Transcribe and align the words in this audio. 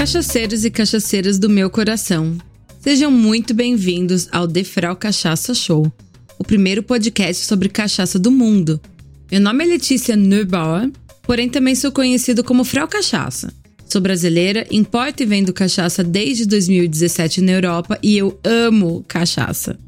Cachaceiros 0.00 0.64
e 0.64 0.70
cachaceiras 0.70 1.38
do 1.38 1.50
meu 1.50 1.68
coração. 1.68 2.38
Sejam 2.80 3.10
muito 3.10 3.52
bem-vindos 3.52 4.28
ao 4.32 4.46
Defrau 4.46 4.96
Cachaça 4.96 5.52
Show, 5.52 5.92
o 6.38 6.42
primeiro 6.42 6.82
podcast 6.82 7.44
sobre 7.44 7.68
cachaça 7.68 8.18
do 8.18 8.30
mundo. 8.30 8.80
Meu 9.30 9.42
nome 9.42 9.62
é 9.62 9.66
Letícia 9.66 10.16
Neubauer, 10.16 10.90
porém 11.22 11.50
também 11.50 11.74
sou 11.74 11.92
conhecido 11.92 12.42
como 12.42 12.64
Frau 12.64 12.88
Cachaça. 12.88 13.52
Sou 13.84 14.00
brasileira, 14.00 14.66
importo 14.70 15.22
e 15.22 15.26
vendo 15.26 15.52
cachaça 15.52 16.02
desde 16.02 16.46
2017 16.46 17.42
na 17.42 17.52
Europa 17.52 17.98
e 18.02 18.16
eu 18.16 18.40
amo 18.42 19.04
cachaça. 19.06 19.78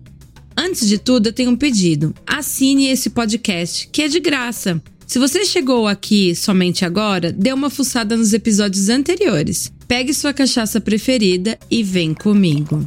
Antes 0.54 0.86
de 0.86 0.98
tudo, 0.98 1.28
eu 1.28 1.32
tenho 1.32 1.52
um 1.52 1.56
pedido. 1.56 2.14
Assine 2.26 2.88
esse 2.88 3.08
podcast, 3.08 3.88
que 3.90 4.02
é 4.02 4.08
de 4.08 4.20
graça. 4.20 4.78
Se 5.06 5.18
você 5.18 5.46
chegou 5.46 5.88
aqui 5.88 6.34
somente 6.34 6.84
agora, 6.84 7.32
dê 7.32 7.50
uma 7.52 7.70
fuçada 7.70 8.14
nos 8.14 8.34
episódios 8.34 8.90
anteriores. 8.90 9.72
Pegue 9.92 10.14
sua 10.14 10.32
cachaça 10.32 10.80
preferida 10.80 11.58
e 11.70 11.82
vem 11.82 12.14
comigo. 12.14 12.82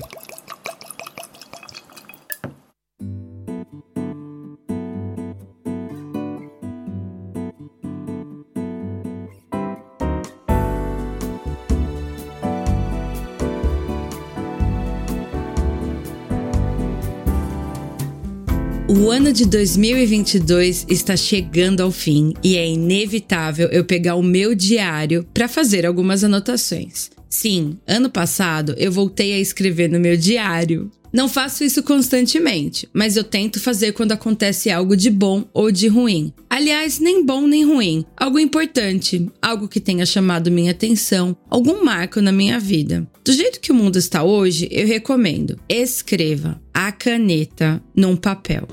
O 18.98 19.12
ano 19.12 19.34
de 19.34 19.46
2022 19.46 20.86
está 20.88 21.18
chegando 21.18 21.82
ao 21.82 21.92
fim 21.92 22.34
e 22.42 22.56
é 22.56 22.66
inevitável 22.66 23.68
eu 23.68 23.84
pegar 23.84 24.16
o 24.16 24.24
meu 24.24 24.56
diário 24.56 25.28
para 25.34 25.50
fazer 25.50 25.86
algumas 25.86 26.24
anotações. 26.24 27.10
Sim, 27.30 27.78
ano 27.88 28.10
passado 28.10 28.74
eu 28.78 28.92
voltei 28.92 29.34
a 29.34 29.40
escrever 29.40 29.90
no 29.90 30.00
meu 30.00 30.16
diário. 30.18 30.92
Não 31.16 31.30
faço 31.30 31.64
isso 31.64 31.82
constantemente, 31.82 32.90
mas 32.94 33.16
eu 33.16 33.24
tento 33.24 33.58
fazer 33.58 33.94
quando 33.94 34.12
acontece 34.12 34.70
algo 34.70 34.98
de 34.98 35.10
bom 35.10 35.46
ou 35.54 35.72
de 35.72 35.88
ruim. 35.88 36.34
Aliás, 36.50 37.00
nem 37.00 37.26
bom 37.26 37.48
nem 37.48 37.64
ruim, 37.64 38.06
algo 38.18 38.38
importante, 38.38 39.26
algo 39.42 39.70
que 39.70 39.80
tenha 39.80 40.06
chamado 40.06 40.52
minha 40.52 40.72
atenção, 40.72 41.36
algum 41.50 41.86
marco 41.86 42.20
na 42.20 42.34
minha 42.34 42.60
vida. 42.60 43.08
Do 43.24 43.32
jeito 43.32 43.62
que 43.62 43.72
o 43.72 43.76
mundo 43.76 43.98
está 43.98 44.24
hoje, 44.24 44.68
eu 44.70 44.86
recomendo: 44.86 45.58
escreva 45.70 46.62
a 46.74 46.92
caneta 46.92 47.82
num 47.96 48.18
papel 48.18 48.68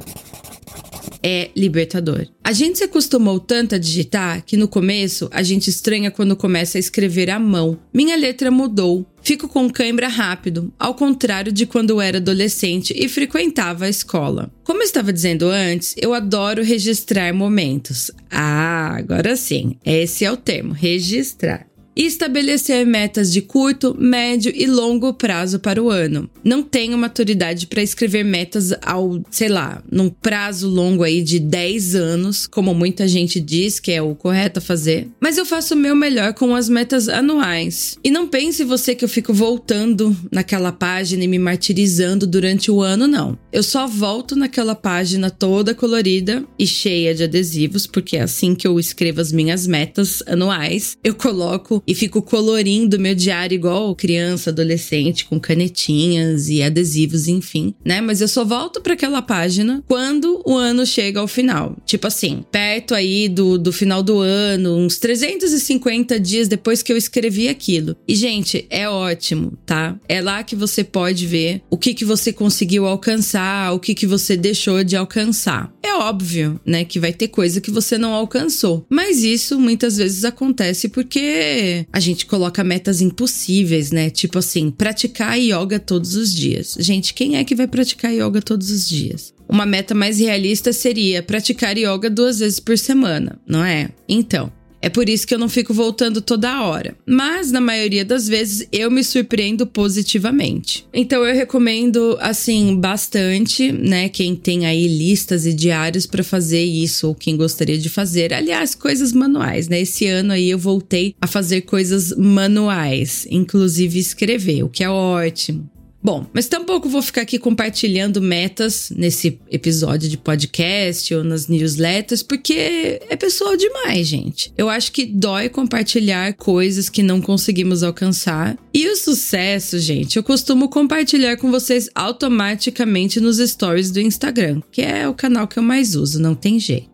é 1.22 1.50
libertador. 1.56 2.26
A 2.42 2.52
gente 2.52 2.78
se 2.78 2.84
acostumou 2.84 3.38
tanto 3.38 3.74
a 3.74 3.78
digitar 3.78 4.44
que 4.44 4.56
no 4.56 4.66
começo 4.66 5.28
a 5.32 5.42
gente 5.42 5.70
estranha 5.70 6.10
quando 6.10 6.36
começa 6.36 6.76
a 6.76 6.80
escrever 6.80 7.30
à 7.30 7.38
mão. 7.38 7.78
Minha 7.94 8.16
letra 8.16 8.50
mudou. 8.50 9.06
Fico 9.22 9.46
com 9.46 9.70
cãibra 9.70 10.08
rápido, 10.08 10.72
ao 10.76 10.94
contrário 10.94 11.52
de 11.52 11.64
quando 11.64 12.00
era 12.00 12.18
adolescente 12.18 12.92
e 12.96 13.08
frequentava 13.08 13.84
a 13.84 13.88
escola. 13.88 14.50
Como 14.64 14.80
eu 14.80 14.84
estava 14.84 15.12
dizendo 15.12 15.46
antes, 15.48 15.94
eu 15.96 16.12
adoro 16.12 16.64
registrar 16.64 17.32
momentos. 17.32 18.10
Ah, 18.28 18.96
agora 18.96 19.36
sim, 19.36 19.76
esse 19.84 20.24
é 20.24 20.32
o 20.32 20.36
termo, 20.36 20.72
registrar 20.72 21.71
e 21.96 22.06
estabelecer 22.06 22.86
metas 22.86 23.32
de 23.32 23.42
curto, 23.42 23.96
médio 23.98 24.52
e 24.54 24.66
longo 24.66 25.12
prazo 25.12 25.58
para 25.58 25.82
o 25.82 25.90
ano. 25.90 26.28
Não 26.42 26.62
tenho 26.62 26.96
maturidade 26.96 27.66
para 27.66 27.82
escrever 27.82 28.24
metas 28.24 28.72
ao, 28.82 29.22
sei 29.30 29.48
lá, 29.48 29.82
num 29.90 30.08
prazo 30.08 30.68
longo 30.68 31.02
aí 31.02 31.22
de 31.22 31.38
10 31.38 31.94
anos, 31.94 32.46
como 32.46 32.74
muita 32.74 33.06
gente 33.06 33.40
diz 33.40 33.78
que 33.78 33.92
é 33.92 34.00
o 34.00 34.14
correto 34.14 34.58
a 34.58 34.62
fazer, 34.62 35.08
mas 35.20 35.38
eu 35.38 35.44
faço 35.44 35.74
o 35.74 35.76
meu 35.76 35.94
melhor 35.94 36.34
com 36.34 36.54
as 36.54 36.68
metas 36.68 37.08
anuais. 37.08 37.98
E 38.02 38.10
não 38.10 38.26
pense 38.26 38.64
você 38.64 38.94
que 38.94 39.04
eu 39.04 39.08
fico 39.08 39.32
voltando 39.32 40.16
naquela 40.30 40.72
página 40.72 41.24
e 41.24 41.28
me 41.28 41.38
martirizando 41.38 42.26
durante 42.26 42.70
o 42.70 42.80
ano, 42.80 43.06
não. 43.06 43.38
Eu 43.52 43.62
só 43.62 43.86
volto 43.86 44.34
naquela 44.34 44.74
página 44.74 45.30
toda 45.30 45.74
colorida 45.74 46.44
e 46.58 46.66
cheia 46.66 47.14
de 47.14 47.24
adesivos, 47.24 47.86
porque 47.86 48.16
é 48.16 48.22
assim 48.22 48.54
que 48.54 48.66
eu 48.66 48.78
escrevo 48.78 49.20
as 49.20 49.32
minhas 49.32 49.66
metas 49.66 50.22
anuais. 50.26 50.96
Eu 51.04 51.14
coloco 51.14 51.81
e 51.86 51.94
fico 51.94 52.22
colorindo 52.22 52.98
meu 52.98 53.14
diário 53.14 53.54
igual 53.54 53.94
criança, 53.94 54.50
adolescente, 54.50 55.24
com 55.24 55.38
canetinhas 55.38 56.48
e 56.48 56.62
adesivos, 56.62 57.28
enfim, 57.28 57.74
né? 57.84 58.00
Mas 58.00 58.20
eu 58.20 58.28
só 58.28 58.44
volto 58.44 58.80
para 58.80 58.94
aquela 58.94 59.22
página 59.22 59.82
quando 59.86 60.42
o 60.44 60.56
ano 60.56 60.86
chega 60.86 61.20
ao 61.20 61.28
final. 61.28 61.76
Tipo 61.84 62.06
assim, 62.06 62.44
perto 62.50 62.94
aí 62.94 63.28
do, 63.28 63.58
do 63.58 63.72
final 63.72 64.02
do 64.02 64.18
ano, 64.18 64.76
uns 64.76 64.98
350 64.98 66.18
dias 66.18 66.48
depois 66.48 66.82
que 66.82 66.92
eu 66.92 66.96
escrevi 66.96 67.48
aquilo. 67.48 67.96
E, 68.06 68.14
gente, 68.14 68.66
é 68.70 68.88
ótimo, 68.88 69.52
tá? 69.64 69.98
É 70.08 70.20
lá 70.20 70.42
que 70.42 70.56
você 70.56 70.84
pode 70.84 71.26
ver 71.26 71.62
o 71.70 71.76
que, 71.76 71.94
que 71.94 72.04
você 72.04 72.32
conseguiu 72.32 72.86
alcançar, 72.86 73.72
o 73.72 73.80
que, 73.80 73.94
que 73.94 74.06
você 74.06 74.36
deixou 74.36 74.84
de 74.84 74.96
alcançar. 74.96 75.72
É 75.82 75.94
óbvio, 75.94 76.60
né, 76.64 76.84
que 76.84 76.98
vai 76.98 77.12
ter 77.12 77.28
coisa 77.28 77.60
que 77.60 77.70
você 77.70 77.98
não 77.98 78.12
alcançou. 78.12 78.84
Mas 78.88 79.22
isso 79.22 79.58
muitas 79.58 79.96
vezes 79.96 80.24
acontece 80.24 80.88
porque 80.88 81.71
a 81.92 82.00
gente 82.00 82.26
coloca 82.26 82.64
metas 82.64 83.00
impossíveis, 83.00 83.90
né? 83.90 84.10
Tipo 84.10 84.38
assim, 84.38 84.70
praticar 84.70 85.38
yoga 85.38 85.78
todos 85.78 86.14
os 86.14 86.34
dias. 86.34 86.76
Gente, 86.78 87.14
quem 87.14 87.36
é 87.36 87.44
que 87.44 87.54
vai 87.54 87.66
praticar 87.66 88.12
yoga 88.12 88.40
todos 88.40 88.70
os 88.70 88.88
dias? 88.88 89.32
Uma 89.48 89.66
meta 89.66 89.94
mais 89.94 90.18
realista 90.18 90.72
seria 90.72 91.22
praticar 91.22 91.76
yoga 91.76 92.08
duas 92.08 92.38
vezes 92.38 92.58
por 92.58 92.78
semana, 92.78 93.38
não 93.46 93.64
é? 93.64 93.90
Então, 94.08 94.50
é 94.82 94.88
por 94.88 95.08
isso 95.08 95.26
que 95.26 95.32
eu 95.32 95.38
não 95.38 95.48
fico 95.48 95.72
voltando 95.72 96.20
toda 96.20 96.62
hora. 96.64 96.96
Mas 97.06 97.52
na 97.52 97.60
maioria 97.60 98.04
das 98.04 98.26
vezes 98.26 98.66
eu 98.72 98.90
me 98.90 99.04
surpreendo 99.04 99.64
positivamente. 99.64 100.84
Então 100.92 101.24
eu 101.24 101.34
recomendo 101.34 102.18
assim 102.20 102.76
bastante, 102.78 103.70
né, 103.70 104.08
quem 104.08 104.34
tem 104.34 104.66
aí 104.66 104.88
listas 104.88 105.46
e 105.46 105.54
diários 105.54 106.04
para 106.04 106.24
fazer 106.24 106.64
isso 106.64 107.06
ou 107.06 107.14
quem 107.14 107.36
gostaria 107.36 107.78
de 107.78 107.88
fazer. 107.88 108.34
Aliás, 108.34 108.74
coisas 108.74 109.12
manuais, 109.12 109.68
né? 109.68 109.80
Esse 109.80 110.06
ano 110.06 110.32
aí 110.32 110.50
eu 110.50 110.58
voltei 110.58 111.14
a 111.20 111.26
fazer 111.28 111.60
coisas 111.62 112.16
manuais, 112.16 113.26
inclusive 113.30 113.98
escrever, 113.98 114.64
o 114.64 114.68
que 114.68 114.82
é 114.82 114.90
ótimo. 114.90 115.70
Bom, 116.02 116.26
mas 116.32 116.48
tampouco 116.48 116.88
vou 116.88 117.00
ficar 117.00 117.22
aqui 117.22 117.38
compartilhando 117.38 118.20
metas 118.20 118.90
nesse 118.90 119.38
episódio 119.48 120.08
de 120.08 120.18
podcast 120.18 121.14
ou 121.14 121.22
nas 121.22 121.46
newsletters, 121.46 122.24
porque 122.24 123.00
é 123.08 123.14
pessoal 123.14 123.56
demais, 123.56 124.08
gente. 124.08 124.52
Eu 124.58 124.68
acho 124.68 124.90
que 124.90 125.06
dói 125.06 125.48
compartilhar 125.48 126.34
coisas 126.34 126.88
que 126.88 127.04
não 127.04 127.20
conseguimos 127.20 127.84
alcançar. 127.84 128.58
E 128.74 128.88
o 128.88 128.96
sucesso, 128.96 129.78
gente, 129.78 130.16
eu 130.16 130.24
costumo 130.24 130.68
compartilhar 130.68 131.36
com 131.36 131.52
vocês 131.52 131.88
automaticamente 131.94 133.20
nos 133.20 133.38
stories 133.38 133.92
do 133.92 134.00
Instagram, 134.00 134.60
que 134.72 134.82
é 134.82 135.08
o 135.08 135.14
canal 135.14 135.46
que 135.46 135.58
eu 135.58 135.62
mais 135.62 135.94
uso, 135.94 136.20
não 136.20 136.34
tem 136.34 136.58
jeito. 136.58 136.91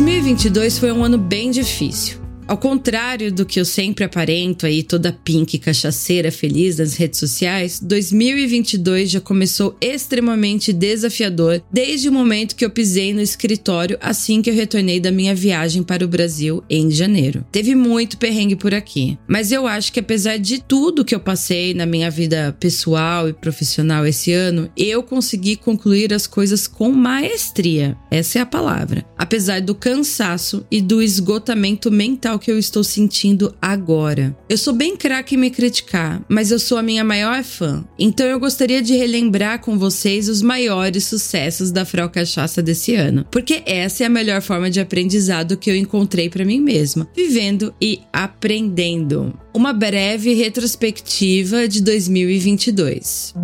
2022 0.00 0.78
foi 0.78 0.90
um 0.92 1.04
ano 1.04 1.18
bem 1.18 1.50
difícil. 1.50 2.19
Ao 2.50 2.58
contrário 2.58 3.30
do 3.30 3.46
que 3.46 3.60
eu 3.60 3.64
sempre 3.64 4.02
aparento 4.02 4.66
aí, 4.66 4.82
toda 4.82 5.12
pink 5.12 5.56
cachaceira 5.56 6.32
feliz 6.32 6.78
nas 6.78 6.94
redes 6.94 7.20
sociais, 7.20 7.78
2022 7.78 9.08
já 9.08 9.20
começou 9.20 9.76
extremamente 9.80 10.72
desafiador 10.72 11.62
desde 11.72 12.08
o 12.08 12.12
momento 12.12 12.56
que 12.56 12.64
eu 12.64 12.70
pisei 12.70 13.14
no 13.14 13.20
escritório 13.20 13.96
assim 14.00 14.42
que 14.42 14.50
eu 14.50 14.54
retornei 14.54 14.98
da 14.98 15.12
minha 15.12 15.32
viagem 15.32 15.84
para 15.84 16.04
o 16.04 16.08
Brasil 16.08 16.60
em 16.68 16.90
janeiro. 16.90 17.46
Teve 17.52 17.76
muito 17.76 18.18
perrengue 18.18 18.56
por 18.56 18.74
aqui, 18.74 19.16
mas 19.28 19.52
eu 19.52 19.64
acho 19.68 19.92
que 19.92 20.00
apesar 20.00 20.36
de 20.36 20.60
tudo 20.60 21.04
que 21.04 21.14
eu 21.14 21.20
passei 21.20 21.72
na 21.72 21.86
minha 21.86 22.10
vida 22.10 22.56
pessoal 22.58 23.28
e 23.28 23.32
profissional 23.32 24.04
esse 24.04 24.32
ano, 24.32 24.68
eu 24.76 25.04
consegui 25.04 25.54
concluir 25.54 26.12
as 26.12 26.26
coisas 26.26 26.66
com 26.66 26.90
maestria. 26.90 27.96
Essa 28.10 28.40
é 28.40 28.42
a 28.42 28.46
palavra. 28.46 29.04
Apesar 29.16 29.60
do 29.60 29.72
cansaço 29.72 30.66
e 30.68 30.80
do 30.80 31.00
esgotamento 31.00 31.92
mental 31.92 32.39
que 32.40 32.50
eu 32.50 32.58
estou 32.58 32.82
sentindo 32.82 33.54
agora. 33.62 34.36
Eu 34.48 34.58
sou 34.58 34.72
bem 34.72 34.96
craque 34.96 35.36
em 35.36 35.38
me 35.38 35.50
criticar, 35.50 36.20
mas 36.28 36.50
eu 36.50 36.58
sou 36.58 36.78
a 36.78 36.82
minha 36.82 37.04
maior 37.04 37.44
fã. 37.44 37.84
Então 37.98 38.26
eu 38.26 38.40
gostaria 38.40 38.82
de 38.82 38.96
relembrar 38.96 39.60
com 39.60 39.78
vocês 39.78 40.28
os 40.28 40.42
maiores 40.42 41.04
sucessos 41.04 41.70
da 41.70 41.84
Frau 41.84 42.10
Cachaça 42.10 42.60
desse 42.60 42.94
ano, 42.94 43.24
porque 43.30 43.62
essa 43.64 44.02
é 44.02 44.06
a 44.06 44.10
melhor 44.10 44.42
forma 44.42 44.68
de 44.68 44.80
aprendizado 44.80 45.56
que 45.56 45.70
eu 45.70 45.76
encontrei 45.76 46.28
para 46.28 46.44
mim 46.44 46.60
mesma, 46.60 47.08
vivendo 47.14 47.72
e 47.80 48.00
aprendendo. 48.12 49.38
Uma 49.54 49.72
breve 49.72 50.34
retrospectiva 50.34 51.68
de 51.68 51.82
2022. 51.82 53.34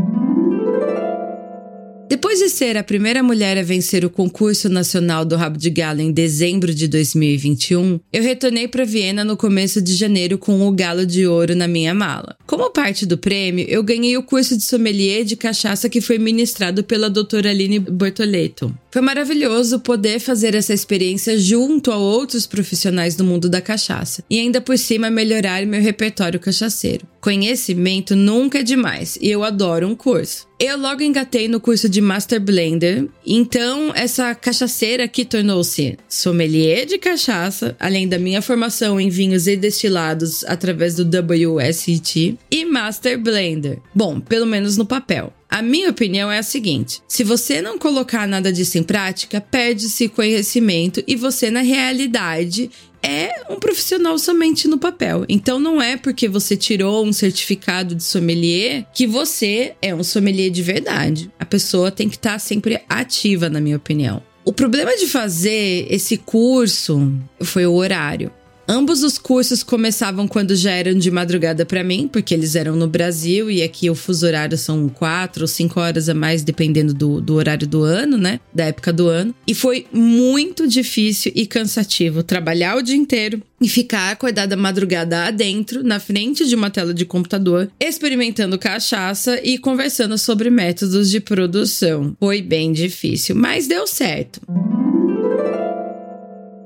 Depois 2.09 2.39
de 2.39 2.49
ser 2.49 2.77
a 2.77 2.85
primeira 2.85 3.21
mulher 3.21 3.59
a 3.59 3.63
vencer 3.63 4.05
o 4.05 4.11
concurso 4.11 4.69
nacional 4.69 5.25
do 5.25 5.35
rabo 5.35 5.59
de 5.59 5.69
galo 5.69 6.01
em 6.01 6.13
dezembro 6.13 6.73
de 6.73 6.87
2021, 6.87 7.99
eu 8.13 8.23
retornei 8.23 8.69
para 8.69 8.85
Viena 8.85 9.25
no 9.25 9.37
começo 9.37 9.83
de 9.83 9.93
janeiro 9.95 10.39
com 10.39 10.67
o 10.67 10.71
galo 10.71 11.05
de 11.05 11.27
ouro 11.27 11.57
na 11.57 11.67
minha 11.67 11.93
mala. 11.93 12.37
Como 12.47 12.71
parte 12.71 13.05
do 13.05 13.19
prêmio, 13.19 13.67
eu 13.69 13.83
ganhei 13.83 14.17
o 14.17 14.23
curso 14.23 14.57
de 14.57 14.63
sommelier 14.63 15.25
de 15.25 15.35
cachaça 15.35 15.89
que 15.89 16.01
foi 16.01 16.17
ministrado 16.17 16.85
pela 16.85 17.11
doutora 17.11 17.51
Aline 17.51 17.81
Bortoleto. 17.81 18.73
Foi 18.93 19.03
maravilhoso 19.03 19.81
poder 19.81 20.21
fazer 20.21 20.55
essa 20.55 20.73
experiência 20.73 21.37
junto 21.37 21.91
a 21.91 21.97
outros 21.97 22.47
profissionais 22.47 23.17
do 23.17 23.25
mundo 23.25 23.49
da 23.49 23.61
cachaça 23.61 24.23
e 24.31 24.39
ainda 24.39 24.61
por 24.61 24.79
cima 24.79 25.11
melhorar 25.11 25.67
meu 25.67 25.83
repertório 25.83 26.39
cachaceiro. 26.39 27.05
Conhecimento 27.27 28.15
nunca 28.15 28.61
é 28.61 28.63
demais 28.63 29.19
e 29.21 29.29
eu 29.29 29.43
adoro 29.43 29.89
um 29.89 29.97
curso. 29.97 30.47
Eu 30.61 30.79
logo 30.79 31.03
engatei 31.03 31.49
no 31.49 31.59
curso 31.59 31.89
de 31.89 32.01
Master 32.01 32.41
Blender, 32.41 33.09
então 33.27 33.91
essa 33.97 34.33
cachaceira 34.33 35.09
que 35.09 35.25
tornou-se 35.25 35.99
sommelier 36.09 36.87
de 36.87 36.99
cachaça, 36.99 37.75
além 37.81 38.07
da 38.07 38.17
minha 38.17 38.41
formação 38.41 39.01
em 39.01 39.09
vinhos 39.09 39.49
e 39.49 39.57
destilados 39.57 40.45
através 40.45 40.95
do 40.95 41.03
WSET, 41.03 42.39
e 42.49 42.65
Master 42.65 43.21
Blender. 43.21 43.81
Bom, 43.93 44.21
pelo 44.21 44.47
menos 44.47 44.77
no 44.77 44.87
papel. 44.87 45.33
A 45.49 45.63
minha 45.63 45.91
opinião 45.91 46.31
é 46.31 46.39
a 46.39 46.43
seguinte: 46.43 47.01
se 47.09 47.25
você 47.25 47.61
não 47.61 47.79
colocar 47.79 48.27
nada 48.27 48.53
disso 48.53 48.79
em 48.79 48.83
prática, 48.83 49.41
perde-se 49.41 50.09
conhecimento 50.09 51.03
e 51.07 51.17
você, 51.17 51.51
na 51.51 51.61
realidade, 51.61 52.71
é 53.07 53.45
um 53.49 53.61
profissional 53.61 54.19
somente 54.19 54.67
no 54.67 54.79
papel. 54.79 55.25
Então 55.29 55.61
não 55.61 55.81
é 55.81 55.97
porque 55.97 56.29
você 56.29 56.57
tirou 56.57 57.07
um 57.07 57.13
certificado 57.13 57.95
de 57.95 58.03
sommelier 58.03 58.85
que 58.93 59.07
você 59.07 59.75
é 59.81 59.95
um 59.95 60.03
sommelier 60.03 60.51
de 60.51 60.63
verdade. 60.63 61.31
A 61.39 61.45
pessoa 61.45 61.93
tem 61.93 62.09
que 62.09 62.17
estar 62.17 62.33
tá 62.33 62.39
sempre 62.39 62.81
ativa, 62.89 63.49
na 63.49 63.61
minha 63.61 63.77
opinião. 63.77 64.23
O 64.45 64.53
problema 64.53 64.97
de 64.97 65.07
fazer 65.07 65.87
esse 65.91 66.17
curso 66.17 67.13
foi 67.43 67.67
o 67.67 67.75
horário. 67.75 68.31
Ambos 68.69 69.05
os 69.05 69.17
cursos 69.17 69.63
começavam 69.63 70.27
quando 70.27 70.57
já 70.57 70.73
eram 70.73 70.95
de 70.95 71.11
madrugada 71.11 71.65
para 71.65 71.85
mim, 71.85 72.09
porque 72.13 72.35
eles 72.35 72.57
eram 72.57 72.75
no 72.75 72.89
Brasil 72.89 73.49
e 73.49 73.63
aqui 73.63 73.89
o 73.89 73.95
fuso 73.95 74.27
horário 74.27 74.59
são 74.59 74.89
quatro 74.89 75.45
ou 75.45 75.49
cinco 75.49 75.79
horas 75.79 76.09
a 76.09 76.15
mais, 76.15 76.43
dependendo 76.43 76.93
do, 76.93 77.21
do 77.21 77.35
horário 77.35 77.67
do 77.67 77.85
ano, 77.85 78.19
né? 78.19 78.41
Da 78.53 78.65
época 78.65 78.93
do 78.93 79.07
ano. 79.07 79.33
E 79.47 79.55
foi 79.55 79.87
muito 79.93 80.67
difícil 80.67 81.31
e 81.35 81.47
cansativo 81.47 82.25
trabalhar 82.25 82.77
o 82.77 82.83
dia 82.83 82.97
inteiro 82.97 83.41
e 83.61 83.69
ficar 83.69 84.11
acordada 84.11 84.57
madrugada 84.57 85.27
adentro, 85.27 85.85
na 85.85 86.01
frente 86.01 86.47
de 86.47 86.55
uma 86.55 86.69
tela 86.69 86.93
de 86.93 87.05
computador, 87.05 87.71
experimentando 87.81 88.59
cachaça 88.59 89.41
e 89.43 89.59
conversando 89.59 90.19
sobre 90.19 90.51
métodos 90.51 91.09
de 91.09 91.21
produção. 91.21 92.17
Foi 92.19 92.43
bem 92.43 92.73
difícil, 92.73 93.37
mas 93.37 93.67
deu 93.67 93.87
certo. 93.87 94.41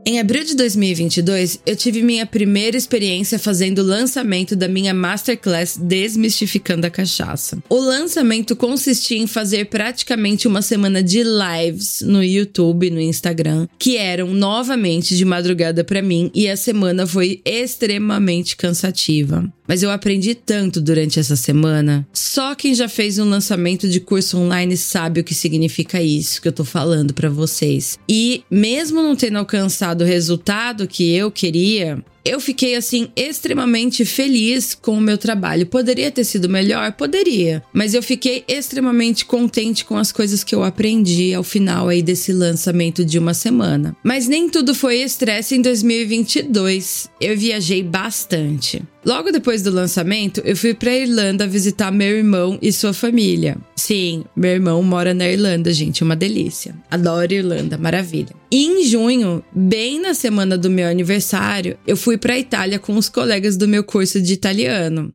Em 0.07 0.19
abril 0.19 0.45
de 0.45 0.57
2022, 0.57 1.61
eu 1.67 1.77
tive 1.77 2.03
minha 2.03 2.25
primeira 2.25 2.77
experiência 2.77 3.39
fazendo 3.39 3.81
o 3.81 3.85
lançamento 3.85 4.57
da 4.57 4.67
minha 4.67 4.95
Masterclass 4.95 5.77
Desmistificando 5.77 6.87
a 6.87 6.91
Cachaça. 6.91 7.63
O 7.69 7.79
lançamento 7.79 8.57
consistia 8.57 9.19
em 9.19 9.27
fazer 9.27 9.67
praticamente 9.67 10.49
uma 10.49 10.63
semana 10.63 11.03
de 11.03 11.23
lives 11.23 12.01
no 12.01 12.25
YouTube 12.25 12.87
e 12.87 12.91
no 12.91 13.01
Instagram, 13.01 13.69
que 13.79 13.99
eram 13.99 14.33
novamente 14.33 15.15
de 15.15 15.25
madrugada 15.25 15.85
para 15.85 16.01
mim, 16.01 16.31
e 16.35 16.49
a 16.49 16.57
semana 16.57 17.07
foi 17.07 17.43
extremamente 17.45 18.57
cansativa. 18.57 19.53
Mas 19.69 19.85
eu 19.85 19.91
aprendi 19.91 20.35
tanto 20.35 20.81
durante 20.81 21.21
essa 21.21 21.37
semana. 21.37 22.05
Só 22.13 22.57
quem 22.57 22.75
já 22.75 22.89
fez 22.89 23.21
um 23.21 23.29
lançamento 23.29 23.89
de 23.89 24.01
curso 24.01 24.37
online 24.37 24.77
sabe 24.77 25.21
o 25.21 25.25
que 25.25 25.33
significa 25.33 26.03
isso 26.03 26.43
que 26.43 26.49
eu 26.49 26.53
tô 26.53 26.65
falando 26.65 27.15
para 27.15 27.31
vocês. 27.31 27.97
E 28.09 28.43
mesmo 28.51 29.01
não 29.01 29.15
tendo 29.15 29.39
alcançado 29.39 29.90
o 29.99 30.07
resultado 30.07 30.87
que 30.87 31.15
eu 31.15 31.31
queria, 31.31 32.03
eu 32.25 32.41
fiquei 32.41 32.75
assim 32.77 33.09
extremamente 33.17 34.05
feliz 34.05 34.75
com 34.75 34.97
o 34.97 35.01
meu 35.01 35.17
trabalho. 35.17 35.67
Poderia 35.67 36.11
ter 36.11 36.25
sido 36.25 36.49
melhor? 36.49 36.93
Poderia, 36.93 37.63
mas 37.73 37.95
eu 37.95 38.03
fiquei 38.03 38.45
extremamente 38.47 39.25
contente 39.25 39.85
com 39.85 39.97
as 39.97 40.13
coisas 40.13 40.45
que 40.45 40.55
eu 40.55 40.63
aprendi 40.63 41.33
ao 41.35 41.43
final 41.43 41.89
aí 41.89 42.03
desse 42.03 42.33
lançamento 42.33 43.05
de 43.05 43.19
uma 43.19 43.35
semana. 43.35 43.97
Mas 44.03 44.29
nem 44.29 44.49
tudo 44.49 44.75
foi 44.75 45.03
estresse 45.03 45.55
em 45.55 45.63
2022. 45.63 47.09
Eu 47.21 47.37
viajei 47.37 47.83
bastante. 47.83 48.83
Logo 49.05 49.33
depois 49.33 49.63
do 49.63 49.71
lançamento, 49.71 50.43
eu 50.45 50.55
fui 50.55 50.75
para 50.75 50.95
Irlanda 50.95 51.47
visitar 51.47 51.91
meu 51.91 52.19
irmão 52.19 52.59
e 52.61 52.71
sua 52.71 52.93
família. 52.93 53.57
Sim, 53.75 54.25
meu 54.37 54.51
irmão 54.51 54.83
mora 54.83 55.15
na 55.15 55.27
Irlanda, 55.27 55.73
gente, 55.73 56.05
uma 56.05 56.15
delícia. 56.15 56.75
Adoro 56.91 57.33
Irlanda, 57.33 57.79
maravilha. 57.79 58.35
E 58.53 58.67
em 58.67 58.85
junho, 58.85 59.43
bem 59.55 59.99
na 59.99 60.13
semana 60.13 60.59
do 60.59 60.69
meu 60.69 60.87
aniversário, 60.87 61.79
eu 61.87 61.97
fui 61.97 62.10
para 62.19 62.35
a 62.35 62.39
Itália 62.39 62.79
com 62.79 62.97
os 62.97 63.09
colegas 63.09 63.57
do 63.57 63.69
meu 63.69 63.85
curso 63.85 64.21
de 64.21 64.33
italiano. 64.33 65.13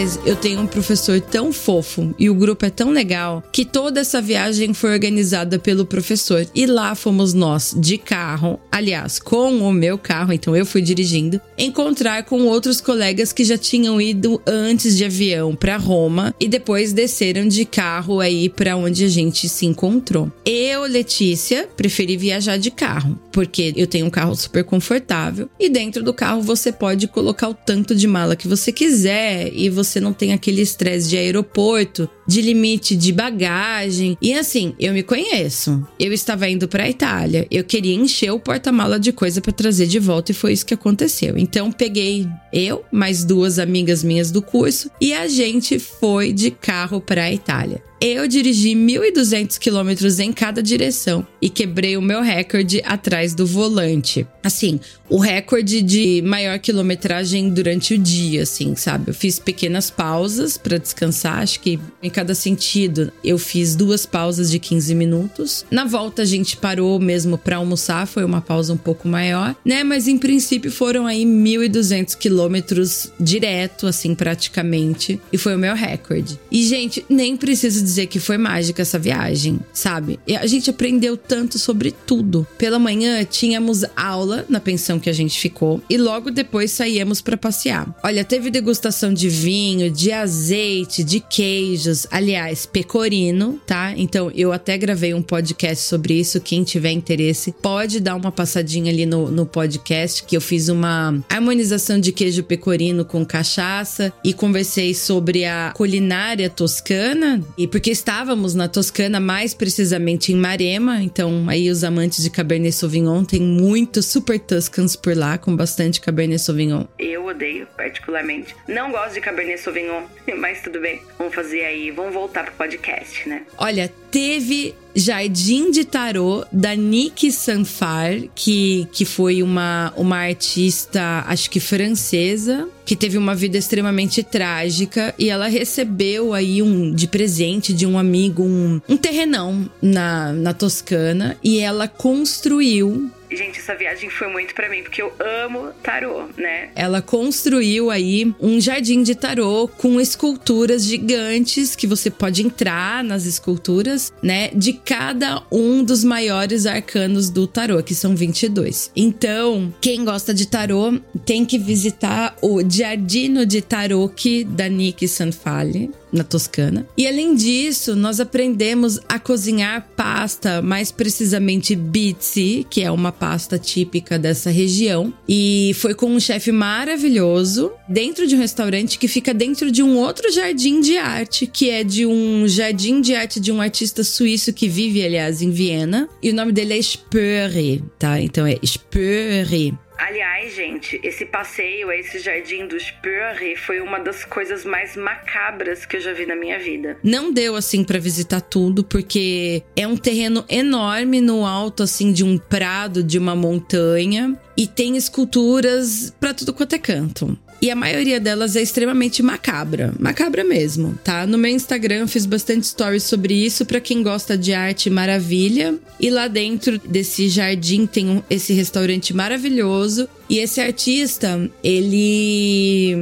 Aliás, 0.00 0.18
eu 0.24 0.34
tenho 0.34 0.60
um 0.62 0.66
professor 0.66 1.20
tão 1.20 1.52
fofo 1.52 2.14
e 2.18 2.30
o 2.30 2.34
grupo 2.34 2.64
é 2.64 2.70
tão 2.70 2.90
legal 2.90 3.44
que 3.52 3.66
toda 3.66 4.00
essa 4.00 4.22
viagem 4.22 4.72
foi 4.72 4.92
organizada 4.92 5.58
pelo 5.58 5.84
professor. 5.84 6.46
E 6.54 6.64
lá 6.64 6.94
fomos 6.94 7.34
nós, 7.34 7.76
de 7.76 7.98
carro, 7.98 8.58
aliás, 8.72 9.18
com 9.18 9.58
o 9.58 9.70
meu 9.70 9.98
carro, 9.98 10.32
então 10.32 10.56
eu 10.56 10.64
fui 10.64 10.80
dirigindo, 10.80 11.38
encontrar 11.58 12.24
com 12.24 12.46
outros 12.46 12.80
colegas 12.80 13.30
que 13.30 13.44
já 13.44 13.58
tinham 13.58 14.00
ido 14.00 14.40
antes 14.46 14.96
de 14.96 15.04
avião 15.04 15.54
para 15.54 15.76
Roma 15.76 16.34
e 16.40 16.48
depois 16.48 16.94
desceram 16.94 17.46
de 17.46 17.66
carro 17.66 18.20
aí 18.20 18.48
para 18.48 18.78
onde 18.78 19.04
a 19.04 19.08
gente 19.08 19.50
se 19.50 19.66
encontrou. 19.66 20.32
Eu, 20.46 20.84
Letícia, 20.84 21.68
preferi 21.76 22.16
viajar 22.16 22.56
de 22.56 22.70
carro, 22.70 23.20
porque 23.30 23.74
eu 23.76 23.86
tenho 23.86 24.06
um 24.06 24.10
carro 24.10 24.34
super 24.34 24.64
confortável 24.64 25.50
e 25.60 25.68
dentro 25.68 26.02
do 26.02 26.14
carro 26.14 26.40
você 26.40 26.72
pode 26.72 27.06
colocar 27.06 27.50
o 27.50 27.54
tanto 27.54 27.94
de 27.94 28.06
mala 28.06 28.34
que 28.34 28.48
você 28.48 28.72
quiser 28.72 29.52
e 29.52 29.68
você 29.68 29.89
não 29.98 30.12
tem 30.12 30.32
aquele 30.32 30.60
estresse 30.60 31.08
de 31.08 31.16
aeroporto, 31.16 32.08
de 32.26 32.42
limite 32.42 32.94
de 32.94 33.12
bagagem. 33.12 34.16
E 34.20 34.34
assim, 34.34 34.74
eu 34.78 34.92
me 34.92 35.02
conheço. 35.02 35.84
Eu 35.98 36.12
estava 36.12 36.48
indo 36.48 36.68
para 36.68 36.84
a 36.84 36.90
Itália, 36.90 37.46
eu 37.50 37.64
queria 37.64 37.94
encher 37.94 38.30
o 38.30 38.38
porta-mala 38.38 39.00
de 39.00 39.10
coisa 39.12 39.40
para 39.40 39.52
trazer 39.52 39.86
de 39.86 39.98
volta 39.98 40.30
e 40.30 40.34
foi 40.34 40.52
isso 40.52 40.66
que 40.66 40.74
aconteceu. 40.74 41.36
Então 41.38 41.72
peguei 41.72 42.28
eu, 42.52 42.84
mais 42.92 43.24
duas 43.24 43.58
amigas 43.58 44.04
minhas 44.04 44.30
do 44.30 44.42
curso 44.42 44.90
e 45.00 45.14
a 45.14 45.26
gente 45.26 45.78
foi 45.78 46.32
de 46.32 46.50
carro 46.50 47.00
para 47.00 47.24
a 47.24 47.32
Itália. 47.32 47.82
Eu 48.02 48.26
dirigi 48.26 48.70
1.200 48.70 49.58
quilômetros 49.58 50.18
em 50.20 50.32
cada 50.32 50.62
direção 50.62 51.26
e 51.40 51.50
quebrei 51.50 51.98
o 51.98 52.02
meu 52.02 52.22
recorde 52.22 52.80
atrás 52.82 53.34
do 53.34 53.44
volante. 53.44 54.26
Assim, 54.42 54.80
o 55.06 55.18
recorde 55.18 55.82
de 55.82 56.22
maior 56.22 56.58
quilometragem 56.58 57.50
durante 57.50 57.92
o 57.92 57.98
dia, 57.98 58.44
assim, 58.44 58.74
sabe? 58.74 59.10
Eu 59.10 59.14
fiz 59.14 59.38
pequenas 59.38 59.90
pausas 59.90 60.56
para 60.56 60.78
descansar, 60.78 61.40
acho 61.40 61.60
que 61.60 61.78
em 62.02 62.08
cada 62.08 62.34
sentido 62.34 63.12
eu 63.22 63.38
fiz 63.38 63.76
duas 63.76 64.06
pausas 64.06 64.50
de 64.50 64.58
15 64.58 64.94
minutos. 64.94 65.66
Na 65.70 65.84
volta 65.84 66.22
a 66.22 66.24
gente 66.24 66.56
parou 66.56 66.98
mesmo 66.98 67.36
para 67.36 67.56
almoçar, 67.56 68.06
foi 68.06 68.24
uma 68.24 68.40
pausa 68.40 68.72
um 68.72 68.78
pouco 68.78 69.06
maior, 69.06 69.54
né? 69.62 69.84
Mas 69.84 70.08
em 70.08 70.16
princípio 70.16 70.72
foram 70.72 71.06
aí 71.06 71.24
1.200 71.24 72.16
quilômetros 72.16 73.12
direto, 73.20 73.86
assim, 73.86 74.14
praticamente, 74.14 75.20
e 75.30 75.36
foi 75.36 75.54
o 75.54 75.58
meu 75.58 75.74
recorde. 75.74 76.40
E, 76.50 76.64
gente, 76.64 77.04
nem 77.10 77.36
preciso 77.36 77.89
dizer 77.90 78.06
que 78.06 78.20
foi 78.20 78.38
mágica 78.38 78.82
essa 78.82 78.98
viagem, 78.98 79.58
sabe? 79.72 80.18
E 80.26 80.36
a 80.36 80.46
gente 80.46 80.70
aprendeu 80.70 81.16
tanto 81.16 81.58
sobre 81.58 81.92
tudo. 82.06 82.46
Pela 82.56 82.78
manhã 82.78 83.24
tínhamos 83.24 83.84
aula 83.96 84.44
na 84.48 84.60
pensão 84.60 84.98
que 84.98 85.10
a 85.10 85.12
gente 85.12 85.38
ficou 85.38 85.82
e 85.90 85.96
logo 85.96 86.30
depois 86.30 86.70
saíamos 86.70 87.20
para 87.20 87.36
passear. 87.36 87.92
Olha, 88.02 88.24
teve 88.24 88.50
degustação 88.50 89.12
de 89.12 89.28
vinho, 89.28 89.90
de 89.90 90.12
azeite, 90.12 91.02
de 91.02 91.20
queijos, 91.20 92.06
aliás, 92.10 92.64
pecorino, 92.66 93.60
tá? 93.66 93.92
Então 93.96 94.30
eu 94.34 94.52
até 94.52 94.78
gravei 94.78 95.12
um 95.12 95.22
podcast 95.22 95.84
sobre 95.84 96.14
isso. 96.14 96.40
Quem 96.40 96.62
tiver 96.62 96.92
interesse 96.92 97.52
pode 97.60 97.98
dar 98.00 98.14
uma 98.14 98.30
passadinha 98.30 98.92
ali 98.92 99.04
no, 99.04 99.30
no 99.30 99.44
podcast 99.44 100.22
que 100.24 100.36
eu 100.36 100.40
fiz 100.40 100.68
uma 100.68 101.20
harmonização 101.28 101.98
de 101.98 102.12
queijo 102.12 102.44
pecorino 102.44 103.04
com 103.04 103.24
cachaça 103.24 104.12
e 104.24 104.32
conversei 104.32 104.94
sobre 104.94 105.44
a 105.44 105.72
culinária 105.74 106.48
toscana 106.48 107.42
e 107.56 107.66
por 107.66 107.79
porque 107.80 107.92
estávamos 107.92 108.54
na 108.54 108.68
Toscana, 108.68 109.18
mais 109.18 109.54
precisamente 109.54 110.34
em 110.34 110.36
Marema. 110.36 111.02
Então, 111.02 111.46
aí 111.48 111.70
os 111.70 111.82
amantes 111.82 112.22
de 112.22 112.28
Cabernet 112.28 112.74
Sauvignon 112.74 113.24
tem 113.24 113.40
muitos 113.40 114.04
super 114.04 114.38
Tuscans 114.38 114.96
por 114.96 115.16
lá, 115.16 115.38
com 115.38 115.56
bastante 115.56 115.98
Cabernet 115.98 116.42
Sauvignon. 116.42 116.84
Eu 116.98 117.24
odeio, 117.24 117.66
particularmente. 117.78 118.54
Não 118.68 118.90
gosto 118.90 119.14
de 119.14 119.22
Cabernet 119.22 119.58
Sauvignon, 119.62 120.02
mas 120.36 120.60
tudo 120.60 120.78
bem. 120.78 121.00
Vamos 121.16 121.34
fazer 121.34 121.64
aí, 121.64 121.90
vamos 121.90 122.12
voltar 122.12 122.44
pro 122.44 122.52
podcast, 122.52 123.26
né? 123.26 123.44
Olha, 123.56 123.90
teve 124.10 124.74
Jardim 124.94 125.70
de 125.70 125.84
Tarô 125.84 126.44
da 126.50 126.74
Nick 126.74 127.30
Sanfar, 127.30 128.22
que, 128.34 128.88
que 128.92 129.04
foi 129.04 129.42
uma, 129.42 129.92
uma 129.96 130.16
artista, 130.16 131.24
acho 131.26 131.48
que 131.48 131.60
francesa, 131.60 132.68
que 132.84 132.96
teve 132.96 133.16
uma 133.16 133.34
vida 133.34 133.56
extremamente 133.56 134.22
trágica 134.22 135.14
e 135.18 135.30
ela 135.30 135.46
recebeu 135.46 136.34
aí 136.34 136.60
um 136.60 136.92
de 136.92 137.06
presente 137.06 137.72
de 137.72 137.86
um 137.86 137.96
amigo 137.96 138.42
um, 138.42 138.80
um 138.88 138.96
terrenão 138.96 139.70
na, 139.80 140.32
na 140.32 140.52
Toscana 140.52 141.36
e 141.42 141.60
ela 141.60 141.86
construiu 141.86 143.10
gente, 143.30 143.58
essa 143.58 143.74
viagem 143.74 144.10
foi 144.10 144.28
muito 144.28 144.54
para 144.54 144.68
mim, 144.68 144.82
porque 144.82 145.02
eu 145.02 145.12
amo 145.18 145.72
tarô, 145.82 146.24
né? 146.36 146.70
Ela 146.74 147.00
construiu 147.00 147.90
aí 147.90 148.34
um 148.40 148.60
jardim 148.60 149.02
de 149.02 149.14
tarô 149.14 149.68
com 149.68 150.00
esculturas 150.00 150.84
gigantes 150.84 151.74
que 151.76 151.86
você 151.86 152.10
pode 152.10 152.42
entrar 152.42 153.02
nas 153.04 153.26
esculturas, 153.26 154.12
né? 154.22 154.48
De 154.48 154.72
cada 154.72 155.42
um 155.50 155.82
dos 155.84 156.04
maiores 156.04 156.66
arcanos 156.66 157.30
do 157.30 157.46
tarô, 157.46 157.82
que 157.82 157.94
são 157.94 158.14
22. 158.14 158.90
Então, 158.94 159.72
quem 159.80 160.04
gosta 160.04 160.34
de 160.34 160.46
tarô 160.46 161.00
tem 161.24 161.44
que 161.44 161.58
visitar 161.58 162.36
o 162.42 162.62
Giardino 162.68 163.46
di 163.46 163.60
Tarocchi 163.60 164.44
da 164.44 164.68
Nick 164.68 165.06
Sanfali 165.06 165.90
na 166.12 166.24
Toscana. 166.24 166.86
E 166.96 167.06
além 167.06 167.34
disso, 167.34 167.94
nós 167.94 168.20
aprendemos 168.20 168.98
a 169.08 169.18
cozinhar 169.18 169.88
pasta, 169.96 170.60
mais 170.62 170.90
precisamente 170.90 171.74
bitsi, 171.74 172.66
que 172.68 172.82
é 172.82 172.90
uma 172.90 173.12
pasta 173.12 173.58
típica 173.58 174.18
dessa 174.18 174.50
região. 174.50 175.12
E 175.28 175.72
foi 175.74 175.94
com 175.94 176.06
um 176.06 176.20
chefe 176.20 176.52
maravilhoso, 176.52 177.72
dentro 177.88 178.26
de 178.26 178.34
um 178.34 178.38
restaurante 178.38 178.98
que 178.98 179.08
fica 179.08 179.32
dentro 179.32 179.70
de 179.70 179.82
um 179.82 179.96
outro 179.96 180.30
jardim 180.32 180.80
de 180.80 180.96
arte, 180.96 181.46
que 181.46 181.70
é 181.70 181.84
de 181.84 182.06
um 182.06 182.46
jardim 182.46 183.00
de 183.00 183.14
arte 183.14 183.40
de 183.40 183.52
um 183.52 183.60
artista 183.60 184.02
suíço 184.04 184.52
que 184.52 184.68
vive, 184.68 185.04
aliás, 185.04 185.42
em 185.42 185.50
Viena. 185.50 186.08
E 186.22 186.30
o 186.30 186.34
nome 186.34 186.52
dele 186.52 186.74
é 186.74 186.78
Spöri, 186.78 187.82
tá? 187.98 188.20
Então 188.20 188.46
é 188.46 188.58
Spöri. 188.62 189.74
Aliás, 190.00 190.54
gente, 190.54 190.98
esse 191.04 191.26
passeio 191.26 191.90
a 191.90 191.96
esse 191.96 192.18
jardim 192.18 192.66
do 192.66 192.74
Spurri 192.80 193.54
foi 193.54 193.80
uma 193.80 194.00
das 194.00 194.24
coisas 194.24 194.64
mais 194.64 194.96
macabras 194.96 195.84
que 195.84 195.96
eu 195.96 196.00
já 196.00 196.14
vi 196.14 196.24
na 196.24 196.34
minha 196.34 196.58
vida. 196.58 196.96
Não 197.02 197.30
deu 197.30 197.54
assim 197.54 197.84
para 197.84 197.98
visitar 197.98 198.40
tudo, 198.40 198.82
porque 198.82 199.62
é 199.76 199.86
um 199.86 199.98
terreno 199.98 200.42
enorme 200.48 201.20
no 201.20 201.44
alto 201.44 201.82
assim 201.82 202.12
de 202.12 202.24
um 202.24 202.38
prado, 202.38 203.04
de 203.04 203.18
uma 203.18 203.36
montanha, 203.36 204.34
e 204.56 204.66
tem 204.66 204.96
esculturas 204.96 206.14
para 206.18 206.32
tudo 206.32 206.54
quanto 206.54 206.74
é 206.74 206.78
canto. 206.78 207.38
E 207.62 207.70
a 207.70 207.76
maioria 207.76 208.18
delas 208.18 208.56
é 208.56 208.62
extremamente 208.62 209.22
macabra. 209.22 209.92
Macabra 209.98 210.42
mesmo, 210.42 210.98
tá? 211.04 211.26
No 211.26 211.36
meu 211.36 211.50
Instagram 211.50 212.06
fiz 212.06 212.24
bastante 212.24 212.66
stories 212.66 213.02
sobre 213.02 213.34
isso 213.34 213.66
para 213.66 213.80
quem 213.80 214.02
gosta 214.02 214.36
de 214.36 214.54
arte 214.54 214.88
maravilha. 214.88 215.74
E 215.98 216.08
lá 216.08 216.26
dentro 216.26 216.78
desse 216.78 217.28
jardim 217.28 217.86
tem 217.86 218.08
um, 218.08 218.22
esse 218.30 218.54
restaurante 218.54 219.14
maravilhoso 219.14 220.08
e 220.30 220.38
esse 220.38 220.60
artista, 220.60 221.50
ele 221.62 222.96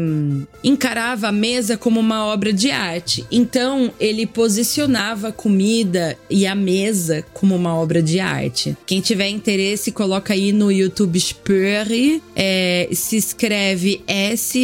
encarava 0.64 1.28
a 1.28 1.32
mesa 1.32 1.76
como 1.76 2.00
uma 2.00 2.24
obra 2.24 2.54
de 2.54 2.70
arte. 2.70 3.22
Então, 3.30 3.92
ele 4.00 4.26
posicionava 4.26 5.28
a 5.28 5.32
comida 5.32 6.16
e 6.30 6.46
a 6.46 6.54
mesa 6.54 7.22
como 7.34 7.54
uma 7.54 7.74
obra 7.74 8.02
de 8.02 8.18
arte. 8.18 8.74
Quem 8.86 9.02
tiver 9.02 9.28
interesse, 9.28 9.92
coloca 9.92 10.32
aí 10.32 10.52
no 10.52 10.72
YouTube 10.72 11.20
Spurri. 11.20 12.22
É, 12.34 12.88
se 12.92 13.18
escreve 13.18 14.00
S-P-O-E-R-R-I, 14.06 14.62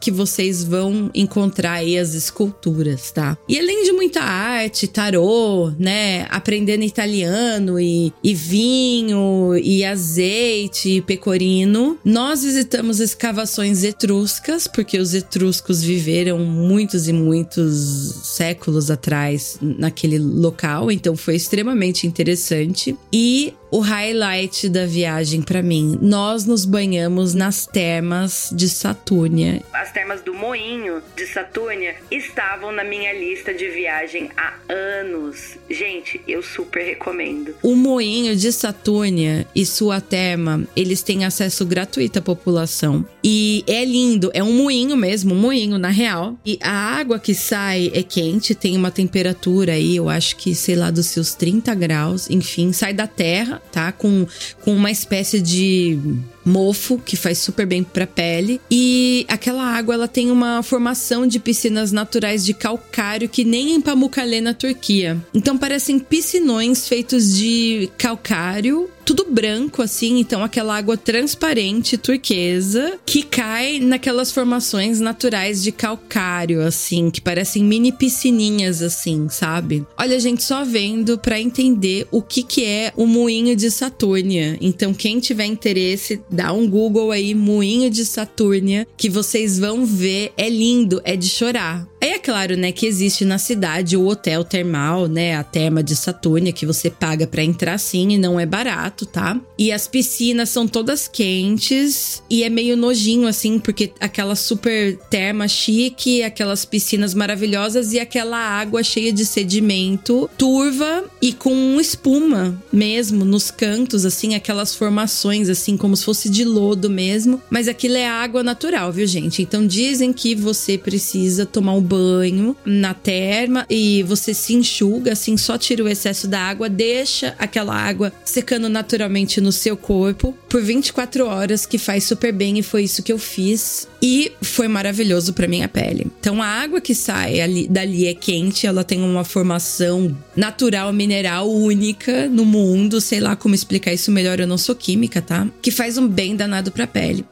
que 0.00 0.10
vocês 0.10 0.64
vão 0.64 1.10
encontrar 1.14 1.72
aí 1.74 1.98
as 1.98 2.14
esculturas, 2.14 3.10
tá? 3.10 3.36
E 3.46 3.58
além 3.58 3.84
de 3.84 3.92
muita 3.92 4.22
arte, 4.22 4.88
tarô, 4.88 5.70
né? 5.78 6.26
Aprendendo 6.30 6.82
italiano 6.82 7.78
e, 7.78 8.10
e 8.22 8.32
vinho 8.32 9.54
e 9.62 9.84
as 9.84 10.13
azeite 10.14 11.00
pecorino. 11.02 11.98
Nós 12.04 12.44
visitamos 12.44 13.00
escavações 13.00 13.82
etruscas, 13.82 14.68
porque 14.68 14.98
os 14.98 15.12
etruscos 15.12 15.82
viveram 15.82 16.38
muitos 16.38 17.08
e 17.08 17.12
muitos 17.12 17.74
séculos 18.22 18.90
atrás 18.90 19.58
naquele 19.60 20.18
local, 20.18 20.90
então 20.90 21.16
foi 21.16 21.34
extremamente 21.34 22.06
interessante. 22.06 22.96
E 23.12 23.52
o 23.74 23.80
highlight 23.80 24.68
da 24.68 24.86
viagem 24.86 25.42
para 25.42 25.60
mim. 25.60 25.98
Nós 26.00 26.46
nos 26.46 26.64
banhamos 26.64 27.34
nas 27.34 27.66
termas 27.66 28.50
de 28.54 28.68
Satúrnia. 28.68 29.60
As 29.72 29.90
termas 29.90 30.22
do 30.22 30.32
Moinho 30.32 31.02
de 31.16 31.26
Satúrnia 31.26 31.96
estavam 32.08 32.70
na 32.70 32.84
minha 32.84 33.12
lista 33.12 33.52
de 33.52 33.68
viagem 33.70 34.30
há 34.36 34.54
anos. 34.72 35.58
Gente, 35.68 36.20
eu 36.28 36.40
super 36.40 36.84
recomendo. 36.84 37.52
O 37.64 37.74
Moinho 37.74 38.36
de 38.36 38.52
Satúrnia 38.52 39.44
e 39.52 39.66
sua 39.66 40.00
terma, 40.00 40.62
eles 40.76 41.02
têm 41.02 41.24
acesso 41.24 41.66
gratuito 41.66 42.20
à 42.20 42.22
população. 42.22 43.04
E 43.24 43.64
é 43.66 43.84
lindo, 43.84 44.30
é 44.32 44.44
um 44.44 44.52
moinho 44.52 44.96
mesmo, 44.96 45.34
um 45.34 45.40
moinho 45.40 45.78
na 45.78 45.88
real. 45.88 46.36
E 46.46 46.60
a 46.62 46.70
água 46.70 47.18
que 47.18 47.34
sai 47.34 47.90
é 47.92 48.04
quente, 48.04 48.54
tem 48.54 48.76
uma 48.76 48.92
temperatura 48.92 49.72
aí, 49.72 49.96
eu 49.96 50.08
acho 50.08 50.36
que, 50.36 50.54
sei 50.54 50.76
lá, 50.76 50.92
dos 50.92 51.06
seus 51.06 51.34
30 51.34 51.74
graus. 51.74 52.30
Enfim, 52.30 52.72
sai 52.72 52.92
da 52.92 53.08
terra 53.08 53.63
tá? 53.72 53.92
Com, 53.92 54.26
com 54.62 54.74
uma 54.74 54.90
espécie 54.90 55.40
de 55.40 55.98
mofo 56.44 56.98
que 56.98 57.16
faz 57.16 57.38
super 57.38 57.66
bem 57.66 57.82
para 57.82 58.06
pele 58.06 58.60
e 58.70 59.24
aquela 59.28 59.64
água 59.64 59.94
ela 59.94 60.06
tem 60.06 60.30
uma 60.30 60.62
formação 60.62 61.26
de 61.26 61.38
piscinas 61.38 61.90
naturais 61.90 62.44
de 62.44 62.52
calcário 62.52 63.28
que 63.28 63.44
nem 63.44 63.74
em 63.74 63.80
Pamukkale 63.80 64.40
na 64.40 64.52
Turquia. 64.52 65.16
Então 65.32 65.56
parecem 65.56 65.98
piscinões 65.98 66.86
feitos 66.86 67.34
de 67.34 67.90
calcário 67.96 68.90
tudo 69.04 69.26
branco 69.28 69.82
assim, 69.82 70.18
então 70.18 70.42
aquela 70.42 70.76
água 70.76 70.96
transparente 70.96 71.96
turquesa 71.98 72.98
que 73.04 73.22
cai 73.22 73.78
naquelas 73.78 74.32
formações 74.32 75.00
naturais 75.00 75.62
de 75.62 75.70
calcário 75.70 76.62
assim, 76.62 77.10
que 77.10 77.20
parecem 77.20 77.64
mini 77.64 77.92
piscininhas 77.92 78.82
assim, 78.82 79.28
sabe? 79.28 79.86
Olha, 79.98 80.18
gente, 80.18 80.42
só 80.42 80.64
vendo 80.64 81.18
para 81.18 81.40
entender 81.40 82.06
o 82.10 82.22
que 82.22 82.42
que 82.42 82.64
é 82.64 82.92
o 82.96 83.06
moinho 83.06 83.54
de 83.54 83.70
Satúrnia. 83.70 84.56
Então, 84.60 84.94
quem 84.94 85.20
tiver 85.20 85.46
interesse, 85.46 86.22
dá 86.30 86.52
um 86.52 86.68
Google 86.68 87.10
aí, 87.10 87.34
moinho 87.34 87.90
de 87.90 88.04
Satúrnia, 88.04 88.86
que 88.96 89.10
vocês 89.10 89.58
vão 89.58 89.84
ver, 89.84 90.32
é 90.36 90.48
lindo, 90.48 91.00
é 91.04 91.16
de 91.16 91.28
chorar. 91.28 91.86
Aí 92.04 92.10
é 92.10 92.18
claro, 92.18 92.54
né, 92.54 92.70
que 92.70 92.84
existe 92.84 93.24
na 93.24 93.38
cidade 93.38 93.96
o 93.96 94.06
hotel 94.06 94.44
termal, 94.44 95.06
né, 95.06 95.34
a 95.36 95.42
terma 95.42 95.82
de 95.82 95.96
Satúrnia, 95.96 96.52
que 96.52 96.66
você 96.66 96.90
paga 96.90 97.26
para 97.26 97.42
entrar 97.42 97.78
sim 97.78 98.12
e 98.12 98.18
não 98.18 98.38
é 98.38 98.44
barato, 98.44 99.06
tá? 99.06 99.40
E 99.58 99.70
as 99.70 99.86
piscinas 99.86 100.48
são 100.48 100.66
todas 100.66 101.06
quentes 101.06 102.22
e 102.28 102.42
é 102.42 102.50
meio 102.50 102.76
nojinho 102.76 103.26
assim, 103.26 103.58
porque 103.58 103.92
aquela 104.00 104.34
super 104.34 104.96
terma 105.10 105.46
chique, 105.46 106.22
aquelas 106.22 106.64
piscinas 106.64 107.14
maravilhosas 107.14 107.92
e 107.92 108.00
aquela 108.00 108.38
água 108.38 108.82
cheia 108.82 109.12
de 109.12 109.24
sedimento, 109.24 110.28
turva 110.36 111.04
e 111.22 111.32
com 111.32 111.80
espuma 111.80 112.60
mesmo 112.72 113.24
nos 113.24 113.50
cantos, 113.50 114.04
assim, 114.04 114.34
aquelas 114.34 114.74
formações 114.74 115.48
assim 115.48 115.76
como 115.76 115.96
se 115.96 116.04
fosse 116.04 116.28
de 116.28 116.44
lodo 116.44 116.90
mesmo, 116.90 117.40
mas 117.48 117.68
aquilo 117.68 117.96
é 117.96 118.08
água 118.08 118.42
natural, 118.42 118.92
viu, 118.92 119.06
gente? 119.06 119.42
Então 119.42 119.66
dizem 119.66 120.12
que 120.12 120.34
você 120.34 120.76
precisa 120.76 121.46
tomar 121.46 121.74
um 121.74 121.80
banho 121.80 122.56
na 122.64 122.92
terma 122.92 123.66
e 123.70 124.02
você 124.02 124.34
se 124.34 124.54
enxuga, 124.54 125.12
assim, 125.12 125.36
só 125.36 125.56
tira 125.56 125.84
o 125.84 125.88
excesso 125.88 126.26
da 126.26 126.40
água, 126.40 126.68
deixa 126.68 127.34
aquela 127.38 127.74
água 127.74 128.12
secando 128.24 128.68
naturalmente 128.68 129.40
no 129.44 129.52
seu 129.52 129.76
corpo 129.76 130.36
por 130.48 130.62
24 130.62 131.26
horas, 131.26 131.66
que 131.66 131.78
faz 131.78 132.04
super 132.04 132.32
bem 132.32 132.58
e 132.58 132.62
foi 132.62 132.84
isso 132.84 133.02
que 133.02 133.12
eu 133.12 133.18
fiz. 133.18 133.86
E 134.02 134.32
foi 134.42 134.66
maravilhoso 134.66 135.32
para 135.32 135.46
minha 135.46 135.68
pele. 135.68 136.06
Então 136.18 136.42
a 136.42 136.46
água 136.46 136.80
que 136.80 136.94
sai 136.94 137.40
ali, 137.40 137.68
dali 137.68 138.06
é 138.06 138.14
quente, 138.14 138.66
ela 138.66 138.82
tem 138.82 139.02
uma 139.02 139.24
formação 139.24 140.16
natural 140.34 140.92
mineral 140.92 141.50
única 141.50 142.28
no 142.28 142.44
mundo, 142.44 143.00
sei 143.00 143.20
lá 143.20 143.36
como 143.36 143.54
explicar 143.54 143.92
isso 143.92 144.10
melhor, 144.10 144.40
eu 144.40 144.46
não 144.46 144.58
sou 144.58 144.74
química, 144.74 145.22
tá? 145.22 145.46
Que 145.62 145.70
faz 145.70 145.96
um 145.96 146.08
bem 146.08 146.34
danado 146.34 146.72
pra 146.72 146.86
pele. 146.86 147.24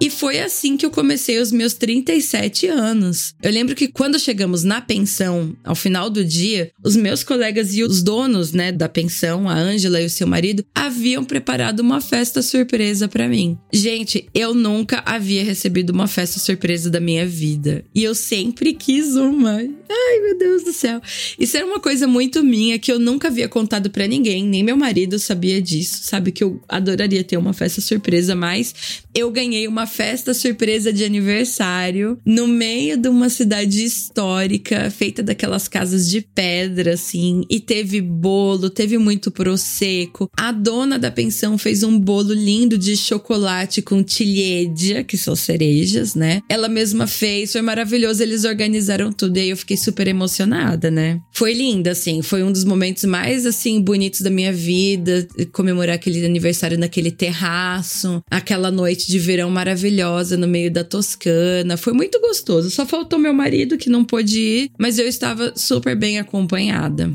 E 0.00 0.10
foi 0.10 0.40
assim 0.40 0.76
que 0.76 0.84
eu 0.84 0.90
comecei 0.90 1.38
os 1.38 1.50
meus 1.50 1.72
37 1.74 2.66
anos. 2.66 3.34
Eu 3.42 3.50
lembro 3.50 3.74
que 3.74 3.88
quando 3.88 4.18
chegamos 4.18 4.62
na 4.62 4.80
pensão, 4.80 5.56
ao 5.64 5.74
final 5.74 6.10
do 6.10 6.22
dia, 6.24 6.70
os 6.84 6.94
meus 6.94 7.24
colegas 7.24 7.74
e 7.74 7.82
os 7.82 8.02
donos, 8.02 8.52
né, 8.52 8.70
da 8.72 8.88
pensão, 8.88 9.48
a 9.48 9.54
Ângela 9.54 10.00
e 10.00 10.06
o 10.06 10.10
seu 10.10 10.26
marido, 10.26 10.64
haviam 10.74 11.24
preparado 11.24 11.80
uma 11.80 12.00
festa 12.00 12.42
surpresa 12.42 13.08
para 13.08 13.28
mim. 13.28 13.56
Gente, 13.72 14.28
eu 14.34 14.54
nunca 14.54 15.02
havia 15.06 15.42
recebido 15.42 15.90
uma 15.90 16.06
festa 16.06 16.38
surpresa 16.38 16.90
da 16.90 17.00
minha 17.00 17.26
vida. 17.26 17.84
E 17.94 18.04
eu 18.04 18.14
sempre 18.14 18.74
quis 18.74 19.16
uma. 19.16 19.62
Ai, 19.88 20.20
meu 20.20 20.38
Deus 20.38 20.64
do 20.64 20.72
céu. 20.72 21.00
Isso 21.38 21.56
era 21.56 21.66
uma 21.66 21.80
coisa 21.80 22.06
muito 22.06 22.42
minha 22.42 22.78
que 22.78 22.90
eu 22.90 22.98
nunca 22.98 23.28
havia 23.28 23.48
contado 23.48 23.90
para 23.90 24.06
ninguém, 24.06 24.44
nem 24.44 24.62
meu 24.62 24.76
marido 24.76 25.18
sabia 25.18 25.60
disso. 25.60 26.00
Sabe 26.02 26.32
que 26.32 26.42
eu 26.42 26.60
adoraria 26.68 27.22
ter 27.22 27.36
uma 27.36 27.52
festa 27.52 27.80
surpresa, 27.80 28.34
mas 28.34 28.74
eu 29.14 29.30
ganhei 29.30 29.66
uma 29.66 29.86
festa 29.86 30.34
surpresa 30.34 30.92
de 30.92 31.04
aniversário 31.04 32.18
no 32.24 32.46
meio 32.46 32.96
de 32.96 33.08
uma 33.08 33.28
cidade 33.28 33.84
histórica, 33.84 34.90
feita 34.90 35.22
daquelas 35.22 35.68
casas 35.68 36.08
de 36.08 36.20
pedra, 36.20 36.94
assim, 36.94 37.42
e 37.48 37.60
teve 37.60 38.00
bolo, 38.00 38.68
teve 38.68 38.98
muito 38.98 39.30
prosecco. 39.30 40.30
A 40.36 40.52
dona 40.52 40.98
da 40.98 41.10
pensão 41.10 41.56
fez 41.56 41.82
um 41.82 41.98
bolo 41.98 42.32
lindo 42.32 42.76
de 42.76 42.96
chocolate 42.96 43.80
com 43.80 44.02
tilhedia, 44.02 45.04
que 45.04 45.16
são 45.16 45.34
cerejas, 45.36 46.14
né? 46.14 46.42
Ela 46.48 46.68
mesma 46.68 47.06
fez, 47.06 47.52
foi 47.52 47.62
maravilhoso, 47.62 48.22
eles 48.22 48.44
organizaram 48.44 49.12
tudo 49.12 49.36
e 49.36 49.40
aí 49.40 49.50
eu 49.50 49.56
fiquei 49.56 49.75
super 49.76 50.08
emocionada, 50.08 50.90
né? 50.90 51.20
Foi 51.32 51.52
linda, 51.52 51.90
assim, 51.92 52.22
foi 52.22 52.42
um 52.42 52.52
dos 52.52 52.64
momentos 52.64 53.04
mais, 53.04 53.46
assim, 53.46 53.80
bonitos 53.80 54.20
da 54.20 54.30
minha 54.30 54.52
vida, 54.52 55.26
comemorar 55.52 55.96
aquele 55.96 56.24
aniversário 56.24 56.78
naquele 56.78 57.10
terraço, 57.10 58.22
aquela 58.30 58.70
noite 58.70 59.08
de 59.08 59.18
verão 59.18 59.50
maravilhosa 59.50 60.36
no 60.36 60.46
meio 60.46 60.70
da 60.70 60.84
Toscana. 60.84 61.76
Foi 61.76 61.92
muito 61.92 62.20
gostoso. 62.20 62.70
Só 62.70 62.86
faltou 62.86 63.18
meu 63.18 63.32
marido 63.32 63.78
que 63.78 63.90
não 63.90 64.04
pôde 64.04 64.38
ir, 64.38 64.70
mas 64.78 64.98
eu 64.98 65.06
estava 65.06 65.52
super 65.56 65.96
bem 65.96 66.18
acompanhada. 66.18 67.10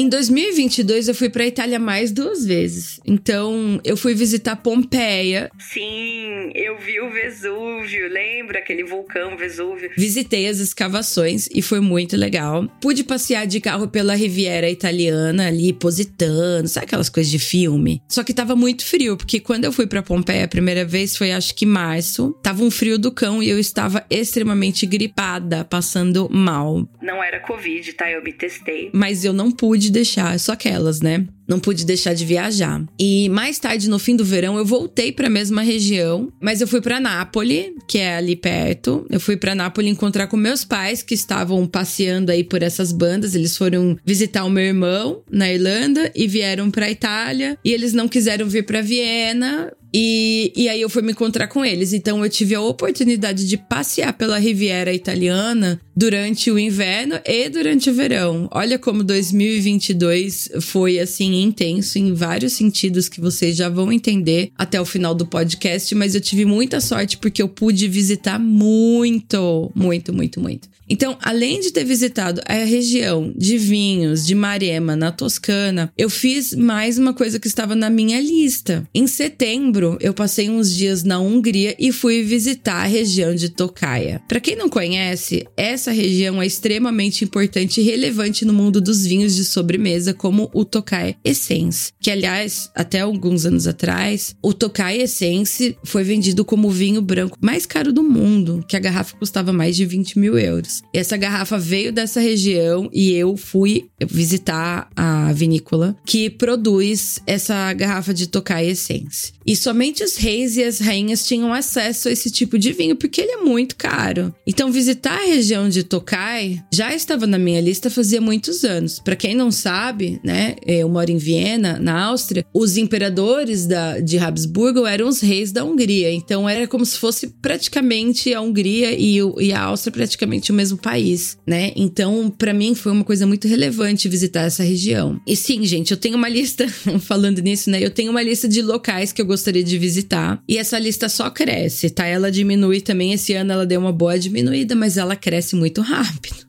Em 0.00 0.08
2022 0.08 1.08
eu 1.08 1.14
fui 1.14 1.28
para 1.28 1.44
Itália 1.44 1.76
mais 1.76 2.12
duas 2.12 2.46
vezes. 2.46 3.00
Então 3.04 3.80
eu 3.82 3.96
fui 3.96 4.14
visitar 4.14 4.54
Pompeia. 4.54 5.50
Sim, 5.58 6.52
eu 6.54 6.78
vi 6.78 7.00
o 7.00 7.10
Vesúvio, 7.10 8.08
lembra 8.08 8.60
aquele 8.60 8.84
vulcão 8.84 9.36
Vesúvio? 9.36 9.90
Visitei 9.96 10.46
as 10.46 10.60
escavações 10.60 11.48
e 11.52 11.60
foi 11.60 11.80
muito 11.80 12.16
legal. 12.16 12.68
Pude 12.80 13.02
passear 13.02 13.44
de 13.44 13.60
carro 13.60 13.88
pela 13.88 14.14
Riviera 14.14 14.70
Italiana 14.70 15.48
ali, 15.48 15.72
Positano, 15.72 16.68
sabe 16.68 16.86
aquelas 16.86 17.08
coisas 17.08 17.28
de 17.28 17.40
filme? 17.40 18.00
Só 18.08 18.22
que 18.22 18.32
tava 18.32 18.54
muito 18.54 18.84
frio, 18.84 19.16
porque 19.16 19.40
quando 19.40 19.64
eu 19.64 19.72
fui 19.72 19.88
para 19.88 20.00
Pompeia 20.00 20.44
a 20.44 20.48
primeira 20.48 20.84
vez 20.84 21.16
foi 21.16 21.32
acho 21.32 21.52
que 21.56 21.66
março. 21.66 22.38
Tava 22.40 22.62
um 22.62 22.70
frio 22.70 23.00
do 23.00 23.10
cão 23.10 23.42
e 23.42 23.50
eu 23.50 23.58
estava 23.58 24.06
extremamente 24.08 24.86
gripada, 24.86 25.64
passando 25.64 26.28
mal. 26.30 26.88
Não 27.02 27.20
era 27.20 27.40
Covid, 27.40 27.92
tá? 27.94 28.08
Eu 28.08 28.22
me 28.22 28.32
testei. 28.32 28.90
Mas 28.92 29.24
eu 29.24 29.32
não 29.32 29.50
pude 29.50 29.87
deixar, 29.90 30.38
só 30.38 30.52
aquelas, 30.52 31.00
né? 31.00 31.26
Não 31.48 31.58
pude 31.58 31.86
deixar 31.86 32.14
de 32.14 32.24
viajar. 32.24 32.84
E 32.98 33.28
mais 33.30 33.58
tarde, 33.58 33.88
no 33.88 33.98
fim 33.98 34.14
do 34.14 34.24
verão, 34.24 34.58
eu 34.58 34.64
voltei 34.64 35.10
para 35.10 35.28
a 35.28 35.30
mesma 35.30 35.62
região, 35.62 36.30
mas 36.40 36.60
eu 36.60 36.68
fui 36.68 36.80
para 36.80 37.00
Nápoles, 37.00 37.72
que 37.88 37.98
é 37.98 38.16
ali 38.16 38.36
perto. 38.36 39.06
Eu 39.10 39.18
fui 39.18 39.36
para 39.36 39.54
Nápoles 39.54 39.90
encontrar 39.90 40.26
com 40.26 40.36
meus 40.36 40.64
pais 40.64 41.02
que 41.02 41.14
estavam 41.14 41.66
passeando 41.66 42.30
aí 42.30 42.44
por 42.44 42.62
essas 42.62 42.92
bandas. 42.92 43.34
Eles 43.34 43.56
foram 43.56 43.96
visitar 44.04 44.44
o 44.44 44.50
meu 44.50 44.64
irmão 44.64 45.22
na 45.30 45.50
Irlanda 45.50 46.12
e 46.14 46.26
vieram 46.26 46.70
para 46.70 46.90
Itália. 46.90 47.58
E 47.64 47.72
eles 47.72 47.94
não 47.94 48.08
quiseram 48.08 48.46
vir 48.46 48.66
para 48.66 48.82
Viena, 48.82 49.72
e, 49.92 50.52
e 50.54 50.68
aí 50.68 50.80
eu 50.80 50.90
fui 50.90 51.02
me 51.02 51.12
encontrar 51.12 51.48
com 51.48 51.64
eles. 51.64 51.92
Então 51.92 52.22
eu 52.22 52.30
tive 52.30 52.54
a 52.54 52.60
oportunidade 52.60 53.46
de 53.46 53.56
passear 53.56 54.12
pela 54.12 54.38
Riviera 54.38 54.92
Italiana 54.92 55.80
durante 55.96 56.50
o 56.50 56.58
inverno 56.58 57.18
e 57.24 57.48
durante 57.48 57.90
o 57.90 57.94
verão. 57.94 58.48
Olha 58.52 58.78
como 58.78 59.02
2022 59.02 60.50
foi 60.60 60.98
assim 60.98 61.37
intenso 61.42 61.98
em 61.98 62.12
vários 62.12 62.52
sentidos 62.54 63.08
que 63.08 63.20
vocês 63.20 63.56
já 63.56 63.68
vão 63.68 63.92
entender 63.92 64.50
até 64.56 64.80
o 64.80 64.84
final 64.84 65.14
do 65.14 65.26
podcast, 65.26 65.94
mas 65.94 66.14
eu 66.14 66.20
tive 66.20 66.44
muita 66.44 66.80
sorte 66.80 67.18
porque 67.18 67.42
eu 67.42 67.48
pude 67.48 67.88
visitar 67.88 68.38
muito, 68.38 69.70
muito, 69.74 70.12
muito, 70.12 70.40
muito. 70.40 70.68
Então, 70.88 71.18
além 71.20 71.60
de 71.60 71.70
ter 71.70 71.84
visitado 71.84 72.40
a 72.46 72.54
região 72.64 73.32
de 73.36 73.58
vinhos 73.58 74.24
de 74.24 74.34
Marema, 74.34 74.96
na 74.96 75.12
Toscana, 75.12 75.92
eu 75.98 76.08
fiz 76.08 76.54
mais 76.54 76.98
uma 76.98 77.12
coisa 77.12 77.38
que 77.38 77.46
estava 77.46 77.74
na 77.74 77.90
minha 77.90 78.20
lista. 78.20 78.88
Em 78.94 79.06
setembro, 79.06 79.98
eu 80.00 80.14
passei 80.14 80.48
uns 80.48 80.74
dias 80.74 81.04
na 81.04 81.20
Hungria 81.20 81.76
e 81.78 81.92
fui 81.92 82.22
visitar 82.22 82.82
a 82.82 82.86
região 82.86 83.34
de 83.34 83.50
Tokaia. 83.50 84.22
Para 84.26 84.40
quem 84.40 84.56
não 84.56 84.68
conhece, 84.68 85.46
essa 85.56 85.92
região 85.92 86.40
é 86.40 86.46
extremamente 86.46 87.24
importante 87.24 87.80
e 87.80 87.84
relevante 87.84 88.44
no 88.44 88.54
mundo 88.54 88.80
dos 88.80 89.04
vinhos 89.04 89.34
de 89.34 89.44
sobremesa, 89.44 90.14
como 90.14 90.48
o 90.54 90.64
Tokai 90.64 91.16
Essence, 91.28 91.92
que 92.00 92.10
aliás, 92.10 92.70
até 92.74 93.00
alguns 93.00 93.44
anos 93.44 93.66
atrás, 93.66 94.34
o 94.42 94.52
Tokai 94.52 95.00
Essence 95.00 95.76
foi 95.84 96.04
vendido 96.04 96.44
como 96.44 96.68
o 96.68 96.70
vinho 96.72 97.02
branco 97.02 97.36
mais 97.40 97.66
caro 97.66 97.92
do 97.92 98.02
mundo, 98.02 98.64
que 98.68 98.76
a 98.76 98.80
garrafa 98.80 99.16
custava 99.16 99.52
mais 99.52 99.76
de 99.76 99.84
20 99.84 100.18
mil 100.18 100.38
euros. 100.38 100.82
Essa 100.92 101.16
garrafa 101.16 101.58
veio 101.58 101.92
dessa 101.92 102.20
região 102.20 102.88
e 102.92 103.12
eu 103.12 103.36
fui 103.36 103.88
visitar 104.06 104.88
a 104.96 105.32
vinícola 105.32 105.96
que 106.04 106.30
produz 106.30 107.20
essa 107.26 107.72
garrafa 107.72 108.14
de 108.14 108.26
Tokai 108.26 108.68
Essence. 108.68 109.32
E 109.48 109.56
somente 109.56 110.04
os 110.04 110.16
reis 110.16 110.56
e 110.56 110.62
as 110.62 110.78
rainhas 110.78 111.26
tinham 111.26 111.52
acesso 111.52 112.08
a 112.08 112.12
esse 112.12 112.30
tipo 112.30 112.58
de 112.58 112.72
vinho 112.72 112.94
porque 112.94 113.20
ele 113.20 113.32
é 113.32 113.36
muito 113.38 113.74
caro. 113.74 114.32
Então 114.46 114.70
visitar 114.70 115.18
a 115.18 115.26
região 115.26 115.68
de 115.68 115.82
Tokai 115.82 116.62
já 116.72 116.94
estava 116.94 117.26
na 117.26 117.38
minha 117.38 117.60
lista 117.60 117.90
fazia 117.90 118.20
muitos 118.20 118.62
anos. 118.62 119.00
Para 119.00 119.16
quem 119.16 119.34
não 119.34 119.50
sabe, 119.50 120.20
né, 120.24 120.54
eu 120.64 120.88
moro 120.88 121.10
em 121.10 121.18
Viena, 121.18 121.78
na 121.80 122.04
Áustria, 122.04 122.44
os 122.54 122.76
imperadores 122.76 123.66
da, 123.66 123.98
de 123.98 124.16
Habsburgo 124.18 124.86
eram 124.86 125.08
os 125.08 125.20
reis 125.20 125.50
da 125.50 125.64
Hungria. 125.64 126.12
Então 126.12 126.48
era 126.48 126.68
como 126.68 126.84
se 126.86 126.96
fosse 126.96 127.26
praticamente 127.26 128.32
a 128.32 128.40
Hungria 128.40 128.92
e, 128.92 129.18
e 129.40 129.52
a 129.52 129.62
Áustria 129.62 129.92
praticamente 129.92 130.52
o 130.52 130.54
mesmo 130.54 130.68
mesmo 130.68 130.76
país, 130.76 131.38
né? 131.46 131.72
Então, 131.74 132.30
para 132.30 132.52
mim 132.52 132.74
foi 132.74 132.92
uma 132.92 133.04
coisa 133.04 133.26
muito 133.26 133.48
relevante 133.48 134.08
visitar 134.08 134.42
essa 134.42 134.62
região. 134.62 135.20
E 135.26 135.34
sim, 135.34 135.64
gente, 135.64 135.90
eu 135.90 135.96
tenho 135.96 136.16
uma 136.16 136.28
lista, 136.28 136.68
falando 137.00 137.40
nisso, 137.40 137.70
né? 137.70 137.82
Eu 137.82 137.90
tenho 137.90 138.10
uma 138.10 138.22
lista 138.22 138.46
de 138.48 138.60
locais 138.60 139.12
que 139.12 139.22
eu 139.22 139.26
gostaria 139.38 139.62
de 139.62 139.78
visitar. 139.78 140.42
E 140.48 140.58
essa 140.58 140.78
lista 140.78 141.08
só 141.08 141.30
cresce, 141.30 141.88
tá? 141.88 142.04
Ela 142.04 142.30
diminui 142.30 142.80
também. 142.80 143.12
Esse 143.12 143.34
ano 143.34 143.52
ela 143.52 143.64
deu 143.64 143.80
uma 143.80 143.92
boa 143.92 144.18
diminuída, 144.18 144.74
mas 144.74 144.96
ela 144.96 145.14
cresce 145.14 145.54
muito 145.54 145.80
rápido. 145.80 146.48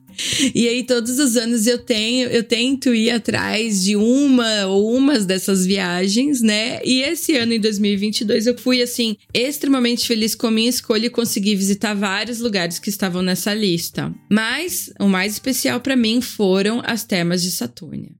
E 0.54 0.68
aí 0.68 0.82
todos 0.82 1.18
os 1.18 1.34
anos 1.34 1.66
eu 1.66 1.78
tenho, 1.78 2.28
eu 2.28 2.42
tento 2.42 2.94
ir 2.94 3.10
atrás 3.10 3.82
de 3.82 3.96
uma 3.96 4.66
ou 4.66 4.94
umas 4.94 5.24
dessas 5.24 5.64
viagens, 5.64 6.42
né? 6.42 6.78
E 6.84 7.00
esse 7.00 7.36
ano 7.36 7.54
em 7.54 7.60
2022 7.60 8.46
eu 8.46 8.58
fui 8.58 8.82
assim 8.82 9.16
extremamente 9.32 10.06
feliz 10.06 10.34
com 10.34 10.48
a 10.48 10.50
minha 10.50 10.68
escolha 10.68 11.06
e 11.06 11.10
consegui 11.10 11.56
visitar 11.56 11.94
vários 11.94 12.38
lugares 12.38 12.78
que 12.78 12.90
estavam 12.90 13.22
nessa 13.22 13.54
lista. 13.54 14.14
Mas 14.30 14.92
o 15.00 15.08
mais 15.08 15.32
especial 15.32 15.80
para 15.80 15.96
mim 15.96 16.20
foram 16.20 16.82
as 16.84 17.02
termas 17.02 17.42
de 17.42 17.50
Satúrnia. 17.50 18.10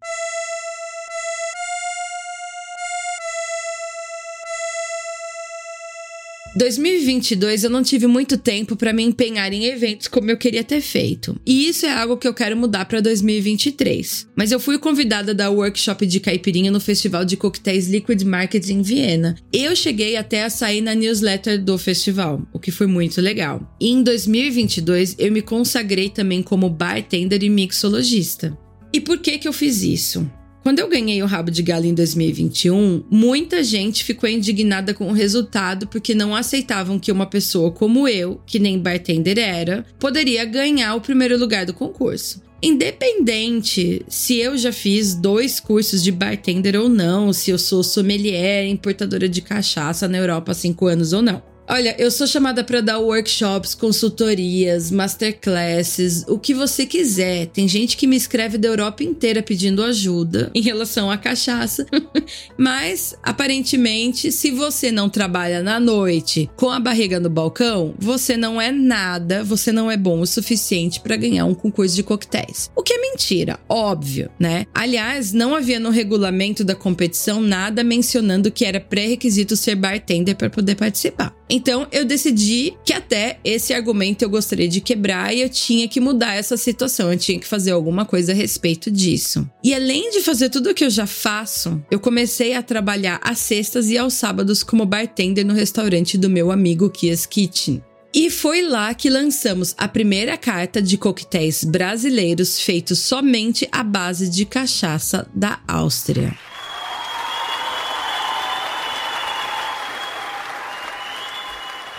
2022 6.56 7.62
eu 7.62 7.70
não 7.70 7.82
tive 7.82 8.08
muito 8.08 8.36
tempo 8.36 8.74
para 8.74 8.92
me 8.92 9.04
empenhar 9.04 9.52
em 9.52 9.66
eventos 9.66 10.08
como 10.08 10.30
eu 10.30 10.36
queria 10.36 10.64
ter 10.64 10.80
feito. 10.80 11.40
E 11.46 11.68
isso 11.68 11.86
é 11.86 11.92
algo 11.92 12.16
que 12.16 12.26
eu 12.26 12.34
quero 12.34 12.56
mudar 12.56 12.86
para 12.86 13.00
2023. 13.00 14.26
Mas 14.34 14.50
eu 14.50 14.58
fui 14.58 14.76
convidada 14.76 15.32
da 15.32 15.48
workshop 15.48 16.04
de 16.06 16.18
caipirinha 16.18 16.70
no 16.70 16.80
Festival 16.80 17.24
de 17.24 17.36
Coquetéis 17.36 17.88
Liquid 17.88 18.22
Market 18.22 18.68
em 18.68 18.82
Viena. 18.82 19.36
Eu 19.52 19.76
cheguei 19.76 20.16
até 20.16 20.42
a 20.42 20.50
sair 20.50 20.80
na 20.80 20.94
newsletter 20.94 21.62
do 21.62 21.78
festival, 21.78 22.42
o 22.52 22.58
que 22.58 22.72
foi 22.72 22.88
muito 22.88 23.20
legal. 23.20 23.76
E 23.80 23.88
em 23.88 24.02
2022 24.02 25.16
eu 25.18 25.30
me 25.30 25.42
consagrei 25.42 26.08
também 26.08 26.42
como 26.42 26.68
bartender 26.68 27.44
e 27.44 27.48
mixologista. 27.48 28.58
E 28.92 29.00
por 29.00 29.18
que 29.18 29.38
que 29.38 29.46
eu 29.46 29.52
fiz 29.52 29.82
isso? 29.82 30.28
Quando 30.62 30.79
eu 30.79 30.88
ganhei 30.88 31.23
o 31.23 31.27
rabo 31.27 31.51
de 31.51 31.62
galo 31.62 31.87
em 31.87 31.94
2021, 31.94 33.05
muita 33.11 33.64
gente 33.64 34.05
ficou 34.05 34.29
indignada 34.29 34.92
com 34.92 35.09
o 35.09 35.12
resultado 35.12 35.87
porque 35.87 36.14
não 36.14 36.37
aceitavam 36.37 36.99
que 36.99 37.11
uma 37.11 37.25
pessoa 37.25 37.70
como 37.70 38.07
eu, 38.07 38.40
que 38.46 38.59
nem 38.59 38.79
bartender 38.79 39.38
era, 39.38 39.87
poderia 39.99 40.44
ganhar 40.44 40.94
o 40.94 41.01
primeiro 41.01 41.38
lugar 41.38 41.64
do 41.64 41.73
concurso. 41.73 42.42
Independente 42.62 44.05
se 44.07 44.37
eu 44.37 44.59
já 44.59 44.70
fiz 44.70 45.14
dois 45.14 45.59
cursos 45.59 46.03
de 46.03 46.12
bartender 46.12 46.77
ou 46.77 46.90
não, 46.90 47.33
se 47.33 47.51
eu 47.51 47.59
sou 47.59 47.83
sommelier, 47.83 48.66
importadora 48.66 49.27
de 49.27 49.40
cachaça 49.40 50.07
na 50.07 50.18
Europa 50.18 50.53
há 50.53 50.55
cinco 50.55 50.87
anos 50.87 51.14
ou 51.14 51.23
não. 51.23 51.49
Olha, 51.72 51.94
eu 52.00 52.11
sou 52.11 52.26
chamada 52.26 52.64
para 52.64 52.80
dar 52.80 52.98
workshops, 52.98 53.76
consultorias, 53.76 54.90
masterclasses, 54.90 56.24
o 56.26 56.37
que 56.37 56.52
você 56.52 56.85
quiser. 56.85 57.46
Tem 57.46 57.68
gente 57.68 57.96
que 57.96 58.09
me 58.09 58.16
escreve 58.16 58.59
da 58.59 58.66
Europa 58.66 59.04
inteira 59.04 59.40
pedindo 59.40 59.85
ajuda 59.85 60.50
em 60.52 60.61
relação 60.61 61.09
à 61.09 61.16
cachaça. 61.16 61.87
Mas, 62.59 63.14
aparentemente, 63.22 64.33
se 64.33 64.50
você 64.50 64.90
não 64.90 65.09
trabalha 65.09 65.62
na 65.62 65.78
noite 65.78 66.50
com 66.56 66.70
a 66.70 66.80
barriga 66.80 67.20
no 67.20 67.30
balcão, 67.30 67.94
você 68.00 68.37
não 68.37 68.61
é 68.61 68.72
nada, 68.72 69.44
você 69.44 69.70
não 69.70 69.88
é 69.88 69.96
bom 69.96 70.18
o 70.18 70.26
suficiente 70.26 70.98
para 70.98 71.14
ganhar 71.14 71.44
um 71.44 71.54
concurso 71.54 71.94
de 71.94 72.02
coquetéis. 72.02 72.68
O 72.74 72.83
que 72.83 72.94
é 72.94 73.00
mentira, 73.00 73.61
óbvio, 73.68 74.28
né? 74.40 74.66
Aliás, 74.74 75.33
não 75.33 75.54
havia 75.54 75.78
no 75.78 75.90
regulamento 75.90 76.64
da 76.64 76.74
competição 76.74 77.40
nada 77.40 77.85
mencionando 77.85 78.50
que 78.50 78.64
era 78.64 78.80
pré-requisito 78.80 79.54
ser 79.54 79.76
bartender 79.76 80.35
para 80.35 80.50
poder 80.50 80.74
participar. 80.74 81.39
Então 81.50 81.86
eu 81.90 82.04
decidi 82.04 82.74
que 82.84 82.92
até 82.92 83.40
esse 83.44 83.74
argumento 83.74 84.22
eu 84.22 84.30
gostaria 84.30 84.68
de 84.68 84.80
quebrar 84.80 85.34
e 85.34 85.40
eu 85.40 85.48
tinha 85.48 85.88
que 85.88 86.00
mudar 86.00 86.36
essa 86.36 86.56
situação, 86.56 87.12
eu 87.12 87.18
tinha 87.18 87.40
que 87.40 87.46
fazer 87.46 87.72
alguma 87.72 88.04
coisa 88.04 88.30
a 88.30 88.34
respeito 88.34 88.90
disso. 88.90 89.48
E 89.62 89.74
além 89.74 90.10
de 90.10 90.20
fazer 90.20 90.48
tudo 90.48 90.70
o 90.70 90.74
que 90.74 90.84
eu 90.84 90.90
já 90.90 91.06
faço, 91.06 91.82
eu 91.90 91.98
comecei 91.98 92.54
a 92.54 92.62
trabalhar 92.62 93.20
às 93.22 93.38
sextas 93.38 93.90
e 93.90 93.98
aos 93.98 94.14
sábados 94.14 94.62
como 94.62 94.86
bartender 94.86 95.44
no 95.44 95.52
restaurante 95.52 96.16
do 96.16 96.30
meu 96.30 96.52
amigo 96.52 96.88
Kias 96.88 97.26
Kitchen. 97.26 97.82
E 98.12 98.28
foi 98.28 98.62
lá 98.62 98.92
que 98.92 99.08
lançamos 99.08 99.74
a 99.78 99.86
primeira 99.86 100.36
carta 100.36 100.82
de 100.82 100.96
coquetéis 100.98 101.62
brasileiros 101.62 102.60
feitos 102.60 102.98
somente 102.98 103.68
à 103.70 103.84
base 103.84 104.28
de 104.28 104.44
cachaça 104.44 105.28
da 105.32 105.60
Áustria. 105.66 106.36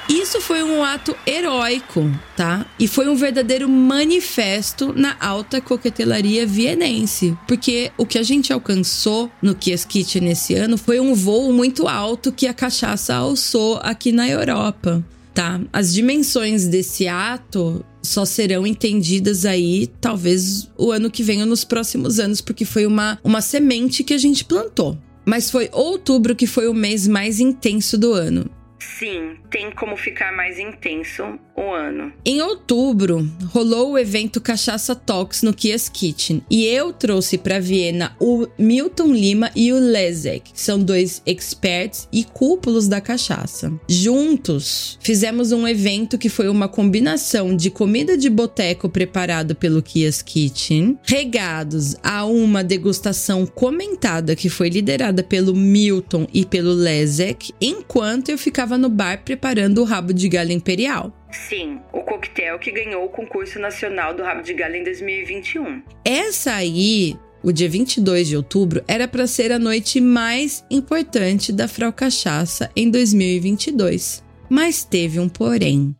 Isso 0.10 0.41
foi 0.52 0.64
um 0.64 0.84
ato 0.84 1.16
heróico, 1.26 2.12
tá? 2.36 2.66
E 2.78 2.86
foi 2.86 3.08
um 3.08 3.16
verdadeiro 3.16 3.70
manifesto 3.70 4.92
na 4.94 5.16
alta 5.18 5.62
coquetelaria 5.62 6.46
vienense, 6.46 7.38
porque 7.48 7.90
o 7.98 8.06
que 8.06 8.18
a 8.18 8.24
gente 8.24 8.52
alcançou 8.52 9.32
no 9.42 9.56
Kias 9.56 9.86
Kitchen 9.86 10.24
nesse 10.24 10.54
ano 10.54 10.78
foi 10.78 11.00
um 11.00 11.14
voo 11.14 11.54
muito 11.54 11.88
alto 11.88 12.34
que 12.34 12.48
a 12.48 12.54
cachaça 12.54 13.16
alçou 13.16 13.80
aqui 13.82 14.12
na 14.12 14.28
Europa, 14.28 15.02
tá? 15.34 15.62
As 15.72 15.94
dimensões 15.94 16.68
desse 16.68 17.08
ato 17.08 17.86
só 18.04 18.26
serão 18.26 18.68
entendidas 18.68 19.46
aí, 19.46 19.88
talvez 20.02 20.70
o 20.78 20.92
ano 20.92 21.10
que 21.10 21.24
vem 21.24 21.40
ou 21.40 21.48
nos 21.48 21.64
próximos 21.64 22.20
anos, 22.20 22.42
porque 22.42 22.66
foi 22.66 22.86
uma, 22.86 23.18
uma 23.24 23.40
semente 23.40 24.04
que 24.04 24.14
a 24.14 24.18
gente 24.18 24.44
plantou. 24.44 24.98
Mas 25.26 25.50
foi 25.50 25.70
outubro 25.72 26.36
que 26.36 26.46
foi 26.46 26.68
o 26.68 26.74
mês 26.74 27.08
mais 27.08 27.40
intenso 27.40 27.98
do 27.98 28.12
ano. 28.12 28.52
Sim, 28.82 29.38
tem 29.50 29.72
como 29.72 29.96
ficar 29.96 30.36
mais 30.36 30.58
intenso 30.58 31.40
o 31.56 31.72
ano. 31.72 32.12
Em 32.26 32.42
outubro, 32.42 33.30
rolou 33.50 33.92
o 33.92 33.98
evento 33.98 34.42
Cachaça 34.42 34.96
Talks 34.96 35.44
no 35.44 35.54
Kias 35.54 35.88
Kitchen 35.88 36.44
e 36.50 36.66
eu 36.66 36.92
trouxe 36.92 37.38
para 37.38 37.60
Viena 37.60 38.16
o 38.20 38.48
Milton 38.58 39.14
Lima 39.14 39.52
e 39.56 39.72
o 39.72 39.80
Lezek, 39.80 40.54
que 40.54 40.62
são 40.62 40.80
dois 40.80 41.22
experts 41.26 42.08
e 42.12 42.24
cúpulos 42.24 42.88
da 42.88 43.00
cachaça. 43.00 43.72
Juntos, 43.88 44.98
fizemos 45.02 45.52
um 45.52 45.68
evento 45.68 46.18
que 46.18 46.30
foi 46.30 46.50
uma 46.50 46.68
combinação 46.68 47.56
de 47.56 47.70
comida 47.70 48.18
de 48.18 48.30
boteco 48.30 48.90
preparado 48.90 49.54
pelo 49.54 49.84
Kias 49.84 50.22
Kitchen, 50.22 50.98
regados 51.04 51.96
a 52.02 52.26
uma 52.26 52.64
degustação 52.64 53.46
comentada 53.46 54.36
que 54.36 54.50
foi 54.50 54.70
liderada 54.70 55.22
pelo 55.22 55.56
Milton 55.56 56.28
e 56.34 56.46
pelo 56.46 56.72
Lezek, 56.72 57.54
enquanto 57.62 58.30
eu 58.30 58.38
ficava 58.38 58.71
no 58.78 58.90
bar 58.90 59.24
preparando 59.24 59.82
o 59.82 59.84
rabo 59.84 60.14
de 60.14 60.28
galho 60.30 60.52
imperial. 60.52 61.14
Sim, 61.32 61.80
o 61.94 62.02
coquetel 62.02 62.60
que 62.60 62.72
ganhou 62.72 63.06
o 63.06 63.10
concurso 63.10 63.60
nacional 63.60 64.14
do 64.14 64.24
rabo 64.24 64.42
de 64.42 64.54
galho 64.54 64.76
em 64.76 64.84
2021. 64.84 65.82
Essa 66.06 66.54
aí 66.54 67.16
o 67.44 67.52
dia 67.52 67.70
22 67.70 68.28
de 68.28 68.38
outubro 68.38 68.84
era 68.88 69.08
para 69.08 69.26
ser 69.26 69.52
a 69.52 69.58
noite 69.58 70.00
mais 70.00 70.64
importante 70.70 71.52
da 71.52 71.68
Frau 71.68 71.92
Cachaça 71.92 72.70
em 72.76 72.90
2022. 72.90 74.24
Mas 74.50 74.84
teve 74.84 75.20
um 75.20 75.28
porém. 75.28 75.96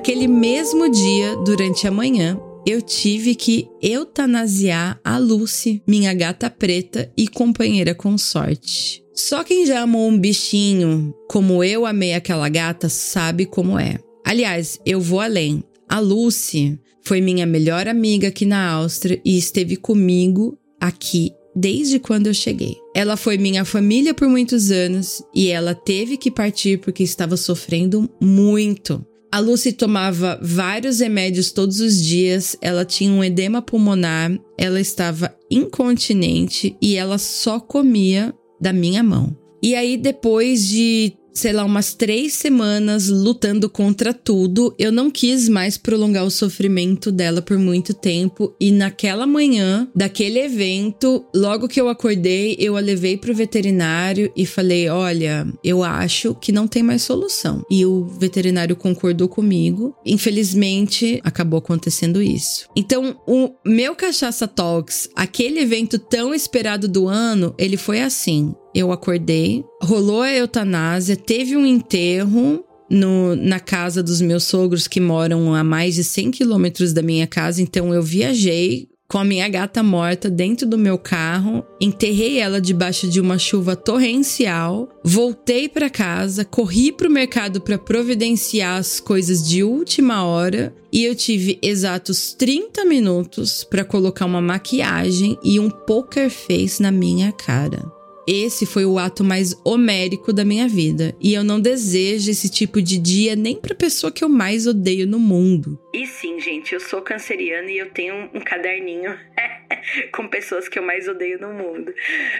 Naquele 0.00 0.26
mesmo 0.26 0.90
dia, 0.90 1.36
durante 1.44 1.86
a 1.86 1.90
manhã, 1.90 2.40
eu 2.66 2.80
tive 2.80 3.34
que 3.34 3.68
eutanasiar 3.82 4.98
a 5.04 5.18
Lucy, 5.18 5.82
minha 5.86 6.14
gata 6.14 6.48
preta 6.48 7.12
e 7.14 7.28
companheira 7.28 7.94
consorte. 7.94 9.04
Só 9.14 9.44
quem 9.44 9.66
já 9.66 9.82
amou 9.82 10.08
um 10.08 10.18
bichinho 10.18 11.14
como 11.28 11.62
eu 11.62 11.84
amei 11.84 12.14
aquela 12.14 12.48
gata 12.48 12.88
sabe 12.88 13.44
como 13.44 13.78
é. 13.78 13.98
Aliás, 14.24 14.80
eu 14.86 15.02
vou 15.02 15.20
além. 15.20 15.62
A 15.86 15.98
Lucy 16.00 16.80
foi 17.02 17.20
minha 17.20 17.44
melhor 17.44 17.86
amiga 17.86 18.28
aqui 18.28 18.46
na 18.46 18.70
Áustria 18.70 19.20
e 19.22 19.36
esteve 19.36 19.76
comigo 19.76 20.58
aqui 20.80 21.30
desde 21.54 21.98
quando 21.98 22.28
eu 22.28 22.32
cheguei. 22.32 22.74
Ela 22.96 23.18
foi 23.18 23.36
minha 23.36 23.66
família 23.66 24.14
por 24.14 24.30
muitos 24.30 24.70
anos 24.70 25.22
e 25.34 25.48
ela 25.48 25.74
teve 25.74 26.16
que 26.16 26.30
partir 26.30 26.80
porque 26.80 27.02
estava 27.02 27.36
sofrendo 27.36 28.08
muito. 28.18 29.04
A 29.32 29.38
Lucy 29.38 29.72
tomava 29.72 30.38
vários 30.42 30.98
remédios 30.98 31.52
todos 31.52 31.78
os 31.78 32.02
dias, 32.02 32.56
ela 32.60 32.84
tinha 32.84 33.12
um 33.12 33.22
edema 33.22 33.62
pulmonar, 33.62 34.36
ela 34.58 34.80
estava 34.80 35.32
incontinente 35.48 36.76
e 36.82 36.96
ela 36.96 37.16
só 37.16 37.60
comia 37.60 38.34
da 38.60 38.72
minha 38.72 39.02
mão. 39.02 39.36
E 39.62 39.74
aí, 39.74 39.96
depois 39.96 40.66
de 40.66 41.12
sei 41.32 41.52
lá, 41.52 41.64
umas 41.64 41.94
três 41.94 42.34
semanas 42.34 43.08
lutando 43.08 43.68
contra 43.68 44.12
tudo. 44.12 44.74
Eu 44.78 44.92
não 44.92 45.10
quis 45.10 45.48
mais 45.48 45.76
prolongar 45.76 46.24
o 46.24 46.30
sofrimento 46.30 47.10
dela 47.10 47.42
por 47.42 47.58
muito 47.58 47.94
tempo. 47.94 48.54
E 48.60 48.70
naquela 48.70 49.26
manhã 49.26 49.88
daquele 49.94 50.38
evento, 50.38 51.24
logo 51.34 51.68
que 51.68 51.80
eu 51.80 51.88
acordei, 51.88 52.56
eu 52.58 52.76
a 52.76 52.80
levei 52.80 53.16
pro 53.16 53.34
veterinário 53.34 54.32
e 54.36 54.44
falei: 54.46 54.88
Olha, 54.88 55.46
eu 55.64 55.82
acho 55.82 56.34
que 56.34 56.52
não 56.52 56.66
tem 56.66 56.82
mais 56.82 57.02
solução. 57.02 57.64
E 57.70 57.84
o 57.84 58.04
veterinário 58.04 58.76
concordou 58.76 59.28
comigo. 59.28 59.94
Infelizmente, 60.04 61.20
acabou 61.24 61.58
acontecendo 61.58 62.22
isso. 62.22 62.66
Então, 62.76 63.16
o 63.26 63.50
meu 63.64 63.94
Cachaça 63.94 64.46
Talks, 64.46 65.08
aquele 65.14 65.60
evento 65.60 65.98
tão 65.98 66.34
esperado 66.34 66.88
do 66.88 67.08
ano, 67.08 67.54
ele 67.58 67.76
foi 67.76 68.00
assim 68.00 68.54
eu 68.74 68.92
acordei, 68.92 69.64
rolou 69.82 70.22
a 70.22 70.32
eutanásia, 70.32 71.16
teve 71.16 71.56
um 71.56 71.66
enterro 71.66 72.64
no, 72.90 73.36
na 73.36 73.60
casa 73.60 74.02
dos 74.02 74.20
meus 74.20 74.44
sogros 74.44 74.88
que 74.88 75.00
moram 75.00 75.54
a 75.54 75.62
mais 75.62 75.94
de 75.94 76.04
100 76.04 76.32
quilômetros 76.32 76.92
da 76.92 77.02
minha 77.02 77.26
casa. 77.26 77.62
Então 77.62 77.94
eu 77.94 78.02
viajei 78.02 78.88
com 79.10 79.18
a 79.18 79.24
minha 79.24 79.48
gata 79.48 79.82
morta 79.82 80.30
dentro 80.30 80.64
do 80.68 80.78
meu 80.78 80.96
carro, 80.96 81.64
enterrei 81.80 82.38
ela 82.38 82.60
debaixo 82.60 83.08
de 83.08 83.20
uma 83.20 83.38
chuva 83.38 83.74
torrencial, 83.74 84.88
voltei 85.04 85.68
para 85.68 85.90
casa, 85.90 86.44
corri 86.44 86.92
para 86.92 87.08
o 87.08 87.12
mercado 87.12 87.60
para 87.60 87.76
providenciar 87.76 88.78
as 88.78 89.00
coisas 89.00 89.46
de 89.46 89.64
última 89.64 90.24
hora 90.24 90.72
e 90.92 91.04
eu 91.04 91.16
tive 91.16 91.58
exatos 91.60 92.34
30 92.34 92.84
minutos 92.84 93.64
para 93.64 93.84
colocar 93.84 94.26
uma 94.26 94.40
maquiagem 94.40 95.36
e 95.42 95.58
um 95.58 95.68
poker 95.68 96.30
face 96.30 96.80
na 96.80 96.92
minha 96.92 97.32
cara. 97.32 97.99
Esse 98.32 98.64
foi 98.64 98.84
o 98.84 98.96
ato 98.96 99.24
mais 99.24 99.60
homérico 99.64 100.32
da 100.32 100.44
minha 100.44 100.68
vida. 100.68 101.16
E 101.20 101.34
eu 101.34 101.42
não 101.42 101.60
desejo 101.60 102.30
esse 102.30 102.48
tipo 102.48 102.80
de 102.80 102.96
dia 102.96 103.34
nem 103.34 103.56
pra 103.56 103.74
pessoa 103.74 104.12
que 104.12 104.22
eu 104.22 104.28
mais 104.28 104.68
odeio 104.68 105.04
no 105.04 105.18
mundo. 105.18 105.76
E 105.92 106.06
sim, 106.06 106.38
gente, 106.38 106.72
eu 106.72 106.78
sou 106.78 107.02
canceriana 107.02 107.68
e 107.68 107.78
eu 107.78 107.90
tenho 107.90 108.14
um, 108.14 108.38
um 108.38 108.40
caderninho 108.40 109.18
com 110.14 110.28
pessoas 110.28 110.68
que 110.68 110.78
eu 110.78 110.82
mais 110.84 111.08
odeio 111.08 111.40
no 111.40 111.52
mundo. 111.52 111.92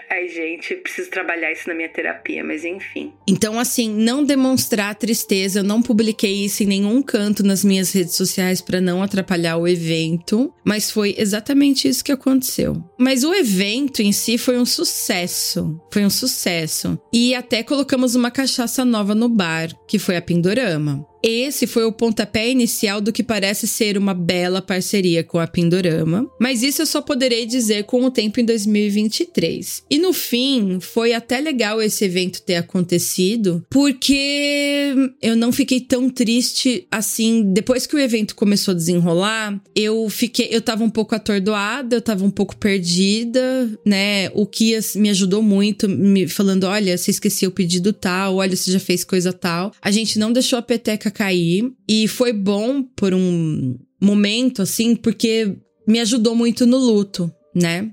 Ai, 0.08 0.28
gente, 0.28 0.76
preciso 0.76 1.10
trabalhar 1.10 1.50
isso 1.50 1.68
na 1.68 1.74
minha 1.74 1.88
terapia, 1.88 2.44
mas 2.44 2.64
enfim. 2.64 3.12
Então, 3.26 3.58
assim, 3.58 3.92
não 3.92 4.22
demonstrar 4.22 4.94
tristeza. 4.94 5.58
Eu 5.58 5.64
não 5.64 5.82
publiquei 5.82 6.44
isso 6.44 6.62
em 6.62 6.66
nenhum 6.66 7.02
canto 7.02 7.42
nas 7.42 7.64
minhas 7.64 7.92
redes 7.92 8.14
sociais 8.14 8.60
para 8.60 8.80
não 8.80 9.02
atrapalhar 9.02 9.56
o 9.56 9.66
evento, 9.66 10.54
mas 10.62 10.88
foi 10.88 11.16
exatamente 11.18 11.88
isso 11.88 12.04
que 12.04 12.12
aconteceu. 12.12 12.76
Mas 12.96 13.24
o 13.24 13.34
evento 13.34 14.02
em 14.02 14.12
si 14.12 14.38
foi 14.38 14.56
um 14.56 14.64
sucesso. 14.64 15.79
Foi 15.90 16.04
um 16.04 16.10
sucesso. 16.10 16.98
E 17.12 17.34
até 17.34 17.62
colocamos 17.62 18.14
uma 18.14 18.30
cachaça 18.30 18.84
nova 18.84 19.14
no 19.14 19.28
bar, 19.28 19.68
que 19.86 19.98
foi 19.98 20.16
a 20.16 20.22
Pindorama. 20.22 21.04
Esse 21.22 21.66
foi 21.66 21.84
o 21.84 21.92
pontapé 21.92 22.48
inicial 22.48 23.00
do 23.00 23.12
que 23.12 23.22
parece 23.22 23.66
ser 23.68 23.98
uma 23.98 24.14
bela 24.14 24.62
parceria 24.62 25.22
com 25.22 25.38
a 25.38 25.46
Pindorama, 25.46 26.26
mas 26.38 26.62
isso 26.62 26.82
eu 26.82 26.86
só 26.86 27.02
poderei 27.02 27.46
dizer 27.46 27.84
com 27.84 28.04
o 28.04 28.10
tempo 28.10 28.40
em 28.40 28.44
2023. 28.44 29.82
E 29.90 29.98
no 29.98 30.12
fim, 30.12 30.78
foi 30.80 31.12
até 31.12 31.40
legal 31.40 31.82
esse 31.82 32.04
evento 32.04 32.42
ter 32.42 32.56
acontecido, 32.56 33.64
porque 33.68 34.94
eu 35.20 35.36
não 35.36 35.52
fiquei 35.52 35.80
tão 35.80 36.08
triste 36.08 36.86
assim. 36.90 37.52
Depois 37.52 37.86
que 37.86 37.96
o 37.96 37.98
evento 37.98 38.34
começou 38.34 38.72
a 38.72 38.76
desenrolar, 38.76 39.60
eu 39.74 40.08
fiquei, 40.08 40.48
eu 40.50 40.60
tava 40.60 40.84
um 40.84 40.90
pouco 40.90 41.14
atordoada, 41.14 41.96
eu 41.96 42.00
tava 42.00 42.24
um 42.24 42.30
pouco 42.30 42.56
perdida, 42.56 43.68
né? 43.84 44.30
O 44.32 44.46
Kias 44.46 44.96
me 44.96 45.10
ajudou 45.10 45.42
muito, 45.42 45.88
me 45.88 46.26
falando: 46.28 46.64
olha, 46.64 46.96
você 46.96 47.10
esqueceu 47.10 47.50
o 47.50 47.52
pedido 47.52 47.92
tal, 47.92 48.36
olha, 48.36 48.56
você 48.56 48.72
já 48.72 48.80
fez 48.80 49.04
coisa 49.04 49.32
tal. 49.32 49.72
A 49.82 49.90
gente 49.90 50.18
não 50.18 50.32
deixou 50.32 50.58
a 50.58 50.62
peteca 50.62 51.09
cair 51.10 51.72
e 51.88 52.08
foi 52.08 52.32
bom 52.32 52.82
por 52.82 53.12
um 53.14 53.78
momento, 54.00 54.62
assim, 54.62 54.96
porque 54.96 55.56
me 55.86 56.00
ajudou 56.00 56.34
muito 56.34 56.66
no 56.66 56.78
luto, 56.78 57.32
né? 57.54 57.90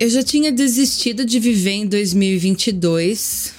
Eu 0.00 0.08
já 0.08 0.22
tinha 0.22 0.52
desistido 0.52 1.24
de 1.24 1.40
viver 1.40 1.72
em 1.72 1.86
2022 1.86 3.52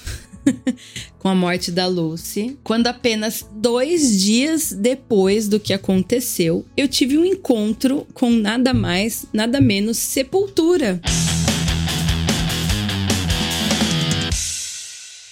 com 1.18 1.28
a 1.28 1.34
morte 1.34 1.70
da 1.70 1.86
Lucy, 1.86 2.58
quando 2.64 2.86
apenas 2.86 3.46
dois 3.52 4.18
dias 4.22 4.72
depois 4.72 5.48
do 5.48 5.60
que 5.60 5.72
aconteceu, 5.72 6.64
eu 6.76 6.88
tive 6.88 7.18
um 7.18 7.24
encontro 7.24 8.06
com 8.14 8.30
nada 8.30 8.72
mais, 8.72 9.26
nada 9.32 9.60
menos 9.60 9.98
Sepultura. 9.98 11.00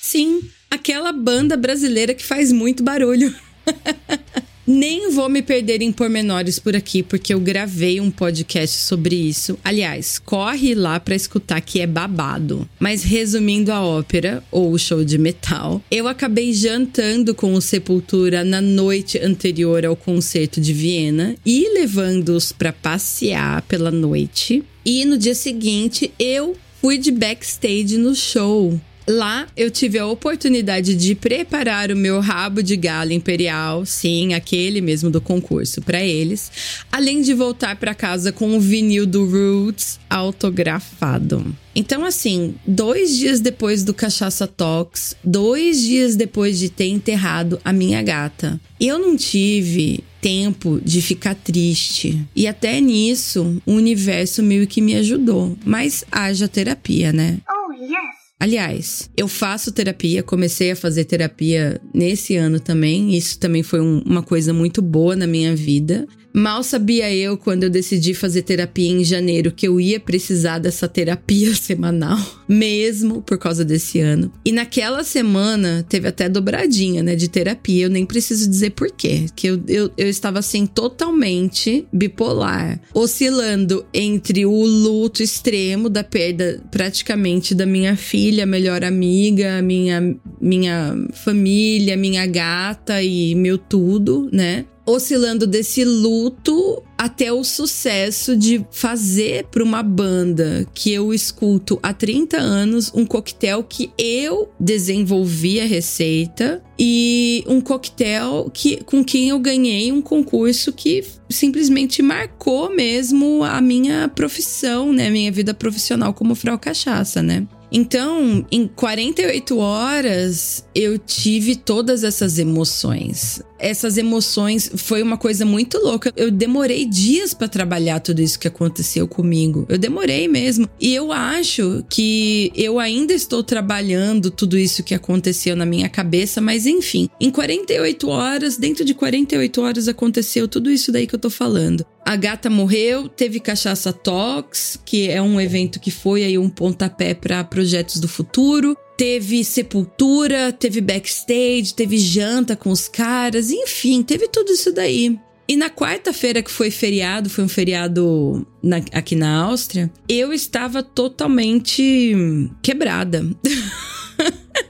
Sim, 0.02 0.42
aquela 0.70 1.12
banda 1.12 1.56
brasileira 1.56 2.14
que 2.14 2.24
faz 2.24 2.52
muito 2.52 2.82
barulho. 2.82 3.34
Nem 4.70 5.10
vou 5.12 5.30
me 5.30 5.40
perder 5.40 5.80
em 5.80 5.90
pormenores 5.90 6.58
por 6.58 6.76
aqui, 6.76 7.02
porque 7.02 7.32
eu 7.32 7.40
gravei 7.40 8.02
um 8.02 8.10
podcast 8.10 8.76
sobre 8.76 9.16
isso. 9.16 9.58
Aliás, 9.64 10.18
corre 10.18 10.74
lá 10.74 11.00
para 11.00 11.14
escutar 11.14 11.58
que 11.62 11.80
é 11.80 11.86
babado. 11.86 12.68
Mas 12.78 13.02
resumindo 13.02 13.72
a 13.72 13.82
ópera, 13.82 14.44
ou 14.50 14.70
o 14.70 14.78
show 14.78 15.02
de 15.02 15.16
metal, 15.16 15.82
eu 15.90 16.06
acabei 16.06 16.52
jantando 16.52 17.34
com 17.34 17.54
o 17.54 17.62
Sepultura 17.62 18.44
na 18.44 18.60
noite 18.60 19.18
anterior 19.18 19.86
ao 19.86 19.96
concerto 19.96 20.60
de 20.60 20.74
Viena 20.74 21.34
e 21.46 21.72
levando-os 21.72 22.52
para 22.52 22.70
passear 22.70 23.62
pela 23.62 23.90
noite. 23.90 24.62
E 24.84 25.02
no 25.06 25.16
dia 25.16 25.34
seguinte, 25.34 26.12
eu 26.18 26.54
fui 26.82 26.98
de 26.98 27.10
backstage 27.10 27.96
no 27.96 28.14
show. 28.14 28.78
Lá 29.08 29.46
eu 29.56 29.70
tive 29.70 29.98
a 29.98 30.06
oportunidade 30.06 30.94
de 30.94 31.14
preparar 31.14 31.90
o 31.90 31.96
meu 31.96 32.20
rabo 32.20 32.62
de 32.62 32.76
gala 32.76 33.14
imperial, 33.14 33.86
sim, 33.86 34.34
aquele 34.34 34.82
mesmo 34.82 35.08
do 35.08 35.18
concurso, 35.18 35.80
para 35.80 36.04
eles, 36.04 36.52
além 36.92 37.22
de 37.22 37.32
voltar 37.32 37.76
para 37.76 37.94
casa 37.94 38.30
com 38.30 38.54
o 38.54 38.60
vinil 38.60 39.06
do 39.06 39.24
Roots 39.24 39.98
autografado. 40.10 41.56
Então, 41.74 42.04
assim, 42.04 42.54
dois 42.66 43.16
dias 43.16 43.40
depois 43.40 43.82
do 43.82 43.94
Cachaça 43.94 44.46
Talks, 44.46 45.16
dois 45.24 45.80
dias 45.80 46.14
depois 46.14 46.58
de 46.58 46.68
ter 46.68 46.88
enterrado 46.88 47.58
a 47.64 47.72
minha 47.72 48.02
gata, 48.02 48.60
eu 48.78 48.98
não 48.98 49.16
tive 49.16 50.04
tempo 50.20 50.80
de 50.84 51.00
ficar 51.00 51.34
triste. 51.34 52.20
E 52.36 52.46
até 52.46 52.78
nisso, 52.78 53.62
o 53.64 53.72
universo 53.72 54.42
meio 54.42 54.66
que 54.66 54.82
me 54.82 54.96
ajudou. 54.96 55.56
Mas 55.64 56.04
haja 56.12 56.46
terapia, 56.46 57.10
né? 57.10 57.38
Oh, 57.48 57.72
yes! 57.72 58.17
Aliás, 58.40 59.10
eu 59.16 59.26
faço 59.26 59.72
terapia, 59.72 60.22
comecei 60.22 60.70
a 60.70 60.76
fazer 60.76 61.04
terapia 61.04 61.80
nesse 61.92 62.36
ano 62.36 62.60
também. 62.60 63.16
Isso 63.16 63.38
também 63.38 63.64
foi 63.64 63.80
um, 63.80 64.00
uma 64.06 64.22
coisa 64.22 64.52
muito 64.52 64.80
boa 64.80 65.16
na 65.16 65.26
minha 65.26 65.56
vida. 65.56 66.06
Mal 66.32 66.62
sabia 66.62 67.12
eu, 67.12 67.36
quando 67.36 67.64
eu 67.64 67.70
decidi 67.70 68.14
fazer 68.14 68.42
terapia 68.42 68.90
em 68.90 69.02
janeiro, 69.02 69.50
que 69.50 69.66
eu 69.66 69.80
ia 69.80 69.98
precisar 69.98 70.58
dessa 70.58 70.86
terapia 70.86 71.54
semanal, 71.56 72.18
mesmo 72.48 73.22
por 73.22 73.38
causa 73.38 73.64
desse 73.64 74.00
ano. 74.00 74.30
E 74.44 74.52
naquela 74.52 75.02
semana 75.02 75.84
teve 75.88 76.08
até 76.08 76.28
dobradinha, 76.28 77.02
né, 77.02 77.16
de 77.16 77.28
terapia. 77.28 77.86
Eu 77.86 77.90
nem 77.90 78.06
preciso 78.06 78.48
dizer 78.48 78.70
por 78.70 78.90
quê, 78.90 79.26
que 79.34 79.46
eu, 79.46 79.62
eu, 79.66 79.90
eu 79.96 80.08
estava 80.08 80.38
assim 80.38 80.66
totalmente 80.66 81.86
bipolar, 81.92 82.80
oscilando 82.94 83.84
entre 83.92 84.44
o 84.44 84.64
luto 84.64 85.22
extremo 85.22 85.88
da 85.88 86.04
perda 86.04 86.62
praticamente 86.70 87.54
da 87.54 87.66
minha 87.66 87.96
filha, 87.96 88.46
melhor 88.46 88.84
amiga, 88.84 89.62
minha, 89.62 90.16
minha 90.40 90.94
família, 91.14 91.96
minha 91.96 92.26
gata 92.26 93.02
e 93.02 93.34
meu 93.34 93.58
tudo, 93.58 94.28
né? 94.32 94.66
Oscilando 94.88 95.46
desse 95.46 95.84
luto 95.84 96.82
até 96.96 97.30
o 97.30 97.44
sucesso 97.44 98.34
de 98.34 98.64
fazer 98.70 99.44
para 99.50 99.62
uma 99.62 99.82
banda 99.82 100.66
que 100.74 100.90
eu 100.90 101.12
escuto 101.12 101.78
há 101.82 101.92
30 101.92 102.38
anos 102.38 102.90
um 102.94 103.04
coquetel 103.04 103.62
que 103.62 103.92
eu 103.98 104.50
desenvolvi 104.58 105.60
a 105.60 105.66
receita 105.66 106.62
e 106.78 107.44
um 107.46 107.60
coquetel 107.60 108.50
que 108.52 108.82
com 108.84 109.04
quem 109.04 109.28
eu 109.28 109.38
ganhei 109.38 109.92
um 109.92 110.00
concurso 110.00 110.72
que 110.72 111.04
simplesmente 111.28 112.00
marcou 112.00 112.74
mesmo 112.74 113.44
a 113.44 113.60
minha 113.60 114.08
profissão, 114.08 114.92
né, 114.92 115.10
minha 115.10 115.30
vida 115.30 115.52
profissional 115.52 116.14
como 116.14 116.34
frau 116.34 116.58
cachaça, 116.58 117.22
né? 117.22 117.46
Então, 117.70 118.44
em 118.50 118.66
48 118.66 119.58
horas, 119.58 120.64
eu 120.74 120.98
tive 120.98 121.56
todas 121.56 122.04
essas 122.04 122.38
emoções. 122.38 123.42
Essas 123.58 123.98
emoções 123.98 124.70
foi 124.76 125.02
uma 125.02 125.16
coisa 125.16 125.44
muito 125.44 125.78
louca. 125.78 126.12
Eu 126.16 126.30
demorei 126.30 126.84
dias 126.84 127.34
para 127.34 127.48
trabalhar 127.48 128.00
tudo 128.00 128.22
isso 128.22 128.38
que 128.38 128.46
aconteceu 128.46 129.08
comigo. 129.08 129.66
Eu 129.68 129.76
demorei 129.76 130.28
mesmo. 130.28 130.68
E 130.80 130.94
eu 130.94 131.12
acho 131.12 131.84
que 131.90 132.52
eu 132.54 132.78
ainda 132.78 133.12
estou 133.12 133.42
trabalhando 133.42 134.30
tudo 134.30 134.56
isso 134.56 134.82
que 134.82 134.94
aconteceu 134.94 135.56
na 135.56 135.66
minha 135.66 135.88
cabeça, 135.88 136.40
mas 136.40 136.66
enfim, 136.66 137.08
em 137.20 137.30
48 137.30 138.08
horas, 138.08 138.56
dentro 138.56 138.84
de 138.84 138.94
48 138.94 139.60
horas 139.60 139.88
aconteceu 139.88 140.46
tudo 140.46 140.70
isso 140.70 140.92
daí 140.92 141.06
que 141.06 141.14
eu 141.14 141.18
tô 141.18 141.30
falando. 141.30 141.84
A 142.08 142.16
gata 142.16 142.48
morreu, 142.48 143.06
teve 143.06 143.38
Cachaça 143.38 143.92
Talks, 143.92 144.80
que 144.82 145.10
é 145.10 145.20
um 145.20 145.38
evento 145.38 145.78
que 145.78 145.90
foi 145.90 146.24
aí 146.24 146.38
um 146.38 146.48
pontapé 146.48 147.12
para 147.12 147.44
projetos 147.44 148.00
do 148.00 148.08
futuro. 148.08 148.74
Teve 148.96 149.44
sepultura, 149.44 150.50
teve 150.50 150.80
backstage, 150.80 151.74
teve 151.74 151.98
janta 151.98 152.56
com 152.56 152.70
os 152.70 152.88
caras, 152.88 153.50
enfim, 153.50 154.02
teve 154.02 154.26
tudo 154.26 154.50
isso 154.52 154.72
daí. 154.72 155.20
E 155.46 155.54
na 155.54 155.68
quarta-feira, 155.68 156.42
que 156.42 156.50
foi 156.50 156.70
feriado, 156.70 157.28
foi 157.28 157.44
um 157.44 157.48
feriado 157.48 158.46
na, 158.62 158.78
aqui 158.94 159.14
na 159.14 159.42
Áustria, 159.42 159.92
eu 160.08 160.32
estava 160.32 160.82
totalmente 160.82 162.16
quebrada. 162.62 163.22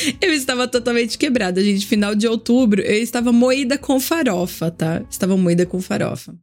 eu 0.20 0.32
estava 0.32 0.68
totalmente 0.68 1.18
quebrada, 1.18 1.62
gente. 1.62 1.86
Final 1.86 2.14
de 2.14 2.26
outubro, 2.26 2.80
eu 2.80 3.02
estava 3.02 3.32
moída 3.32 3.78
com 3.78 3.98
farofa, 4.00 4.70
tá? 4.70 5.02
Estava 5.10 5.36
moída 5.36 5.66
com 5.66 5.80
farofa. 5.80 6.34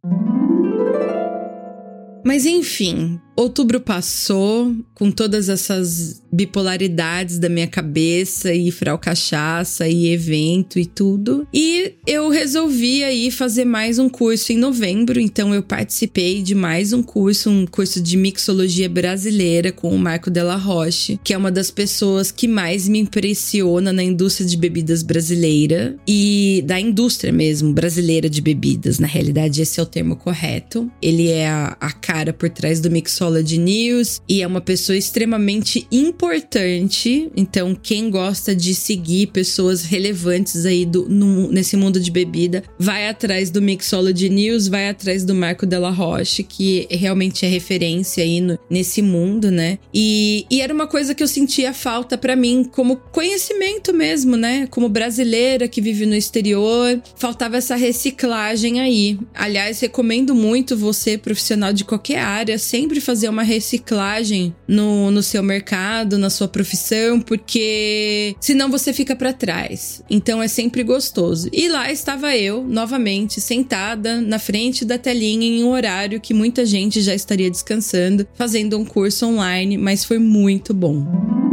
Mas 2.25 2.45
enfim, 2.45 3.19
outubro 3.35 3.79
passou 3.79 4.75
com 4.93 5.11
todas 5.11 5.49
essas 5.49 6.21
bipolaridades 6.31 7.37
da 7.37 7.49
minha 7.49 7.67
cabeça 7.67 8.53
e 8.53 8.71
frau 8.71 8.97
cachaça 8.97 9.87
e 9.87 10.07
evento 10.07 10.79
e 10.79 10.85
tudo. 10.85 11.47
E 11.53 11.93
eu 12.07 12.29
resolvi 12.29 13.03
aí 13.03 13.29
fazer 13.29 13.65
mais 13.65 13.99
um 13.99 14.09
curso 14.09 14.51
em 14.51 14.57
novembro, 14.57 15.19
então 15.19 15.53
eu 15.53 15.61
participei 15.61 16.41
de 16.41 16.55
mais 16.55 16.93
um 16.93 17.03
curso, 17.03 17.49
um 17.49 17.65
curso 17.65 18.01
de 18.01 18.17
mixologia 18.17 18.89
brasileira 18.89 19.71
com 19.71 19.93
o 19.93 19.99
Marco 19.99 20.29
Della 20.29 20.55
Roche, 20.55 21.19
que 21.23 21.33
é 21.33 21.37
uma 21.37 21.51
das 21.51 21.69
pessoas 21.69 22.31
que 22.31 22.47
mais 22.47 22.87
me 22.87 22.99
impressiona 22.99 23.93
na 23.93 24.03
indústria 24.03 24.47
de 24.47 24.57
bebidas 24.57 25.03
brasileira 25.03 25.95
e 26.07 26.63
da 26.65 26.79
indústria 26.79 27.31
mesmo 27.31 27.73
brasileira 27.73 28.29
de 28.29 28.41
bebidas. 28.41 28.99
Na 28.99 29.07
realidade, 29.07 29.61
esse 29.61 29.79
é 29.79 29.83
o 29.83 29.87
termo 29.87 30.15
correto. 30.15 30.91
Ele 31.01 31.29
é 31.29 31.47
a, 31.47 31.77
a 31.79 31.91
cara 31.91 32.33
por 32.33 32.49
trás 32.49 32.79
do 32.79 32.89
Mixology 33.23 33.57
News 33.57 34.21
e 34.27 34.41
é 34.41 34.47
uma 34.47 34.59
pessoa 34.59 34.97
extremamente 34.97 35.87
importante. 35.89 37.31
Então, 37.35 37.73
quem 37.73 38.09
gosta 38.09 38.53
de 38.53 38.75
seguir 38.75 39.27
pessoas 39.27 39.83
relevantes 39.83 40.65
aí 40.65 40.85
do, 40.85 41.07
no, 41.07 41.49
nesse 41.49 41.77
mundo 41.77 41.99
de 42.01 42.11
bebida, 42.11 42.63
vai 42.77 43.07
atrás 43.07 43.49
do 43.49 43.61
Mixology 43.61 44.29
News, 44.29 44.67
vai 44.67 44.89
atrás 44.89 45.23
do 45.23 45.33
Marco 45.33 45.65
Della 45.65 45.89
Roche, 45.89 46.43
que 46.43 46.85
realmente 46.91 47.45
é 47.45 47.49
referência 47.49 48.23
aí 48.23 48.41
no, 48.41 48.59
nesse 48.69 49.01
mundo, 49.01 49.49
né? 49.49 49.79
E, 49.93 50.45
e 50.49 50.59
era 50.59 50.73
uma 50.73 50.87
coisa 50.87 51.15
que 51.15 51.23
eu 51.23 51.27
sentia 51.27 51.73
falta 51.73 52.17
para 52.17 52.35
mim 52.35 52.65
como 52.69 52.97
conhecimento 52.97 53.93
mesmo, 53.93 54.35
né? 54.35 54.67
Como 54.67 54.89
brasileira 54.89 55.67
que 55.67 55.81
vive 55.81 56.05
no 56.05 56.15
exterior, 56.15 57.01
faltava 57.15 57.55
essa 57.55 57.75
reciclagem 57.75 58.81
aí. 58.81 59.17
Aliás, 59.33 59.79
recomendo 59.79 60.35
muito 60.35 60.75
você, 60.75 61.17
profissional 61.17 61.71
de 61.71 61.85
qualquer 61.85 62.19
área, 62.19 62.57
sempre 62.57 62.99
fazer 62.99 63.12
fazer 63.13 63.29
uma 63.29 63.43
reciclagem 63.43 64.55
no, 64.67 65.11
no 65.11 65.21
seu 65.21 65.43
mercado, 65.43 66.17
na 66.17 66.31
sua 66.31 66.47
profissão, 66.47 67.19
porque 67.19 68.35
senão 68.39 68.71
você 68.71 68.91
fica 68.91 69.15
para 69.15 69.31
trás. 69.31 70.01
Então 70.09 70.41
é 70.41 70.47
sempre 70.47 70.81
gostoso. 70.81 71.47
E 71.53 71.67
lá 71.67 71.91
estava 71.91 72.35
eu, 72.35 72.63
novamente, 72.63 73.39
sentada 73.39 74.19
na 74.19 74.39
frente 74.39 74.83
da 74.83 74.97
telinha 74.97 75.45
em 75.45 75.63
um 75.63 75.69
horário 75.69 76.19
que 76.19 76.33
muita 76.33 76.65
gente 76.65 77.01
já 77.01 77.13
estaria 77.13 77.51
descansando, 77.51 78.27
fazendo 78.33 78.79
um 78.79 78.83
curso 78.83 79.27
online, 79.27 79.77
mas 79.77 80.03
foi 80.03 80.17
muito 80.17 80.73
bom. 80.73 81.52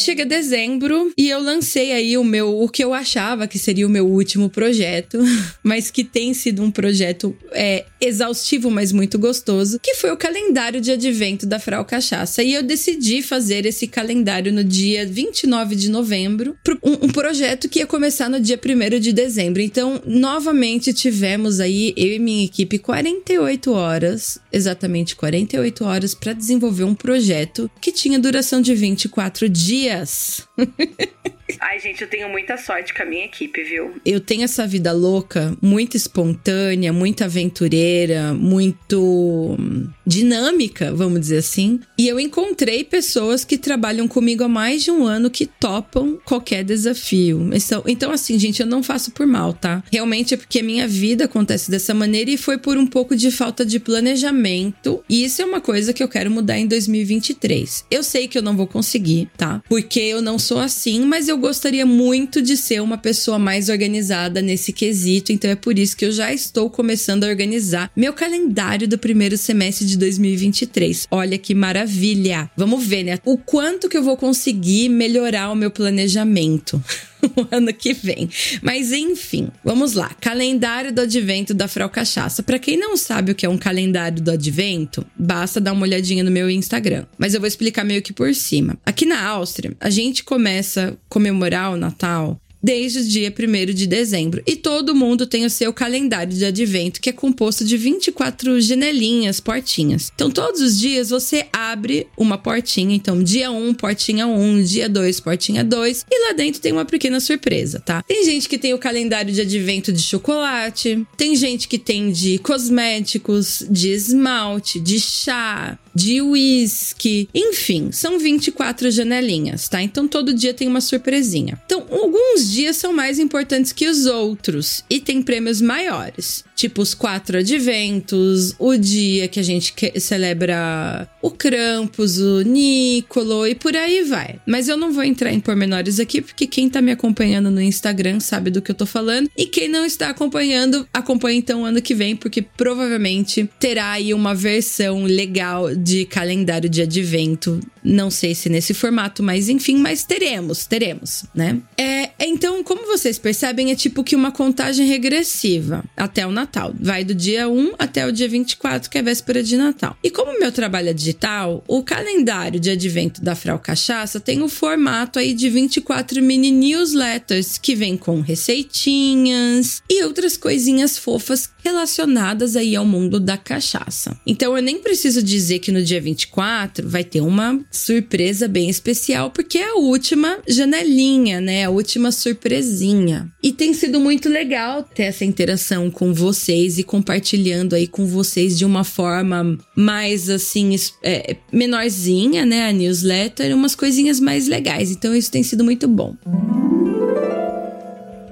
Chega 0.00 0.24
dezembro 0.24 1.12
e 1.16 1.28
eu 1.28 1.40
lancei 1.40 1.92
aí 1.92 2.18
o 2.18 2.24
meu 2.24 2.60
o 2.60 2.68
que 2.68 2.82
eu 2.82 2.92
achava 2.92 3.46
que 3.46 3.58
seria 3.58 3.86
o 3.86 3.90
meu 3.90 4.06
último 4.06 4.48
projeto, 4.48 5.18
mas 5.62 5.90
que 5.90 6.02
tem 6.02 6.34
sido 6.34 6.62
um 6.62 6.70
projeto 6.70 7.36
é, 7.52 7.84
exaustivo, 8.00 8.70
mas 8.70 8.90
muito 8.90 9.18
gostoso, 9.18 9.78
que 9.80 9.94
foi 9.94 10.10
o 10.10 10.16
calendário 10.16 10.80
de 10.80 10.90
advento 10.90 11.46
da 11.46 11.58
Frau 11.58 11.84
Cachaça. 11.84 12.42
E 12.42 12.52
eu 12.52 12.62
decidi 12.62 13.22
fazer 13.22 13.64
esse 13.64 13.86
calendário 13.86 14.52
no 14.52 14.64
dia 14.64 15.06
29 15.06 15.76
de 15.76 15.88
novembro, 15.88 16.56
um, 16.82 17.06
um 17.06 17.08
projeto 17.08 17.68
que 17.68 17.78
ia 17.78 17.86
começar 17.86 18.28
no 18.28 18.40
dia 18.40 18.58
1 18.58 18.98
de 18.98 19.12
dezembro. 19.12 19.62
Então, 19.62 20.02
novamente 20.04 20.92
tivemos 20.92 21.60
aí 21.60 21.92
eu 21.96 22.14
e 22.14 22.18
minha 22.18 22.44
equipe 22.44 22.78
48 22.78 23.72
horas, 23.72 24.38
exatamente 24.52 25.14
48 25.14 25.84
horas 25.84 26.14
para 26.14 26.32
desenvolver 26.32 26.84
um 26.84 26.94
projeto 26.94 27.70
que 27.80 27.92
tinha 27.92 28.18
duração 28.18 28.60
de 28.60 28.74
24 28.74 29.48
dias 29.48 29.81
dias. 29.82 30.48
Ai, 31.60 31.78
gente, 31.78 32.02
eu 32.02 32.08
tenho 32.08 32.28
muita 32.28 32.56
sorte 32.56 32.94
com 32.94 33.02
a 33.02 33.06
minha 33.06 33.24
equipe, 33.24 33.62
viu? 33.62 33.94
Eu 34.04 34.20
tenho 34.20 34.42
essa 34.42 34.66
vida 34.66 34.92
louca, 34.92 35.56
muito 35.60 35.96
espontânea, 35.96 36.92
muito 36.92 37.24
aventureira, 37.24 38.32
muito 38.34 39.56
hum, 39.58 39.88
dinâmica, 40.06 40.92
vamos 40.92 41.20
dizer 41.20 41.38
assim. 41.38 41.80
E 41.98 42.08
eu 42.08 42.18
encontrei 42.18 42.84
pessoas 42.84 43.44
que 43.44 43.56
trabalham 43.58 44.08
comigo 44.08 44.44
há 44.44 44.48
mais 44.48 44.82
de 44.82 44.90
um 44.90 45.04
ano 45.04 45.30
que 45.30 45.46
topam 45.46 46.18
qualquer 46.24 46.64
desafio. 46.64 47.50
Então, 47.52 47.82
então 47.86 48.12
assim, 48.12 48.38
gente, 48.38 48.60
eu 48.60 48.66
não 48.66 48.82
faço 48.82 49.10
por 49.12 49.26
mal, 49.26 49.52
tá? 49.52 49.82
Realmente 49.92 50.34
é 50.34 50.36
porque 50.36 50.60
a 50.60 50.64
minha 50.64 50.86
vida 50.86 51.24
acontece 51.24 51.70
dessa 51.70 51.94
maneira 51.94 52.30
e 52.30 52.36
foi 52.36 52.58
por 52.58 52.76
um 52.76 52.86
pouco 52.86 53.14
de 53.16 53.30
falta 53.30 53.64
de 53.64 53.78
planejamento. 53.78 55.02
E 55.08 55.24
isso 55.24 55.42
é 55.42 55.44
uma 55.44 55.60
coisa 55.60 55.92
que 55.92 56.02
eu 56.02 56.08
quero 56.08 56.30
mudar 56.30 56.58
em 56.58 56.66
2023. 56.66 57.86
Eu 57.90 58.02
sei 58.02 58.28
que 58.28 58.38
eu 58.38 58.42
não 58.42 58.56
vou 58.56 58.66
conseguir, 58.66 59.28
tá? 59.36 59.62
Porque 59.68 60.00
eu 60.00 60.20
não 60.20 60.38
sou 60.38 60.58
assim, 60.58 61.00
mas 61.00 61.28
eu 61.28 61.38
gostaria 61.42 61.84
muito 61.84 62.40
de 62.40 62.56
ser 62.56 62.80
uma 62.80 62.96
pessoa 62.96 63.38
mais 63.38 63.68
organizada 63.68 64.40
nesse 64.40 64.72
quesito, 64.72 65.32
então 65.32 65.50
é 65.50 65.56
por 65.56 65.78
isso 65.78 65.96
que 65.96 66.04
eu 66.06 66.12
já 66.12 66.32
estou 66.32 66.70
começando 66.70 67.24
a 67.24 67.28
organizar 67.28 67.90
meu 67.94 68.12
calendário 68.12 68.88
do 68.88 68.96
primeiro 68.96 69.36
semestre 69.36 69.84
de 69.84 69.98
2023. 69.98 71.08
Olha 71.10 71.36
que 71.36 71.54
maravilha! 71.54 72.50
Vamos 72.56 72.86
ver, 72.86 73.02
né? 73.02 73.18
O 73.24 73.36
quanto 73.36 73.88
que 73.88 73.98
eu 73.98 74.02
vou 74.02 74.16
conseguir 74.16 74.88
melhorar 74.88 75.50
o 75.50 75.56
meu 75.56 75.70
planejamento. 75.70 76.82
o 77.36 77.46
ano 77.50 77.72
que 77.72 77.92
vem. 77.92 78.28
Mas 78.62 78.92
enfim, 78.92 79.48
vamos 79.64 79.94
lá. 79.94 80.10
Calendário 80.20 80.92
do 80.92 81.02
Advento 81.02 81.54
da 81.54 81.68
Frau 81.68 81.88
Cachaça. 81.88 82.42
Para 82.42 82.58
quem 82.58 82.76
não 82.76 82.96
sabe 82.96 83.32
o 83.32 83.34
que 83.34 83.46
é 83.46 83.48
um 83.48 83.58
calendário 83.58 84.20
do 84.20 84.30
Advento, 84.30 85.04
basta 85.16 85.60
dar 85.60 85.72
uma 85.72 85.82
olhadinha 85.82 86.24
no 86.24 86.30
meu 86.30 86.50
Instagram. 86.50 87.04
Mas 87.16 87.34
eu 87.34 87.40
vou 87.40 87.46
explicar 87.46 87.84
meio 87.84 88.02
que 88.02 88.12
por 88.12 88.34
cima. 88.34 88.76
Aqui 88.84 89.06
na 89.06 89.24
Áustria, 89.24 89.74
a 89.80 89.90
gente 89.90 90.24
começa 90.24 90.88
a 90.88 90.92
comemorar 91.08 91.72
o 91.72 91.76
Natal 91.76 92.40
desde 92.62 93.00
o 93.00 93.04
dia 93.04 93.32
1 93.32 93.74
de 93.74 93.86
dezembro. 93.86 94.42
E 94.46 94.56
todo 94.56 94.94
mundo 94.94 95.26
tem 95.26 95.44
o 95.44 95.50
seu 95.50 95.72
calendário 95.72 96.32
de 96.32 96.44
advento, 96.44 97.00
que 97.00 97.10
é 97.10 97.12
composto 97.12 97.64
de 97.64 97.76
24 97.76 98.60
janelinhas, 98.60 99.40
portinhas. 99.40 100.12
Então, 100.14 100.30
todos 100.30 100.60
os 100.60 100.78
dias 100.78 101.10
você 101.10 101.46
abre 101.52 102.06
uma 102.16 102.38
portinha. 102.38 102.94
Então, 102.94 103.22
dia 103.22 103.50
1, 103.50 103.74
portinha 103.74 104.26
1, 104.26 104.62
dia 104.62 104.88
2, 104.88 105.20
portinha 105.20 105.64
2. 105.64 106.06
E 106.10 106.28
lá 106.28 106.32
dentro 106.32 106.60
tem 106.60 106.72
uma 106.72 106.84
pequena 106.84 107.20
surpresa, 107.20 107.80
tá? 107.80 108.02
Tem 108.02 108.24
gente 108.24 108.48
que 108.48 108.58
tem 108.58 108.74
o 108.74 108.78
calendário 108.78 109.32
de 109.32 109.40
advento 109.40 109.92
de 109.92 110.02
chocolate, 110.02 111.06
tem 111.16 111.34
gente 111.34 111.66
que 111.66 111.78
tem 111.78 112.12
de 112.12 112.38
cosméticos, 112.38 113.64
de 113.70 113.90
esmalte, 113.90 114.78
de 114.78 115.00
chá, 115.00 115.78
de 115.94 116.20
uísque, 116.20 117.28
enfim, 117.34 117.90
são 117.92 118.18
24 118.18 118.90
janelinhas, 118.90 119.68
tá? 119.68 119.82
Então 119.82 120.08
todo 120.08 120.34
dia 120.34 120.54
tem 120.54 120.68
uma 120.68 120.80
surpresinha. 120.80 121.60
Então, 121.66 121.86
alguns 121.90 122.50
dias 122.50 122.76
são 122.76 122.92
mais 122.92 123.18
importantes 123.18 123.72
que 123.72 123.88
os 123.88 124.06
outros 124.06 124.84
e 124.88 125.00
tem 125.00 125.22
prêmios 125.22 125.60
maiores 125.60 126.44
tipo 126.62 126.80
os 126.80 126.94
quatro 126.94 127.38
adventos, 127.38 128.54
o 128.56 128.76
dia 128.76 129.26
que 129.26 129.40
a 129.40 129.42
gente 129.42 129.74
celebra 129.98 131.08
o 131.20 131.28
Krampus, 131.28 132.18
o 132.18 132.42
Nicolo 132.42 133.48
e 133.48 133.54
por 133.56 133.74
aí 133.74 134.04
vai. 134.04 134.38
Mas 134.46 134.68
eu 134.68 134.76
não 134.76 134.92
vou 134.92 135.02
entrar 135.02 135.32
em 135.32 135.40
pormenores 135.40 135.98
aqui, 135.98 136.20
porque 136.20 136.46
quem 136.46 136.70
tá 136.70 136.80
me 136.80 136.92
acompanhando 136.92 137.50
no 137.50 137.60
Instagram 137.60 138.20
sabe 138.20 138.48
do 138.48 138.62
que 138.62 138.70
eu 138.70 138.76
tô 138.76 138.86
falando. 138.86 139.28
E 139.36 139.46
quem 139.46 139.68
não 139.68 139.84
está 139.84 140.10
acompanhando, 140.10 140.86
acompanha 140.94 141.36
então 141.36 141.64
ano 141.64 141.82
que 141.82 141.96
vem, 141.96 142.14
porque 142.14 142.40
provavelmente 142.40 143.50
terá 143.58 143.90
aí 143.92 144.14
uma 144.14 144.32
versão 144.32 145.02
legal 145.02 145.74
de 145.82 146.04
calendário 146.04 146.68
de 146.68 146.82
advento. 146.82 147.60
Não 147.82 148.10
sei 148.10 148.34
se 148.34 148.48
nesse 148.48 148.72
formato, 148.72 149.22
mas 149.22 149.48
enfim, 149.48 149.76
mas 149.76 150.04
teremos, 150.04 150.66
teremos, 150.66 151.24
né? 151.34 151.58
É, 151.76 152.10
então, 152.20 152.62
como 152.62 152.86
vocês 152.86 153.18
percebem, 153.18 153.72
é 153.72 153.74
tipo 153.74 154.04
que 154.04 154.14
uma 154.14 154.30
contagem 154.30 154.86
regressiva 154.86 155.84
até 155.96 156.26
o 156.26 156.30
Natal. 156.30 156.52
Natal. 156.52 156.74
Vai 156.78 157.04
do 157.04 157.14
dia 157.14 157.48
1 157.48 157.72
até 157.78 158.06
o 158.06 158.12
dia 158.12 158.28
24, 158.28 158.90
que 158.90 158.98
é 158.98 159.02
véspera 159.02 159.42
de 159.42 159.56
Natal. 159.56 159.96
E 160.02 160.10
como 160.10 160.38
meu 160.38 160.52
trabalho 160.52 160.90
é 160.90 160.92
digital, 160.92 161.64
o 161.66 161.82
calendário 161.82 162.60
de 162.60 162.70
advento 162.70 163.22
da 163.22 163.34
Frau 163.34 163.58
Cachaça 163.58 164.20
tem 164.20 164.42
o 164.42 164.48
formato 164.48 165.18
aí 165.18 165.32
de 165.32 165.48
24 165.48 166.22
mini 166.22 166.50
newsletters 166.50 167.58
que 167.58 167.74
vem 167.74 167.96
com 167.96 168.20
receitinhas 168.20 169.82
e 169.88 170.04
outras 170.04 170.36
coisinhas 170.36 170.98
fofas 170.98 171.50
relacionadas 171.64 172.56
aí 172.56 172.76
ao 172.76 172.84
mundo 172.84 173.18
da 173.18 173.36
cachaça. 173.36 174.16
Então 174.26 174.56
eu 174.56 174.62
nem 174.62 174.78
preciso 174.78 175.22
dizer 175.22 175.60
que 175.60 175.71
no 175.72 175.82
dia 175.82 176.00
24 176.00 176.88
vai 176.88 177.02
ter 177.02 177.20
uma 177.20 177.60
surpresa 177.70 178.46
bem 178.46 178.68
especial, 178.68 179.30
porque 179.30 179.58
é 179.58 179.70
a 179.70 179.74
última 179.74 180.38
janelinha, 180.46 181.40
né? 181.40 181.64
A 181.64 181.70
última 181.70 182.12
surpresinha. 182.12 183.32
E 183.42 183.52
tem 183.52 183.74
sido 183.74 183.98
muito 183.98 184.28
legal 184.28 184.82
ter 184.82 185.04
essa 185.04 185.24
interação 185.24 185.90
com 185.90 186.12
vocês 186.12 186.78
e 186.78 186.82
compartilhando 186.82 187.74
aí 187.74 187.86
com 187.86 188.06
vocês 188.06 188.56
de 188.56 188.64
uma 188.64 188.84
forma 188.84 189.58
mais 189.76 190.28
assim, 190.30 190.76
é, 191.02 191.36
menorzinha, 191.52 192.44
né? 192.44 192.68
A 192.68 192.72
newsletter, 192.72 193.54
umas 193.56 193.74
coisinhas 193.74 194.20
mais 194.20 194.46
legais. 194.46 194.90
Então 194.90 195.14
isso 195.14 195.30
tem 195.30 195.42
sido 195.42 195.64
muito 195.64 195.88
bom. 195.88 196.16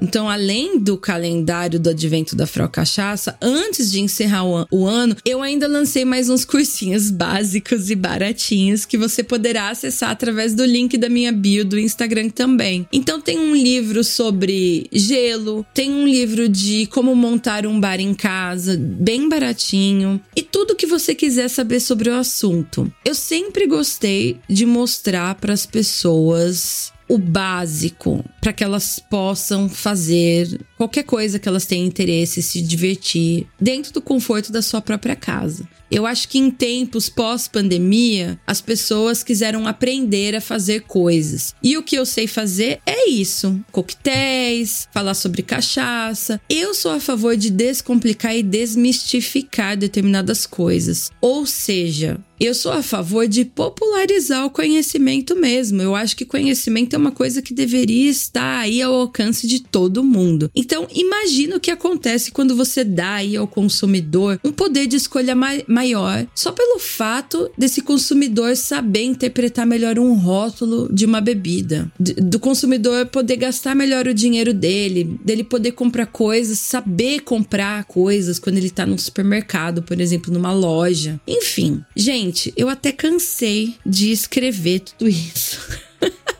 Então, 0.01 0.29
além 0.29 0.79
do 0.79 0.97
calendário 0.97 1.79
do 1.79 1.91
advento 1.91 2.35
da 2.35 2.47
Frau 2.47 2.69
Cachaça, 2.69 3.37
antes 3.41 3.91
de 3.91 4.01
encerrar 4.01 4.45
o, 4.45 4.67
o 4.71 4.87
ano, 4.87 5.17
eu 5.25 5.43
ainda 5.43 5.69
lancei 5.69 6.05
mais 6.05 6.31
uns 6.31 6.45
cursinhos 6.45 7.11
básicos 7.11 7.91
e 7.91 7.95
baratinhos 7.95 8.85
que 8.85 8.97
você 8.97 9.23
poderá 9.23 9.69
acessar 9.71 10.11
através 10.11 10.55
do 10.55 10.65
link 10.65 10.97
da 10.97 11.09
minha 11.09 11.33
bio 11.33 11.65
do 11.65 11.79
Instagram 11.79 12.31
também. 12.31 12.87
Então, 12.93 13.21
tem 13.21 13.39
um 13.39 13.55
livro 13.55 14.03
sobre 14.03 14.87
gelo, 14.93 15.65
tem 15.75 15.91
um 15.91 16.07
livro 16.07 16.49
de 16.49 16.87
como 16.87 17.15
montar 17.15 17.67
um 17.67 17.79
bar 17.79 18.01
em 18.01 18.15
casa, 18.15 18.77
bem 18.79 19.29
baratinho, 19.29 20.21
e 20.35 20.43
tudo 20.43 20.75
que 20.75 20.87
você 20.87 21.15
quiser 21.15 21.49
saber 21.49 21.81
sobre 21.81 22.11
o 22.11 22.15
assunto. 22.15 22.91
Eu 23.05 23.15
sempre 23.15 23.67
gostei 23.67 24.39
de 24.49 24.65
mostrar 24.65 25.35
para 25.35 25.53
as 25.53 25.67
pessoas 25.67 26.93
o 27.11 27.19
básico 27.19 28.25
para 28.41 28.53
que 28.53 28.63
elas 28.63 29.01
possam 29.01 29.69
fazer 29.69 30.61
qualquer 30.77 31.03
coisa 31.03 31.41
que 31.41 31.49
elas 31.49 31.67
tenham 31.67 31.85
interesse, 31.85 32.41
se 32.41 32.63
divertir 32.63 33.49
dentro 33.61 33.93
do 33.93 34.01
conforto 34.01 34.53
da 34.53 34.63
sua 34.63 34.81
própria 34.81 35.17
casa. 35.17 35.69
Eu 35.91 36.07
acho 36.07 36.29
que 36.29 36.39
em 36.39 36.51
tempos 36.51 37.09
pós-pandemia, 37.09 38.39
as 38.47 38.61
pessoas 38.61 39.23
quiseram 39.23 39.67
aprender 39.67 40.37
a 40.37 40.41
fazer 40.41 40.83
coisas. 40.83 41.55
E 41.63 41.77
o 41.77 41.83
que 41.83 41.97
eu 41.97 42.07
sei 42.07 42.27
fazer 42.27 42.81
é 42.87 43.09
isso: 43.11 43.59
coquetéis, 43.73 44.89
falar 44.93 45.15
sobre 45.15 45.43
cachaça. 45.43 46.41
Eu 46.49 46.75
sou 46.75 46.93
a 46.93 47.01
favor 47.01 47.37
de 47.37 47.51
descomplicar 47.51 48.37
e 48.37 48.43
desmistificar 48.43 49.77
determinadas 49.77 50.47
coisas. 50.47 51.11
Ou 51.21 51.45
seja, 51.45 52.21
eu 52.41 52.55
sou 52.55 52.73
a 52.73 52.83
favor 52.83 53.29
de 53.29 53.45
popularizar 53.45 54.47
o 54.47 54.51
conhecimento 54.51 55.37
mesmo. 55.37 55.83
Eu 55.83 55.95
acho 55.95 56.17
que 56.17 56.25
conhecimento 56.25 56.95
é 56.95 56.99
uma 56.99 57.13
coisa 57.13 57.43
que 57.43 57.53
deveria 57.53 58.09
está 58.09 58.61
aí 58.61 58.81
ao 58.81 58.95
alcance 58.95 59.47
de 59.47 59.61
todo 59.61 60.03
mundo. 60.03 60.51
Então, 60.55 60.89
imagina 60.91 61.57
o 61.57 61.61
que 61.61 61.71
acontece 61.71 62.31
quando 62.31 62.57
você 62.57 62.83
dá 62.83 63.17
aí 63.17 63.37
ao 63.37 63.47
consumidor 63.47 64.41
um 64.43 64.53
poder 64.53 64.87
de 64.87 64.97
escolha 64.97 65.35
maior, 65.81 66.27
só 66.35 66.53
pelo 66.53 66.79
fato 66.79 67.51
desse 67.57 67.81
consumidor 67.81 68.55
saber 68.55 69.05
interpretar 69.05 69.67
melhor 69.67 69.99
um 69.99 70.15
rótulo 70.15 70.93
de 70.93 71.07
uma 71.07 71.21
bebida, 71.21 71.91
do 71.99 72.39
consumidor 72.39 73.07
poder 73.07 73.37
gastar 73.37 73.75
melhor 73.75 74.07
o 74.07 74.15
dinheiro 74.15 74.53
dele, 74.53 75.19
dele 75.25 75.43
poder 75.43 75.73
comprar 75.73 76.07
coisas, 76.07 76.59
saber 76.59 77.21
comprar 77.21 77.85
coisas 77.85 78.39
quando 78.39 78.59
ele 78.59 78.71
tá 78.71 78.85
no 78.85 78.99
supermercado, 78.99 79.83
por 79.83 80.01
exemplo, 80.01 80.33
numa 80.33 80.53
loja. 80.53 81.19
Enfim, 81.27 81.83
gente, 81.97 82.53
eu 82.57 82.69
até 82.69 82.93
cansei 82.93 83.77
de 83.85 84.13
escrever 84.13 84.81
tudo 84.81 85.09
isso. 85.09 85.59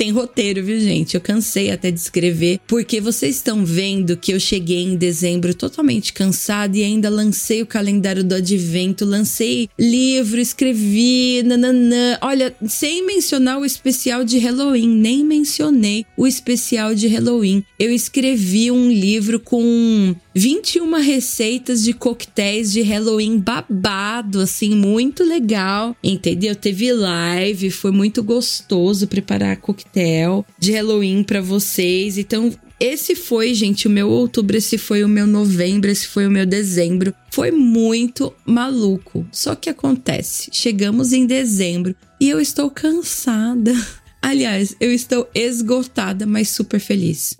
tem 0.00 0.12
roteiro, 0.12 0.64
viu, 0.64 0.80
gente? 0.80 1.14
Eu 1.14 1.20
cansei 1.20 1.70
até 1.70 1.90
de 1.90 2.00
escrever, 2.00 2.58
porque 2.66 3.02
vocês 3.02 3.36
estão 3.36 3.66
vendo 3.66 4.16
que 4.16 4.32
eu 4.32 4.40
cheguei 4.40 4.82
em 4.82 4.96
dezembro 4.96 5.52
totalmente 5.52 6.14
cansada 6.14 6.78
e 6.78 6.82
ainda 6.82 7.10
lancei 7.10 7.60
o 7.60 7.66
calendário 7.66 8.24
do 8.24 8.34
advento, 8.34 9.04
lancei 9.04 9.68
livro, 9.78 10.40
escrevi, 10.40 11.42
nananã. 11.42 12.16
Olha, 12.22 12.56
sem 12.66 13.04
mencionar 13.04 13.58
o 13.58 13.64
especial 13.66 14.24
de 14.24 14.38
Halloween, 14.38 14.88
nem 14.88 15.22
mencionei 15.22 16.06
o 16.16 16.26
especial 16.26 16.94
de 16.94 17.06
Halloween. 17.06 17.62
Eu 17.78 17.92
escrevi 17.92 18.70
um 18.70 18.90
livro 18.90 19.38
com 19.38 20.16
21 20.34 20.92
receitas 21.02 21.82
de 21.82 21.92
coquetéis 21.92 22.72
de 22.72 22.80
Halloween 22.80 23.38
babado, 23.38 24.40
assim, 24.40 24.74
muito 24.74 25.22
legal, 25.24 25.94
entendeu? 26.02 26.54
Teve 26.54 26.90
live, 26.90 27.70
foi 27.70 27.90
muito 27.90 28.22
gostoso 28.22 29.06
preparar 29.06 29.58
coquetel 29.90 30.46
de 30.58 30.72
Halloween 30.72 31.22
para 31.22 31.40
vocês. 31.40 32.16
Então, 32.16 32.52
esse 32.78 33.14
foi, 33.14 33.52
gente, 33.54 33.86
o 33.86 33.90
meu 33.90 34.08
outubro, 34.08 34.56
esse 34.56 34.78
foi 34.78 35.04
o 35.04 35.08
meu 35.08 35.26
novembro, 35.26 35.90
esse 35.90 36.06
foi 36.06 36.26
o 36.26 36.30
meu 36.30 36.46
dezembro. 36.46 37.12
Foi 37.30 37.50
muito 37.50 38.32
maluco. 38.44 39.26
Só 39.30 39.54
que 39.54 39.68
acontece, 39.68 40.50
chegamos 40.52 41.12
em 41.12 41.26
dezembro 41.26 41.94
e 42.20 42.28
eu 42.28 42.40
estou 42.40 42.70
cansada. 42.70 43.74
Aliás, 44.22 44.76
eu 44.80 44.92
estou 44.92 45.28
esgotada, 45.34 46.26
mas 46.26 46.48
super 46.48 46.78
feliz. 46.78 47.36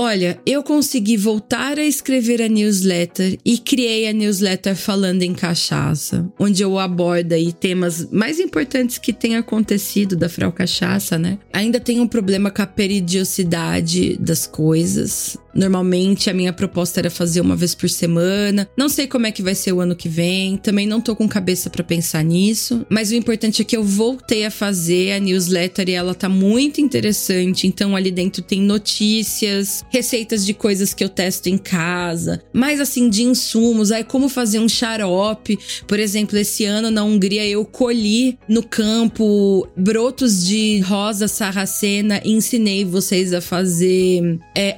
Olha, 0.00 0.38
eu 0.46 0.62
consegui 0.62 1.16
voltar 1.16 1.76
a 1.76 1.84
escrever 1.84 2.40
a 2.40 2.48
newsletter 2.48 3.36
e 3.44 3.58
criei 3.58 4.06
a 4.06 4.12
newsletter 4.12 4.76
falando 4.76 5.24
em 5.24 5.34
cachaça, 5.34 6.24
onde 6.38 6.62
eu 6.62 6.78
abordo 6.78 7.32
aí 7.32 7.52
temas 7.52 8.08
mais 8.12 8.38
importantes 8.38 8.96
que 8.96 9.12
têm 9.12 9.34
acontecido 9.34 10.14
da 10.14 10.28
Frau 10.28 10.52
Cachaça, 10.52 11.18
né? 11.18 11.36
Ainda 11.52 11.80
tem 11.80 11.98
um 11.98 12.06
problema 12.06 12.48
com 12.48 12.62
a 12.62 12.66
peridiosidade 12.66 14.16
das 14.18 14.46
coisas. 14.46 15.36
Normalmente 15.54 16.30
a 16.30 16.34
minha 16.34 16.52
proposta 16.52 17.00
era 17.00 17.10
fazer 17.10 17.40
uma 17.40 17.56
vez 17.56 17.74
por 17.74 17.88
semana. 17.88 18.68
Não 18.76 18.88
sei 18.88 19.06
como 19.06 19.26
é 19.26 19.32
que 19.32 19.42
vai 19.42 19.54
ser 19.54 19.72
o 19.72 19.80
ano 19.80 19.96
que 19.96 20.08
vem. 20.08 20.56
Também 20.56 20.86
não 20.86 21.00
tô 21.00 21.16
com 21.16 21.28
cabeça 21.28 21.70
para 21.70 21.82
pensar 21.82 22.22
nisso. 22.22 22.86
Mas 22.88 23.10
o 23.10 23.14
importante 23.14 23.62
é 23.62 23.64
que 23.64 23.76
eu 23.76 23.84
voltei 23.84 24.44
a 24.44 24.50
fazer 24.50 25.12
a 25.12 25.20
newsletter 25.20 25.88
e 25.88 25.92
ela 25.92 26.14
tá 26.14 26.28
muito 26.28 26.80
interessante. 26.80 27.66
Então 27.66 27.96
ali 27.96 28.10
dentro 28.10 28.42
tem 28.42 28.60
notícias, 28.60 29.84
receitas 29.90 30.44
de 30.44 30.54
coisas 30.54 30.94
que 30.94 31.02
eu 31.02 31.08
testo 31.08 31.48
em 31.48 31.58
casa, 31.58 32.42
mais 32.52 32.80
assim 32.80 33.08
de 33.08 33.22
insumos, 33.22 33.90
aí 33.90 34.04
como 34.04 34.28
fazer 34.28 34.58
um 34.58 34.68
xarope. 34.68 35.58
Por 35.86 35.98
exemplo, 35.98 36.38
esse 36.38 36.64
ano 36.64 36.90
na 36.90 37.04
Hungria 37.04 37.46
eu 37.46 37.64
colhi 37.64 38.38
no 38.48 38.62
campo 38.62 39.68
brotos 39.76 40.46
de 40.46 40.80
rosa 40.80 41.28
sarracena 41.28 42.20
e 42.24 42.32
ensinei 42.32 42.84
vocês 42.84 43.32
a 43.32 43.40
fazer 43.40 44.38
é, 44.54 44.74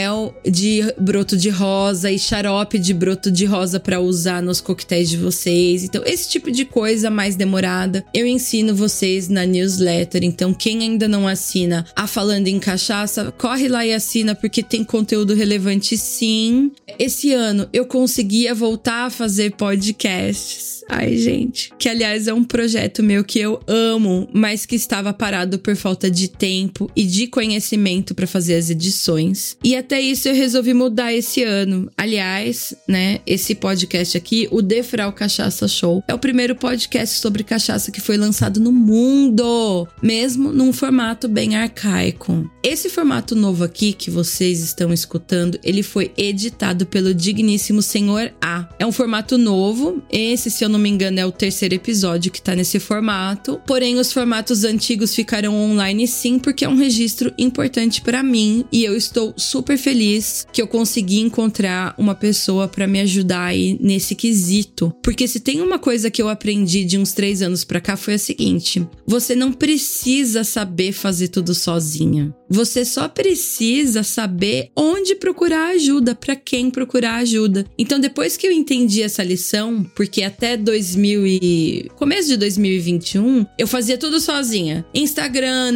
oximel 0.00 0.34
de 0.44 0.82
broto 0.98 1.36
de 1.36 1.50
rosa 1.50 2.10
e 2.10 2.18
xarope 2.18 2.78
de 2.78 2.94
broto 2.94 3.30
de 3.30 3.44
rosa 3.44 3.78
para 3.78 4.00
usar 4.00 4.42
nos 4.42 4.60
coquetéis 4.60 5.10
de 5.10 5.16
vocês. 5.16 5.84
Então, 5.84 6.02
esse 6.04 6.28
tipo 6.28 6.50
de 6.50 6.64
coisa 6.64 7.10
mais 7.10 7.36
demorada 7.36 8.04
eu 8.14 8.26
ensino 8.26 8.74
vocês 8.74 9.28
na 9.28 9.44
newsletter. 9.44 10.24
Então, 10.24 10.54
quem 10.54 10.82
ainda 10.82 11.06
não 11.06 11.28
assina 11.28 11.84
a 11.94 12.06
Falando 12.06 12.48
em 12.48 12.58
Cachaça, 12.58 13.32
corre 13.36 13.68
lá 13.68 13.84
e 13.84 13.92
assina 13.92 14.34
porque 14.34 14.62
tem 14.62 14.84
conteúdo 14.84 15.34
relevante 15.34 15.96
sim. 15.96 16.72
Esse 16.98 17.32
ano 17.32 17.68
eu 17.72 17.86
conseguia 17.86 18.54
voltar 18.54 19.06
a 19.06 19.10
fazer 19.10 19.52
podcasts 19.52 20.79
Ai, 20.92 21.16
gente. 21.16 21.72
Que, 21.78 21.88
aliás, 21.88 22.26
é 22.26 22.34
um 22.34 22.42
projeto 22.42 23.00
meu 23.00 23.22
que 23.22 23.38
eu 23.38 23.60
amo, 23.68 24.28
mas 24.32 24.66
que 24.66 24.74
estava 24.74 25.12
parado 25.12 25.56
por 25.60 25.76
falta 25.76 26.10
de 26.10 26.26
tempo 26.26 26.90
e 26.96 27.04
de 27.04 27.28
conhecimento 27.28 28.12
para 28.12 28.26
fazer 28.26 28.56
as 28.56 28.70
edições. 28.70 29.56
E 29.62 29.76
até 29.76 30.00
isso 30.00 30.28
eu 30.28 30.34
resolvi 30.34 30.74
mudar 30.74 31.14
esse 31.14 31.44
ano. 31.44 31.88
Aliás, 31.96 32.74
né, 32.88 33.20
esse 33.24 33.54
podcast 33.54 34.16
aqui, 34.16 34.48
o 34.50 34.60
Defral 34.60 35.12
Cachaça 35.12 35.68
Show, 35.68 36.02
é 36.08 36.14
o 36.14 36.18
primeiro 36.18 36.56
podcast 36.56 37.20
sobre 37.20 37.44
cachaça 37.44 37.92
que 37.92 38.00
foi 38.00 38.16
lançado 38.16 38.58
no 38.58 38.72
mundo, 38.72 39.86
mesmo 40.02 40.52
num 40.52 40.72
formato 40.72 41.28
bem 41.28 41.54
arcaico. 41.54 42.50
Esse 42.64 42.90
formato 42.90 43.36
novo 43.36 43.62
aqui 43.62 43.92
que 43.92 44.10
vocês 44.10 44.60
estão 44.60 44.92
escutando, 44.92 45.56
ele 45.62 45.84
foi 45.84 46.10
editado 46.16 46.84
pelo 46.84 47.14
digníssimo 47.14 47.80
Senhor 47.80 48.32
A. 48.40 48.68
É 48.76 48.84
um 48.84 48.92
formato 48.92 49.38
novo, 49.38 50.02
esse, 50.10 50.50
se 50.50 50.64
eu 50.64 50.68
não 50.68 50.79
me 50.80 50.88
engano, 50.88 51.20
é 51.20 51.26
o 51.26 51.32
terceiro 51.32 51.74
episódio 51.74 52.32
que 52.32 52.42
tá 52.42 52.54
nesse 52.54 52.80
formato. 52.80 53.60
Porém, 53.66 53.98
os 53.98 54.12
formatos 54.12 54.64
antigos 54.64 55.14
ficarão 55.14 55.54
online 55.54 56.08
sim, 56.08 56.38
porque 56.38 56.64
é 56.64 56.68
um 56.68 56.76
registro 56.76 57.32
importante 57.38 58.00
para 58.00 58.22
mim 58.22 58.64
e 58.72 58.84
eu 58.84 58.96
estou 58.96 59.34
super 59.36 59.76
feliz 59.76 60.46
que 60.52 60.60
eu 60.60 60.66
consegui 60.66 61.20
encontrar 61.20 61.94
uma 61.98 62.14
pessoa 62.14 62.66
para 62.66 62.86
me 62.86 63.00
ajudar 63.00 63.44
aí 63.44 63.78
nesse 63.80 64.14
quesito. 64.14 64.92
Porque 65.02 65.28
se 65.28 65.40
tem 65.40 65.60
uma 65.60 65.78
coisa 65.78 66.10
que 66.10 66.20
eu 66.20 66.28
aprendi 66.28 66.84
de 66.84 66.98
uns 66.98 67.12
três 67.12 67.42
anos 67.42 67.64
pra 67.64 67.80
cá 67.80 67.96
foi 67.96 68.14
a 68.14 68.18
seguinte: 68.18 68.86
você 69.06 69.34
não 69.34 69.52
precisa 69.52 70.44
saber 70.44 70.92
fazer 70.92 71.28
tudo 71.28 71.54
sozinha. 71.54 72.34
Você 72.48 72.84
só 72.84 73.08
precisa 73.08 74.02
saber 74.02 74.70
onde 74.76 75.14
procurar 75.14 75.68
ajuda, 75.68 76.16
para 76.16 76.34
quem 76.34 76.68
procurar 76.68 77.16
ajuda. 77.16 77.64
Então, 77.78 78.00
depois 78.00 78.36
que 78.36 78.46
eu 78.46 78.50
entendi 78.50 79.02
essa 79.02 79.22
lição, 79.22 79.84
porque 79.94 80.22
até 80.22 80.56
2000 80.70 81.26
e 81.26 81.90
começo 81.96 82.28
de 82.28 82.36
2021, 82.36 83.44
eu 83.58 83.66
fazia 83.66 83.98
tudo 83.98 84.20
sozinha. 84.20 84.86
Instagram, 84.94 85.72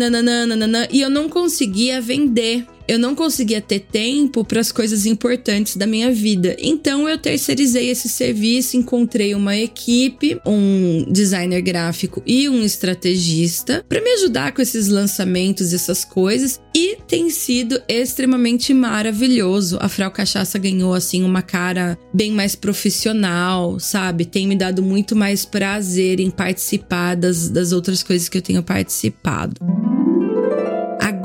e 0.93 1.01
eu 1.01 1.11
não 1.11 1.29
conseguia 1.29 2.01
vender 2.01 2.65
eu 2.87 2.99
não 2.99 3.15
conseguia 3.15 3.61
ter 3.61 3.81
tempo 3.81 4.45
para 4.45 4.61
as 4.61 4.71
coisas 4.71 5.07
importantes 5.07 5.77
da 5.77 5.87
minha 5.87 6.13
vida. 6.13 6.57
Então 6.59 7.09
eu 7.09 7.19
terceirizei 7.19 7.91
esse 7.91 8.09
serviço, 8.09 8.77
encontrei 8.77 9.35
uma 9.35 9.57
equipe, 9.57 10.39
um 10.47 11.05
designer 11.11 11.61
gráfico 11.63 12.23
e 12.27 12.49
um 12.49 12.63
estrategista 12.63 13.85
para 13.89 14.01
me 14.01 14.11
ajudar 14.15 14.53
com 14.53 14.63
esses 14.63 14.89
lançamentos 14.89 15.73
e 15.73 15.75
essas 15.75 16.05
coisas 16.05 16.61
e 16.75 16.99
tem 17.07 17.31
sido 17.31 17.81
extremamente 17.89 18.75
maravilhoso. 18.75 19.79
A 19.81 19.89
Frau 19.89 20.11
Cachaça 20.11 20.59
ganhou 20.59 20.93
assim 20.93 21.23
uma 21.23 21.43
cara 21.43 21.97
bem 22.13 22.33
mais 22.33 22.55
profissional, 22.55 23.79
sabe? 23.79 24.25
Tem 24.25 24.47
me 24.47 24.57
dado 24.57 24.83
muito 24.83 25.15
mais 25.15 25.45
prazer 25.45 26.21
em 26.21 26.31
participar 26.31 27.15
das, 27.15 27.49
das 27.49 27.73
outras 27.73 28.03
coisas 28.03 28.29
que 28.29 28.39
eu 28.39 28.43
tenho 28.43 28.63
participado. 28.63 29.55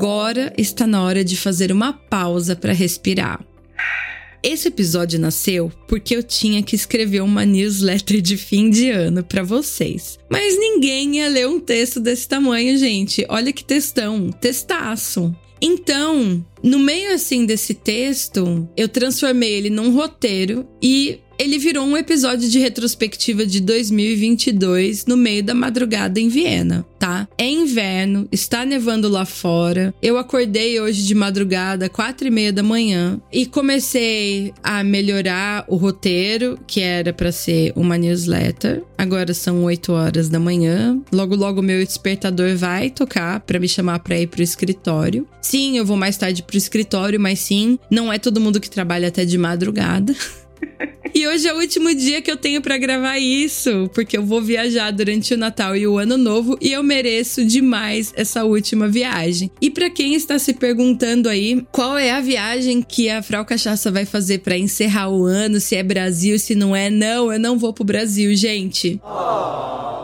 Agora 0.00 0.50
está 0.56 0.86
na 0.86 1.02
hora 1.02 1.22
de 1.22 1.36
fazer 1.36 1.70
uma 1.70 1.92
pausa 1.92 2.56
para 2.56 2.72
respirar. 2.72 3.44
Esse 4.42 4.68
episódio 4.68 5.20
nasceu 5.20 5.70
porque 5.86 6.16
eu 6.16 6.22
tinha 6.22 6.62
que 6.62 6.74
escrever 6.74 7.20
uma 7.20 7.44
newsletter 7.44 8.22
de 8.22 8.38
fim 8.38 8.70
de 8.70 8.88
ano 8.88 9.22
para 9.22 9.42
vocês. 9.42 10.18
Mas 10.30 10.58
ninguém 10.58 11.18
ia 11.18 11.28
ler 11.28 11.46
um 11.46 11.60
texto 11.60 12.00
desse 12.00 12.26
tamanho, 12.26 12.78
gente. 12.78 13.26
Olha 13.28 13.52
que 13.52 13.62
textão, 13.62 14.30
testaço. 14.30 15.36
Então, 15.60 16.42
no 16.62 16.78
meio 16.78 17.12
assim 17.12 17.44
desse 17.44 17.74
texto, 17.74 18.66
eu 18.74 18.88
transformei 18.88 19.52
ele 19.52 19.68
num 19.68 19.94
roteiro 19.94 20.66
e 20.82 21.20
ele 21.40 21.58
virou 21.58 21.86
um 21.86 21.96
episódio 21.96 22.50
de 22.50 22.58
retrospectiva 22.58 23.46
de 23.46 23.60
2022 23.60 25.06
no 25.06 25.16
meio 25.16 25.42
da 25.42 25.54
madrugada 25.54 26.20
em 26.20 26.28
Viena, 26.28 26.84
tá? 26.98 27.26
É 27.38 27.48
inverno, 27.48 28.28
está 28.30 28.66
nevando 28.66 29.08
lá 29.08 29.24
fora. 29.24 29.94
Eu 30.02 30.18
acordei 30.18 30.78
hoje 30.78 31.06
de 31.06 31.14
madrugada, 31.14 31.88
quatro 31.88 32.28
e 32.28 32.30
meia 32.30 32.52
da 32.52 32.62
manhã, 32.62 33.18
e 33.32 33.46
comecei 33.46 34.52
a 34.62 34.84
melhorar 34.84 35.64
o 35.66 35.76
roteiro, 35.76 36.58
que 36.66 36.82
era 36.82 37.10
para 37.10 37.32
ser 37.32 37.72
uma 37.74 37.96
newsletter. 37.96 38.82
Agora 38.98 39.32
são 39.32 39.64
8 39.64 39.92
horas 39.92 40.28
da 40.28 40.38
manhã. 40.38 41.00
Logo, 41.10 41.34
logo 41.34 41.62
meu 41.62 41.82
despertador 41.82 42.54
vai 42.54 42.90
tocar 42.90 43.40
para 43.40 43.58
me 43.58 43.66
chamar 43.66 44.00
para 44.00 44.20
ir 44.20 44.26
pro 44.26 44.42
escritório. 44.42 45.26
Sim, 45.40 45.78
eu 45.78 45.86
vou 45.86 45.96
mais 45.96 46.18
tarde 46.18 46.42
pro 46.42 46.58
escritório, 46.58 47.18
mas 47.18 47.38
sim, 47.38 47.78
não 47.90 48.12
é 48.12 48.18
todo 48.18 48.42
mundo 48.42 48.60
que 48.60 48.68
trabalha 48.68 49.08
até 49.08 49.24
de 49.24 49.38
madrugada. 49.38 50.14
e 51.14 51.26
hoje 51.26 51.48
é 51.48 51.54
o 51.54 51.58
último 51.58 51.94
dia 51.94 52.22
que 52.22 52.30
eu 52.30 52.36
tenho 52.36 52.60
para 52.60 52.78
gravar 52.78 53.18
isso, 53.18 53.90
porque 53.94 54.16
eu 54.16 54.24
vou 54.24 54.40
viajar 54.40 54.90
durante 54.90 55.34
o 55.34 55.38
Natal 55.38 55.76
e 55.76 55.86
o 55.86 55.98
Ano 55.98 56.16
Novo 56.16 56.56
e 56.60 56.72
eu 56.72 56.82
mereço 56.82 57.44
demais 57.44 58.12
essa 58.16 58.44
última 58.44 58.88
viagem. 58.88 59.50
E 59.60 59.70
para 59.70 59.90
quem 59.90 60.14
está 60.14 60.38
se 60.38 60.54
perguntando 60.54 61.28
aí, 61.28 61.64
qual 61.72 61.96
é 61.98 62.12
a 62.12 62.20
viagem 62.20 62.82
que 62.82 63.08
a 63.10 63.22
Frau 63.22 63.44
Cachaça 63.44 63.90
vai 63.90 64.04
fazer 64.04 64.38
para 64.38 64.56
encerrar 64.56 65.10
o 65.10 65.24
ano, 65.24 65.60
se 65.60 65.76
é 65.76 65.82
Brasil, 65.82 66.38
se 66.38 66.54
não 66.54 66.74
é? 66.74 66.90
Não, 66.90 67.32
eu 67.32 67.38
não 67.38 67.58
vou 67.58 67.72
pro 67.72 67.84
Brasil, 67.84 68.34
gente. 68.34 69.00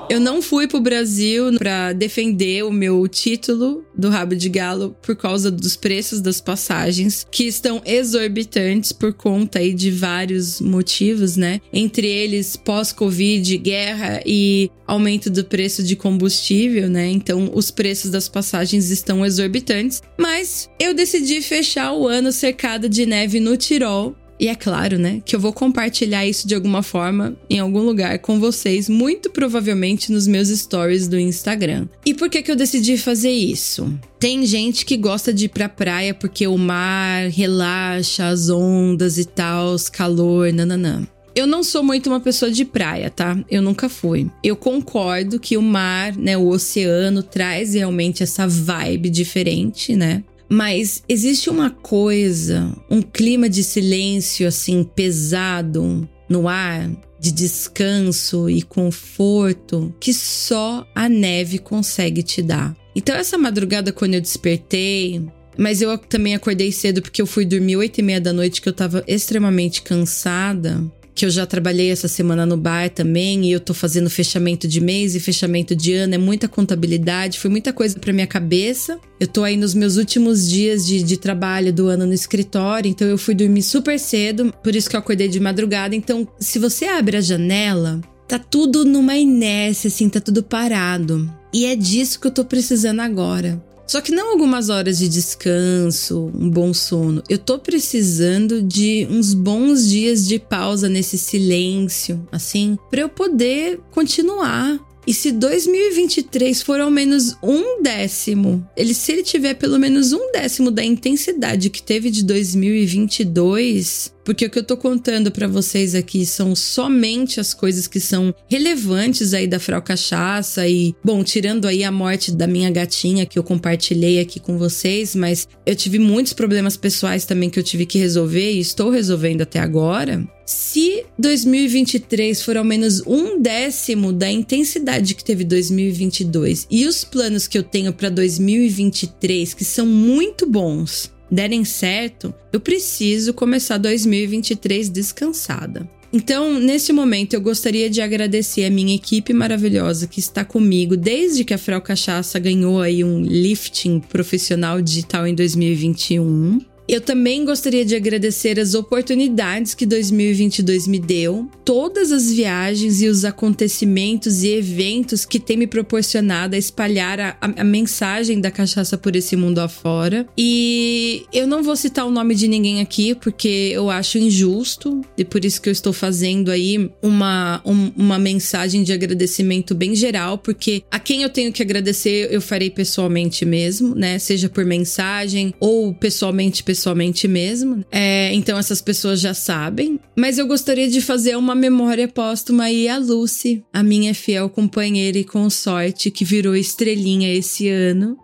Eu 0.09 0.21
não 0.21 0.41
fui 0.41 0.69
pro 0.69 0.81
Brasil 0.81 1.59
para 1.59 1.93
defender 1.93 2.65
o 2.65 2.71
meu 2.71 3.07
título 3.09 3.86
do 3.97 4.09
rabo 4.09 4.35
de 4.35 4.49
galo 4.49 4.97
por 5.03 5.17
causa 5.17 5.51
dos 5.51 5.77
preços 5.77 6.21
das 6.21 6.41
passagens, 6.41 7.27
que 7.31 7.45
estão 7.45 7.83
exorbitantes 7.85 8.93
por 8.93 9.13
conta 9.13 9.59
aí 9.59 9.73
de 9.73 9.91
vários 9.91 10.61
motivos, 10.61 11.37
né? 11.37 11.61
Entre 11.73 12.07
eles 12.07 12.57
pós-Covid, 12.57 13.57
guerra 13.59 14.23
e 14.25 14.71
aumento 14.87 15.31
do 15.31 15.45
preço 15.45 15.83
de 15.83 15.97
combustível, 15.97 16.89
né? 16.89 17.09
Então 17.09 17.51
os 17.55 17.71
preços 17.71 18.11
das 18.11 18.29
passagens 18.29 18.91
estão 18.91 19.25
exorbitantes. 19.25 20.03
Mas 20.19 20.69
eu 20.79 20.95
decidi 20.95 21.41
fechar 21.41 21.93
o 21.93 22.07
ano 22.07 22.31
cercada 22.33 22.89
de 22.89 23.07
neve 23.07 23.41
no 23.41 23.57
Tirol 23.57 24.17
e 24.39 24.49
é 24.49 24.55
claro, 24.55 24.99
né, 24.99 25.23
que 25.25 25.35
eu 25.35 25.41
vou 25.41 25.53
compartilhar 25.53 26.27
isso 26.27 26.47
de 26.47 26.55
alguma 26.55 26.83
forma 26.83 27.37
em 27.49 27.59
algum 27.59 27.81
lugar 27.81 28.19
com 28.19 28.39
vocês, 28.39 28.89
muito 28.89 29.31
provavelmente 29.31 30.13
nos 30.13 30.27
meus 30.27 30.49
stories 30.49 31.09
do 31.09 31.19
Instagram. 31.19 31.89
E 32.05 32.15
por 32.15 32.29
que 32.29 32.43
que 32.43 32.51
eu 32.51 32.57
decidi 32.57 32.99
fazer 32.99 33.33
isso? 33.33 33.93
Tem 34.19 34.45
gente 34.47 34.85
que 34.85 34.97
gosta 34.97 35.33
de 35.33 35.47
ir 35.47 35.49
pra 35.49 35.69
praia 35.69 36.15
porque 36.15 36.47
o 36.47 36.57
mar 36.57 37.29
relaxa, 37.29 38.29
as 38.29 38.49
ondas 38.49 39.19
e 39.19 39.25
tal, 39.25 39.77
calor, 39.93 40.53
nananã. 40.53 41.07
Eu 41.35 41.47
não 41.47 41.63
sou 41.63 41.83
muito 41.83 42.09
uma 42.09 42.19
pessoa 42.19 42.51
de 42.51 42.65
praia, 42.65 43.11
tá? 43.11 43.39
Eu 43.51 43.61
nunca 43.61 43.91
fui. 43.91 44.31
Eu 44.43 44.57
concordo 44.57 45.39
que 45.39 45.59
o 45.59 45.63
mar, 45.63 46.17
né, 46.17 46.35
o 46.35 46.49
oceano 46.49 47.23
traz 47.23 47.75
realmente 47.75 48.23
essa 48.23 48.49
vibe 48.49 49.11
diferente, 49.11 49.95
né? 49.95 50.25
Mas 50.49 51.03
existe 51.09 51.51
uma 51.51 51.71
coisa, 51.71 52.73
um 52.91 53.03
clima 53.03 53.49
de 53.49 53.65
silêncio 53.65 54.47
assim 54.47 54.85
pesado 54.85 56.09
no 56.29 56.49
ar, 56.49 56.91
de 57.19 57.33
descanso 57.33 58.49
e 58.49 58.63
conforto 58.63 59.95
que 59.99 60.13
só 60.13 60.87
a 60.95 61.09
neve 61.09 61.59
consegue 61.59 62.23
te 62.23 62.43
dar. 62.43 62.77
Então 62.95 63.15
essa 63.15 63.37
madrugada 63.37 63.93
quando 63.93 64.15
eu 64.15 64.21
despertei, 64.21 65.23
mas 65.57 65.81
eu 65.81 65.97
também 65.99 66.35
acordei 66.35 66.71
cedo 66.71 67.03
porque 67.03 67.21
eu 67.21 67.27
fui 67.27 67.45
dormir 67.45 67.77
oito 67.77 67.99
e 67.99 68.03
meia 68.03 68.21
da 68.21 68.33
noite 68.33 68.61
que 68.61 68.69
eu 68.69 68.73
tava 68.73 69.03
extremamente 69.07 69.83
cansada 69.83 70.85
que 71.17 71.25
eu 71.25 71.31
já 71.31 71.47
trabalhei 71.47 71.91
essa 71.91 72.09
semana 72.09 72.45
no 72.45 72.59
bar 72.59 72.91
também 72.91 73.47
e 73.47 73.53
eu 73.53 73.59
tô 73.59 73.73
fazendo 73.73 74.11
fechamento 74.11 74.69
de 74.69 74.83
mês 74.83 75.15
e 75.15 75.21
fechamento 75.21 75.75
de 75.75 75.95
ano, 75.95 76.15
é 76.15 76.19
muita 76.19 76.47
contabilidade, 76.47 77.41
foi 77.41 77.51
muita 77.51 77.73
coisa 77.73 77.99
para 77.99 78.13
minha 78.13 78.27
cabeça. 78.27 79.01
Eu 79.19 79.27
tô 79.27 79.43
aí 79.43 79.57
nos 79.57 79.73
meus 79.73 79.97
últimos 79.97 80.47
dias 80.47 80.87
de, 80.87 81.03
de 81.03 81.17
trabalho 81.17 81.73
do 81.73 81.89
ano 81.89 82.05
no 82.05 82.13
escritório, 82.13 82.91
então 82.91 83.09
eu 83.09 83.17
fui 83.17 83.35
dormir 83.35 83.63
super 83.63 83.99
cedo, 83.99 84.53
por 84.63 84.77
isso 84.77 84.91
que 84.91 84.95
eu 84.95 85.01
acordei 85.01 85.27
de 85.27 85.41
madrugada. 85.41 85.97
Então, 85.97 86.29
se 86.39 86.59
você 86.59 86.85
abre 86.85 87.17
a 87.17 87.23
janela, 87.23 87.99
tá 88.29 88.39
tudo 88.39 88.85
numa 88.85 89.17
inércia, 89.17 89.89
assim, 89.89 90.11
tá 90.11 90.21
tudo 90.21 90.43
parado. 90.43 91.33
E 91.51 91.65
é 91.65 91.75
disso 91.75 92.21
que 92.21 92.27
eu 92.27 92.31
tô 92.31 92.45
precisando 92.45 93.01
agora. 93.01 93.59
Só 93.87 94.01
que 94.01 94.13
não 94.13 94.33
algumas 94.33 94.69
horas 94.69 94.99
de 94.99 95.09
descanso, 95.09 96.31
um 96.35 96.51
bom 96.51 96.75
sono. 96.75 97.23
Eu 97.29 97.39
tô 97.39 97.59
precisando 97.59 98.63
de 98.63 99.07
uns 99.11 99.33
bons 99.33 99.89
dias 99.89 100.27
de 100.27 100.39
pausa 100.39 100.89
nesse 100.89 101.17
silêncio, 101.17 102.27
assim, 102.33 102.77
para 102.91 103.03
eu 103.03 103.09
poder 103.09 103.81
continuar 103.93 104.81
e 105.07 105.15
se 105.15 105.31
2023 105.31 106.63
for 106.63 106.81
ao 106.81 106.91
menos 106.91 107.37
um 107.41 107.81
décimo, 107.81 108.69
ele 108.77 108.93
se 108.93 109.13
ele 109.13 109.23
tiver 109.23 109.55
pelo 109.55 109.79
menos 109.79 110.13
um 110.13 110.33
décimo 110.33 110.69
da 110.69 110.85
intensidade 110.85 111.71
que 111.71 111.81
teve 111.81 112.11
de 112.11 112.25
2022, 112.25 114.13
porque 114.27 114.45
o 114.45 114.51
que 114.51 114.59
eu 114.59 114.65
tô 114.65 114.77
contando 114.77 115.31
para 115.31 115.47
vocês 115.47 115.95
aqui 115.95 116.27
são 116.27 116.57
somente 116.57 117.39
as 117.39 117.55
coisas 117.55 117.87
que 117.87 118.01
são 118.01 118.35
relevantes 118.49 119.33
aí 119.33 119.47
da 119.47 119.61
Frau 119.61 119.81
Cachaça 119.81 120.67
e, 120.67 120.93
bom, 121.03 121.23
tirando 121.23 121.65
aí 121.67 121.85
a 121.85 121.93
morte 121.93 122.33
da 122.33 122.49
minha 122.49 122.69
gatinha 122.69 123.25
que 123.25 123.39
eu 123.39 123.45
compartilhei 123.45 124.19
aqui 124.19 124.41
com 124.41 124.59
vocês, 124.59 125.15
mas 125.15 125.47
eu 125.65 125.77
tive 125.77 126.01
muitos 126.01 126.33
problemas 126.33 126.77
pessoais 126.77 127.25
também 127.25 127.49
que 127.49 127.59
eu 127.59 127.63
tive 127.63 127.87
que 127.87 128.01
resolver 128.01 128.51
e 128.51 128.59
estou 128.59 128.91
resolvendo 128.91 129.43
até 129.43 129.61
agora. 129.61 130.27
Se 130.45 131.05
2023 131.19 132.43
for 132.43 132.57
ao 132.57 132.65
menos 132.65 133.03
um 133.07 133.41
décimo 133.41 134.13
da 134.13 134.31
intensidade 134.31 135.15
que 135.15 135.25
teve 135.25 135.45
2022 135.45 136.67
e 136.69 136.85
os 136.87 137.05
planos 137.05 137.47
que 137.47 137.57
eu 137.57 137.63
tenho 137.63 137.93
para 137.93 138.09
2023, 138.09 139.55
que 139.55 139.65
são 139.65 139.87
muito 139.87 140.47
bons, 140.47 141.13
derem 141.31 141.65
certo, 141.65 142.35
eu 142.53 142.61
preciso 142.61 143.35
começar 143.35 143.79
2023 143.79 144.89
descansada. 144.89 145.89
Então, 146.13 146.59
neste 146.59 146.93
momento, 146.93 147.35
eu 147.35 147.41
gostaria 147.41 147.91
de 147.91 148.01
agradecer 148.01 148.65
a 148.65 148.71
minha 148.71 148.95
equipe 148.95 149.33
maravilhosa 149.33 150.07
que 150.07 150.21
está 150.21 150.45
comigo 150.45 150.97
desde 150.97 151.45
que 151.45 151.53
a 151.53 151.59
Frau 151.59 151.81
Cachaça 151.81 152.39
ganhou 152.39 152.81
aí 152.81 153.03
um 153.03 153.21
lifting 153.21 154.01
profissional 154.01 154.81
digital 154.81 155.27
em 155.27 155.35
2021. 155.35 156.61
Eu 156.89 157.01
também 157.01 157.45
gostaria 157.45 157.85
de 157.85 157.97
agradecer 157.97 158.61
as 158.61 158.75
oportunidades 158.75 159.75
que 159.75 159.85
2022 159.85 160.87
me 160.87 161.01
deu, 161.01 161.49
todas 161.65 162.13
as 162.13 162.31
viagens 162.31 163.03
e 163.03 163.09
os 163.09 163.25
acontecimentos 163.25 164.45
e 164.45 164.51
eventos 164.51 165.25
que 165.25 165.41
tem 165.41 165.57
me 165.57 165.67
proporcionado 165.67 166.55
a 166.55 166.59
espalhar 166.59 167.19
a, 167.19 167.37
a, 167.41 167.65
mensagem 167.65 168.41
da 168.41 168.53
cachaça 168.53 168.97
por 168.97 169.17
esse 169.17 169.35
mundo 169.35 169.59
afora. 169.59 170.27
E 170.39 171.25
eu 171.33 171.47
não 171.47 171.65
vou 171.65 171.75
citar 171.75 172.07
o 172.07 172.11
nome 172.11 172.37
de 172.37 172.47
ninguém 172.47 172.81
aqui 172.81 173.17
porque 173.17 173.71
eu 173.73 173.91
acho 173.91 174.17
injusto 174.17 175.01
e 175.19 175.25
por 175.25 175.45
isso 175.45 175.61
que 175.61 175.69
eu 175.69 175.73
estou 175.73 175.93
fazendo 175.93 176.53
aí 176.53 176.89
uma, 177.03 177.61
um, 177.65 177.91
uma 177.97 178.19
mensagem 178.19 178.85
de 178.85 178.93
agradecimento 178.93 179.75
bem 179.75 179.97
geral, 179.97 180.39
porque 180.39 180.85
a 180.89 181.01
quem 181.01 181.23
eu 181.23 181.31
tenho 181.31 181.53
que 181.53 181.63
agradecer 181.63 182.29
eu 182.31 182.41
farei 182.41 182.71
pessoalmente 182.71 183.45
mesmo, 183.45 183.93
né? 183.95 184.21
Seja 184.21 184.49
por 184.49 184.65
mensagem 184.65 185.53
ou 185.59 185.93
pessoalmente 185.93 186.63
pessoalmente 186.77 187.27
mesmo. 187.27 187.83
É, 187.91 188.33
então 188.35 188.59
essas 188.59 188.83
pessoas 188.83 189.19
já 189.21 189.33
sabem. 189.33 189.99
Mas 190.17 190.37
eu 190.37 190.47
gostaria 190.47 190.89
de 190.89 191.01
fazer 191.01 191.37
uma 191.37 191.55
memória 191.55 192.07
póstuma 192.07 192.65
aí 192.65 192.87
a 192.87 192.99
Lucy, 192.99 193.65
a 193.73 193.83
minha 193.83 194.15
fiel 194.15 194.51
companheira 194.51 195.19
e 195.19 195.25
consorte 195.25 196.11
que 196.11 196.25
virou 196.25 196.55
estrelinha 196.55 197.33
esse 197.33 197.69
ano 197.69 198.17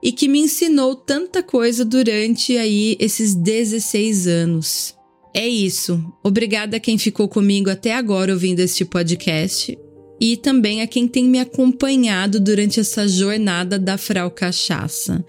e 0.00 0.12
que 0.12 0.28
me 0.28 0.38
ensinou 0.38 0.94
tanta 0.94 1.42
coisa 1.42 1.84
durante 1.84 2.56
aí 2.56 2.96
esses 3.00 3.34
16 3.34 4.28
anos. 4.28 4.94
É 5.34 5.46
isso. 5.46 6.02
Obrigada 6.22 6.76
a 6.76 6.80
quem 6.80 6.96
ficou 6.96 7.28
comigo 7.28 7.68
até 7.68 7.94
agora 7.94 8.32
ouvindo 8.32 8.60
este 8.60 8.84
podcast 8.84 9.76
e 10.20 10.36
também 10.36 10.82
a 10.82 10.86
quem 10.86 11.06
tem 11.06 11.24
me 11.24 11.38
acompanhado 11.38 12.40
durante 12.40 12.80
essa 12.80 13.06
jornada 13.08 13.78
da 13.78 13.98
Frau 13.98 14.30
Cachaça. 14.30 15.24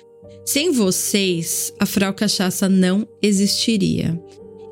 Sem 0.52 0.72
vocês, 0.72 1.72
a 1.78 1.86
Frau 1.86 2.12
Cachaça 2.12 2.68
não 2.68 3.08
existiria. 3.22 4.20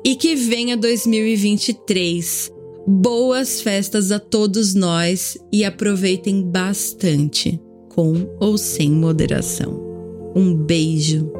E 0.04 0.16
que 0.16 0.34
venha 0.34 0.76
2023. 0.76 2.50
Boas 2.84 3.60
festas 3.60 4.10
a 4.10 4.18
todos 4.18 4.74
nós 4.74 5.38
e 5.52 5.64
aproveitem 5.64 6.42
bastante, 6.42 7.60
com 7.90 8.28
ou 8.40 8.58
sem 8.58 8.90
moderação. 8.90 9.80
Um 10.34 10.52
beijo 10.52 11.30